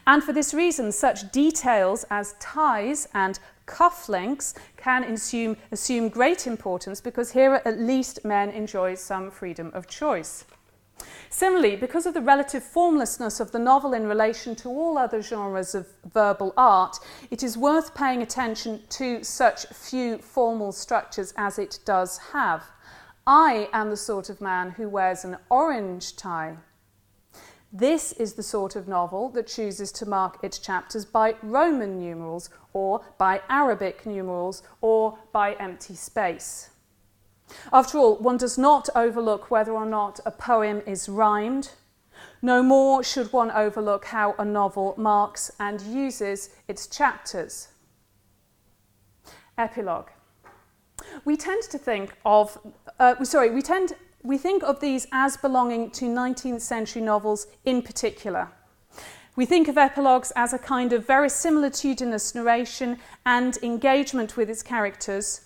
And 0.06 0.22
for 0.22 0.32
this 0.32 0.52
reason, 0.54 0.92
such 0.92 1.30
details 1.32 2.04
as 2.10 2.34
ties 2.38 3.08
and 3.14 3.38
cufflinks 3.66 4.54
can 4.76 5.04
assume, 5.04 5.56
assume 5.72 6.08
great 6.08 6.46
importance 6.46 7.00
because 7.00 7.32
here 7.32 7.60
at 7.64 7.78
least 7.78 8.24
men 8.24 8.50
enjoy 8.50 8.94
some 8.94 9.30
freedom 9.30 9.70
of 9.74 9.86
choice. 9.86 10.44
Similarly, 11.28 11.76
because 11.76 12.06
of 12.06 12.14
the 12.14 12.22
relative 12.22 12.62
formlessness 12.62 13.40
of 13.40 13.52
the 13.52 13.58
novel 13.58 13.92
in 13.92 14.06
relation 14.06 14.54
to 14.56 14.68
all 14.68 14.96
other 14.96 15.20
genres 15.20 15.74
of 15.74 15.86
verbal 16.12 16.54
art, 16.56 16.98
it 17.30 17.42
is 17.42 17.58
worth 17.58 17.94
paying 17.94 18.22
attention 18.22 18.82
to 18.90 19.22
such 19.22 19.66
few 19.66 20.18
formal 20.18 20.72
structures 20.72 21.34
as 21.36 21.58
it 21.58 21.80
does 21.84 22.18
have. 22.32 22.64
I 23.26 23.68
am 23.72 23.90
the 23.90 23.96
sort 23.96 24.30
of 24.30 24.40
man 24.40 24.70
who 24.70 24.88
wears 24.88 25.24
an 25.24 25.36
orange 25.50 26.16
tie. 26.16 26.56
This 27.72 28.12
is 28.12 28.34
the 28.34 28.42
sort 28.42 28.76
of 28.76 28.88
novel 28.88 29.28
that 29.30 29.48
chooses 29.48 29.92
to 29.92 30.06
mark 30.06 30.38
its 30.42 30.58
chapters 30.58 31.04
by 31.04 31.34
Roman 31.42 31.98
numerals 31.98 32.48
or 32.72 33.04
by 33.18 33.42
Arabic 33.48 34.06
numerals 34.06 34.62
or 34.80 35.18
by 35.32 35.54
empty 35.54 35.94
space. 35.94 36.70
After 37.72 37.98
all, 37.98 38.16
one 38.16 38.36
does 38.36 38.58
not 38.58 38.88
overlook 38.94 39.50
whether 39.50 39.72
or 39.72 39.86
not 39.86 40.20
a 40.26 40.30
poem 40.30 40.82
is 40.86 41.08
rhymed. 41.08 41.70
No 42.42 42.62
more 42.62 43.02
should 43.02 43.32
one 43.32 43.50
overlook 43.50 44.06
how 44.06 44.34
a 44.38 44.44
novel 44.44 44.94
marks 44.96 45.50
and 45.58 45.80
uses 45.80 46.50
its 46.68 46.86
chapters. 46.86 47.68
Epilogue. 49.58 50.08
We 51.24 51.36
tend 51.36 51.62
to 51.64 51.78
think 51.78 52.16
of, 52.24 52.58
uh, 52.98 53.22
sorry, 53.24 53.50
we 53.50 53.62
tend 53.62 53.94
we 54.22 54.38
think 54.38 54.64
of 54.64 54.80
these 54.80 55.06
as 55.12 55.36
belonging 55.36 55.90
to 55.92 56.06
19th 56.06 56.60
century 56.60 57.00
novels 57.00 57.46
in 57.64 57.80
particular. 57.80 58.50
We 59.36 59.46
think 59.46 59.68
of 59.68 59.78
epilogues 59.78 60.32
as 60.34 60.52
a 60.52 60.58
kind 60.58 60.92
of 60.92 61.06
verisimilitudinous 61.06 62.34
narration 62.34 62.98
and 63.24 63.56
engagement 63.62 64.36
with 64.36 64.50
its 64.50 64.64
characters 64.64 65.42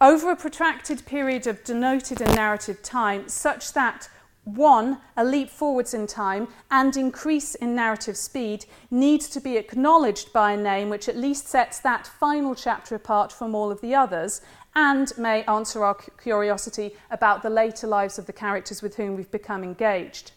over 0.00 0.30
a 0.30 0.36
protracted 0.36 1.06
period 1.06 1.46
of 1.46 1.64
denoted 1.64 2.20
and 2.20 2.34
narrative 2.34 2.82
time, 2.82 3.28
such 3.28 3.72
that 3.72 4.08
one, 4.44 4.98
a 5.16 5.24
leap 5.24 5.50
forwards 5.50 5.92
in 5.92 6.06
time 6.06 6.46
and 6.70 6.96
increase 6.96 7.56
in 7.56 7.74
narrative 7.74 8.16
speed 8.16 8.64
needs 8.90 9.28
to 9.28 9.40
be 9.40 9.56
acknowledged 9.56 10.32
by 10.32 10.52
a 10.52 10.56
name 10.56 10.88
which 10.88 11.08
at 11.08 11.16
least 11.16 11.48
sets 11.48 11.80
that 11.80 12.06
final 12.06 12.54
chapter 12.54 12.94
apart 12.94 13.32
from 13.32 13.54
all 13.54 13.72
of 13.72 13.80
the 13.80 13.94
others 13.94 14.42
and 14.76 15.12
may 15.18 15.42
answer 15.44 15.82
our 15.82 15.96
curiosity 16.22 16.94
about 17.10 17.42
the 17.42 17.50
later 17.50 17.86
lives 17.86 18.18
of 18.18 18.26
the 18.26 18.32
characters 18.32 18.82
with 18.82 18.94
whom 18.96 19.16
we've 19.16 19.30
become 19.30 19.64
engaged. 19.64 20.30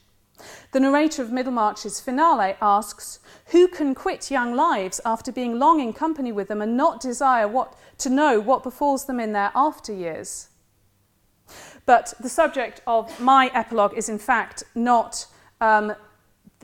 The 0.71 0.79
narrator 0.79 1.21
of 1.21 1.31
Middlemarch's 1.31 1.99
finale 1.99 2.55
asks, 2.61 3.19
Who 3.47 3.67
can 3.67 3.95
quit 3.95 4.31
young 4.31 4.55
lives 4.55 5.01
after 5.05 5.31
being 5.31 5.57
long 5.57 5.79
in 5.79 5.93
company 5.93 6.31
with 6.31 6.47
them 6.47 6.61
and 6.61 6.77
not 6.77 7.01
desire 7.01 7.47
what, 7.47 7.77
to 7.99 8.09
know 8.09 8.39
what 8.39 8.63
befalls 8.63 9.05
them 9.05 9.19
in 9.19 9.33
their 9.33 9.51
after 9.55 9.93
years? 9.93 10.49
But 11.85 12.13
the 12.19 12.29
subject 12.29 12.81
of 12.85 13.19
my 13.19 13.49
epilogue 13.53 13.95
is 13.95 14.09
in 14.09 14.19
fact 14.19 14.63
not, 14.75 15.25
um, 15.59 15.95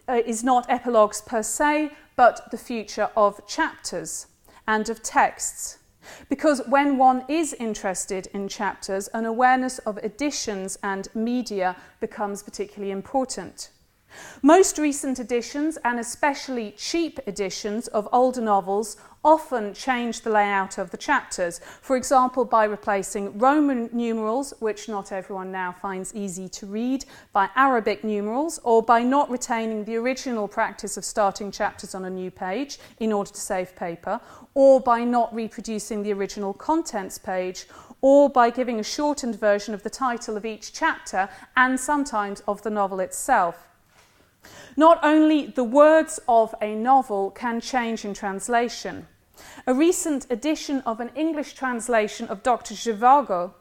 uh, 0.08 0.22
is 0.26 0.44
not 0.44 0.70
epilogues 0.70 1.22
per 1.22 1.42
se, 1.42 1.92
but 2.16 2.52
the 2.52 2.58
future 2.58 3.10
of 3.16 3.46
chapters 3.48 4.28
and 4.68 4.88
of 4.90 5.02
texts. 5.02 5.80
Because 6.30 6.62
when 6.68 6.98
one 6.98 7.24
is 7.28 7.54
interested 7.54 8.28
in 8.34 8.48
chapters, 8.48 9.08
an 9.10 9.26
awareness 9.26 9.80
of 9.80 9.98
editions 10.00 10.78
and 10.84 11.08
media 11.14 11.76
becomes 12.00 12.44
particularly 12.44 12.92
important. 12.92 13.70
Most 14.42 14.78
recent 14.78 15.20
editions, 15.20 15.78
and 15.84 16.00
especially 16.00 16.72
cheap 16.78 17.20
editions 17.28 17.88
of 17.88 18.08
older 18.12 18.42
novels, 18.42 18.98
often 19.24 19.74
change 19.74 20.22
the 20.22 20.30
layout 20.30 20.78
of 20.78 20.92
the 20.92 20.98
chapters. 20.98 21.60
For 21.82 21.98
example, 21.98 22.46
by 22.46 22.66
replacing 22.66 23.40
Roman 23.40 23.90
numerals, 23.92 24.54
which 24.60 24.88
not 24.88 25.12
everyone 25.12 25.52
now 25.52 25.72
finds 25.82 26.14
easy 26.14 26.48
to 26.50 26.68
read, 26.68 27.06
by 27.34 27.50
Arabic 27.56 28.04
numerals, 28.04 28.60
or 28.64 28.84
by 28.84 29.02
not 29.02 29.32
retaining 29.32 29.84
the 29.84 29.96
original 29.96 30.48
practice 30.48 30.96
of 30.96 31.04
starting 31.04 31.52
chapters 31.52 31.96
on 31.96 32.06
a 32.06 32.10
new 32.10 32.30
page 32.30 32.78
in 33.00 33.12
order 33.12 33.32
to 33.32 33.42
save 33.42 33.76
paper, 33.76 34.22
or 34.54 34.80
by 34.80 35.04
not 35.04 35.34
reproducing 35.34 36.04
the 36.04 36.14
original 36.14 36.54
contents 36.54 37.18
page, 37.18 37.66
or 38.02 38.30
by 38.30 38.52
giving 38.52 38.80
a 38.80 38.84
shortened 38.84 39.40
version 39.40 39.74
of 39.74 39.82
the 39.82 39.90
title 39.90 40.38
of 40.38 40.46
each 40.46 40.72
chapter 40.72 41.28
and 41.58 41.80
sometimes 41.80 42.44
of 42.48 42.62
the 42.62 42.70
novel 42.70 43.00
itself. 43.00 43.75
Not 44.78 45.00
only 45.04 45.48
the 45.48 45.64
words 45.64 46.20
of 46.28 46.54
a 46.62 46.76
novel 46.76 47.32
can 47.32 47.62
change 47.62 48.06
in 48.06 48.14
translation. 48.14 49.08
A 49.68 49.74
recent 49.74 50.28
edition 50.30 50.82
of 50.86 51.00
an 51.00 51.12
English 51.16 51.54
translation 51.54 52.28
of 52.28 52.44
Dr. 52.44 52.74
Zhivago 52.74 53.54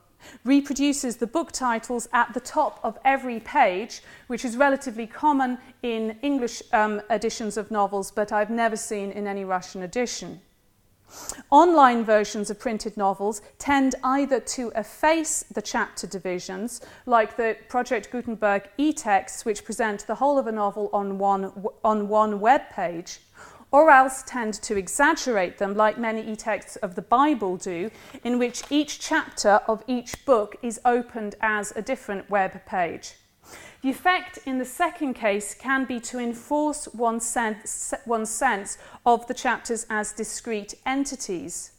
reproduces 0.44 1.16
the 1.16 1.26
book 1.26 1.52
titles 1.52 2.08
at 2.12 2.32
the 2.32 2.40
top 2.40 2.80
of 2.82 2.98
every 3.04 3.40
page, 3.40 4.02
which 4.26 4.44
is 4.44 4.56
relatively 4.56 5.06
common 5.06 5.58
in 5.82 6.18
English 6.22 6.62
um, 6.72 7.02
editions 7.10 7.56
of 7.56 7.70
novels, 7.70 8.10
but 8.10 8.32
I've 8.32 8.50
never 8.50 8.76
seen 8.76 9.10
in 9.10 9.26
any 9.26 9.44
Russian 9.44 9.82
edition. 9.82 10.40
Online 11.50 12.04
versions 12.04 12.50
of 12.50 12.58
printed 12.58 12.96
novels 12.96 13.40
tend 13.58 13.94
either 14.02 14.40
to 14.40 14.72
efface 14.74 15.44
the 15.52 15.62
chapter 15.62 16.06
divisions, 16.06 16.80
like 17.06 17.36
the 17.36 17.56
Project 17.68 18.10
Gutenberg 18.10 18.68
e-texts, 18.78 19.44
which 19.44 19.64
present 19.64 20.06
the 20.06 20.16
whole 20.16 20.38
of 20.38 20.46
a 20.46 20.52
novel 20.52 20.90
on 20.92 21.18
one, 21.18 21.52
on 21.84 22.08
one 22.08 22.40
web 22.40 22.62
page, 22.70 23.20
or 23.70 23.90
else 23.90 24.22
tend 24.26 24.54
to 24.54 24.76
exaggerate 24.76 25.58
them, 25.58 25.74
like 25.74 25.98
many 25.98 26.22
e-texts 26.30 26.76
of 26.76 26.94
the 26.94 27.02
Bible 27.02 27.56
do, 27.56 27.90
in 28.22 28.38
which 28.38 28.62
each 28.70 29.00
chapter 29.00 29.60
of 29.68 29.82
each 29.86 30.24
book 30.24 30.56
is 30.62 30.80
opened 30.84 31.34
as 31.40 31.72
a 31.76 31.82
different 31.82 32.30
web 32.30 32.64
page. 32.66 33.14
The 33.82 33.90
effect 33.90 34.38
in 34.46 34.58
the 34.58 34.64
second 34.64 35.14
case 35.14 35.54
can 35.54 35.84
be 35.84 36.00
to 36.00 36.18
enforce 36.18 36.88
one's 36.94 37.26
sense, 37.26 37.92
one's 38.06 38.30
sense 38.30 38.78
of 39.04 39.26
the 39.26 39.34
chapters 39.34 39.84
as 39.90 40.12
discrete 40.12 40.74
entities, 40.86 41.72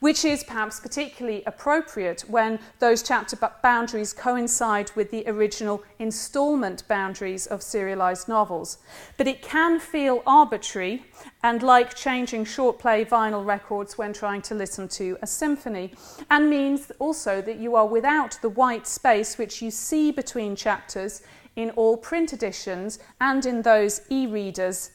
which 0.00 0.24
is 0.24 0.44
perhaps 0.44 0.80
particularly 0.80 1.42
appropriate 1.46 2.22
when 2.28 2.58
those 2.78 3.02
chapter 3.02 3.36
boundaries 3.62 4.12
coincide 4.12 4.90
with 4.94 5.10
the 5.10 5.24
original 5.26 5.82
installment 5.98 6.86
boundaries 6.88 7.46
of 7.46 7.62
serialized 7.62 8.28
novels. 8.28 8.78
But 9.16 9.28
it 9.28 9.42
can 9.42 9.80
feel 9.80 10.22
arbitrary 10.26 11.04
and 11.42 11.62
like 11.62 11.94
changing 11.94 12.44
short 12.44 12.78
play 12.78 13.04
vinyl 13.04 13.44
records 13.44 13.98
when 13.98 14.12
trying 14.12 14.42
to 14.42 14.54
listen 14.54 14.88
to 14.88 15.18
a 15.22 15.26
symphony, 15.26 15.92
and 16.30 16.48
means 16.48 16.90
also 16.98 17.40
that 17.42 17.58
you 17.58 17.76
are 17.76 17.86
without 17.86 18.38
the 18.42 18.48
white 18.48 18.86
space 18.86 19.38
which 19.38 19.62
you 19.62 19.70
see 19.70 20.10
between 20.10 20.56
chapters 20.56 21.22
in 21.56 21.70
all 21.70 21.96
print 21.96 22.32
editions 22.32 22.98
and 23.20 23.46
in 23.46 23.62
those 23.62 24.00
e 24.10 24.26
readers, 24.26 24.90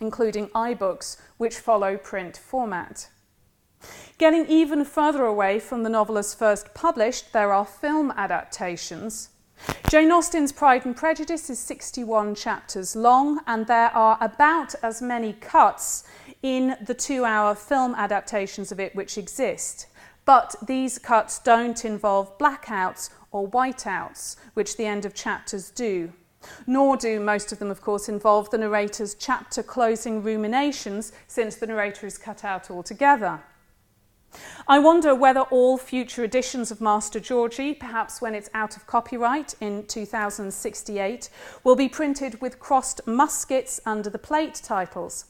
including 0.00 0.48
iBooks, 0.48 1.16
which 1.36 1.58
follow 1.58 1.96
print 1.96 2.36
format. 2.36 3.08
Getting 4.22 4.46
even 4.46 4.84
further 4.84 5.24
away 5.24 5.58
from 5.58 5.82
the 5.82 5.88
novel 5.88 6.16
as 6.16 6.32
first 6.32 6.74
published, 6.74 7.32
there 7.32 7.52
are 7.52 7.66
film 7.66 8.12
adaptations. 8.12 9.30
Jane 9.90 10.12
Austen's 10.12 10.52
Pride 10.52 10.86
and 10.86 10.94
Prejudice 10.96 11.50
is 11.50 11.58
61 11.58 12.36
chapters 12.36 12.94
long, 12.94 13.40
and 13.48 13.66
there 13.66 13.90
are 13.90 14.18
about 14.20 14.76
as 14.80 15.02
many 15.02 15.32
cuts 15.32 16.04
in 16.40 16.76
the 16.86 16.94
two 16.94 17.24
hour 17.24 17.56
film 17.56 17.96
adaptations 17.96 18.70
of 18.70 18.78
it 18.78 18.94
which 18.94 19.18
exist. 19.18 19.88
But 20.24 20.54
these 20.64 21.00
cuts 21.00 21.40
don't 21.40 21.84
involve 21.84 22.38
blackouts 22.38 23.10
or 23.32 23.48
whiteouts, 23.48 24.36
which 24.54 24.76
the 24.76 24.86
end 24.86 25.04
of 25.04 25.14
chapters 25.14 25.68
do. 25.68 26.12
Nor 26.64 26.96
do 26.96 27.18
most 27.18 27.50
of 27.50 27.58
them, 27.58 27.72
of 27.72 27.80
course, 27.82 28.08
involve 28.08 28.50
the 28.50 28.58
narrator's 28.58 29.16
chapter 29.16 29.64
closing 29.64 30.22
ruminations, 30.22 31.10
since 31.26 31.56
the 31.56 31.66
narrator 31.66 32.06
is 32.06 32.18
cut 32.18 32.44
out 32.44 32.70
altogether. 32.70 33.40
I 34.66 34.78
wonder 34.78 35.14
whether 35.14 35.40
all 35.40 35.76
future 35.76 36.24
editions 36.24 36.70
of 36.70 36.80
Master 36.80 37.20
Georgie, 37.20 37.74
perhaps 37.74 38.22
when 38.22 38.34
it's 38.34 38.50
out 38.54 38.76
of 38.76 38.86
copyright 38.86 39.54
in 39.60 39.84
2068, 39.86 41.28
will 41.64 41.76
be 41.76 41.88
printed 41.88 42.40
with 42.40 42.58
crossed 42.58 43.06
muskets 43.06 43.80
under 43.84 44.08
the 44.08 44.18
plate 44.18 44.54
titles. 44.54 45.26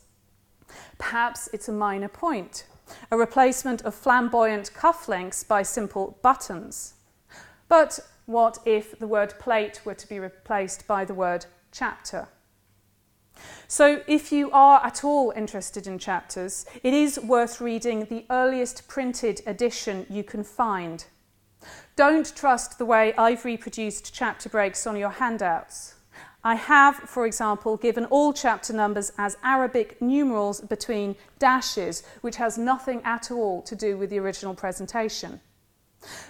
Perhaps 0.99 1.49
it's 1.53 1.69
a 1.69 1.73
minor 1.73 2.09
point, 2.09 2.67
a 3.11 3.17
replacement 3.17 3.83
of 3.83 3.95
flamboyant 3.95 4.73
cufflinks 4.75 5.47
by 5.47 5.63
simple 5.63 6.19
buttons. 6.23 6.95
But 7.69 8.01
what 8.27 8.59
if 8.65 8.99
the 8.99 9.07
word 9.07 9.35
plate 9.39 9.81
were 9.85 9.95
to 9.95 10.09
be 10.09 10.21
replaced 10.21 10.87
by 10.87 11.05
the 11.05 11.15
word 11.15 11.47
chapter? 11.73 12.29
So, 13.69 14.03
if 14.07 14.33
you 14.33 14.51
are 14.51 14.85
at 14.85 15.05
all 15.05 15.33
interested 15.35 15.87
in 15.87 15.99
chapters, 15.99 16.67
it 16.83 16.93
is 16.93 17.19
worth 17.19 17.61
reading 17.61 18.05
the 18.07 18.27
earliest 18.31 18.89
printed 18.89 19.41
edition 19.47 20.07
you 20.11 20.23
can 20.23 20.45
find. 20.45 21.05
Don't 21.97 22.35
trust 22.35 22.79
the 22.79 22.85
way 22.85 23.15
I've 23.15 23.45
reproduced 23.45 24.15
chapter 24.15 24.49
breaks 24.49 24.87
on 24.87 24.97
your 24.97 25.11
handouts. 25.11 25.95
I 26.45 26.57
have, 26.57 26.97
for 26.97 27.25
example, 27.25 27.77
given 27.77 28.05
all 28.07 28.33
chapter 28.33 28.73
numbers 28.73 29.13
as 29.17 29.37
Arabic 29.45 30.03
numerals 30.03 30.61
between 30.61 31.15
dashes, 31.39 32.03
which 32.21 32.37
has 32.37 32.59
nothing 32.59 33.01
at 33.05 33.31
all 33.31 33.63
to 33.63 33.77
do 33.77 33.97
with 33.97 34.11
the 34.11 34.19
original 34.19 34.55
presentation. 34.55 35.41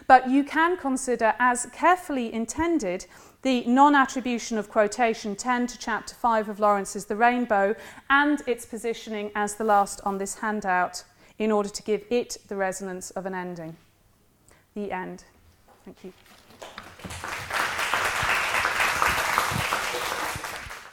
But 0.06 0.28
you 0.28 0.44
can 0.44 0.76
consider 0.76 1.34
as 1.38 1.66
carefully 1.72 2.32
intended 2.32 3.06
the 3.42 3.64
non 3.66 3.94
attribution 3.94 4.56
of 4.56 4.70
quotation 4.70 5.36
10 5.36 5.66
to 5.66 5.78
chapter 5.78 6.14
5 6.14 6.48
of 6.48 6.60
Lawrence's 6.60 7.06
The 7.06 7.16
Rainbow 7.16 7.74
and 8.08 8.40
its 8.46 8.64
positioning 8.64 9.32
as 9.34 9.56
the 9.56 9.64
last 9.64 10.00
on 10.04 10.18
this 10.18 10.36
handout 10.38 11.04
in 11.38 11.50
order 11.50 11.68
to 11.68 11.82
give 11.82 12.04
it 12.08 12.38
the 12.48 12.56
resonance 12.56 13.10
of 13.10 13.26
an 13.26 13.34
ending. 13.34 13.76
The 14.74 14.92
end. 14.92 15.24
Thank 15.84 16.04
you. 16.04 16.12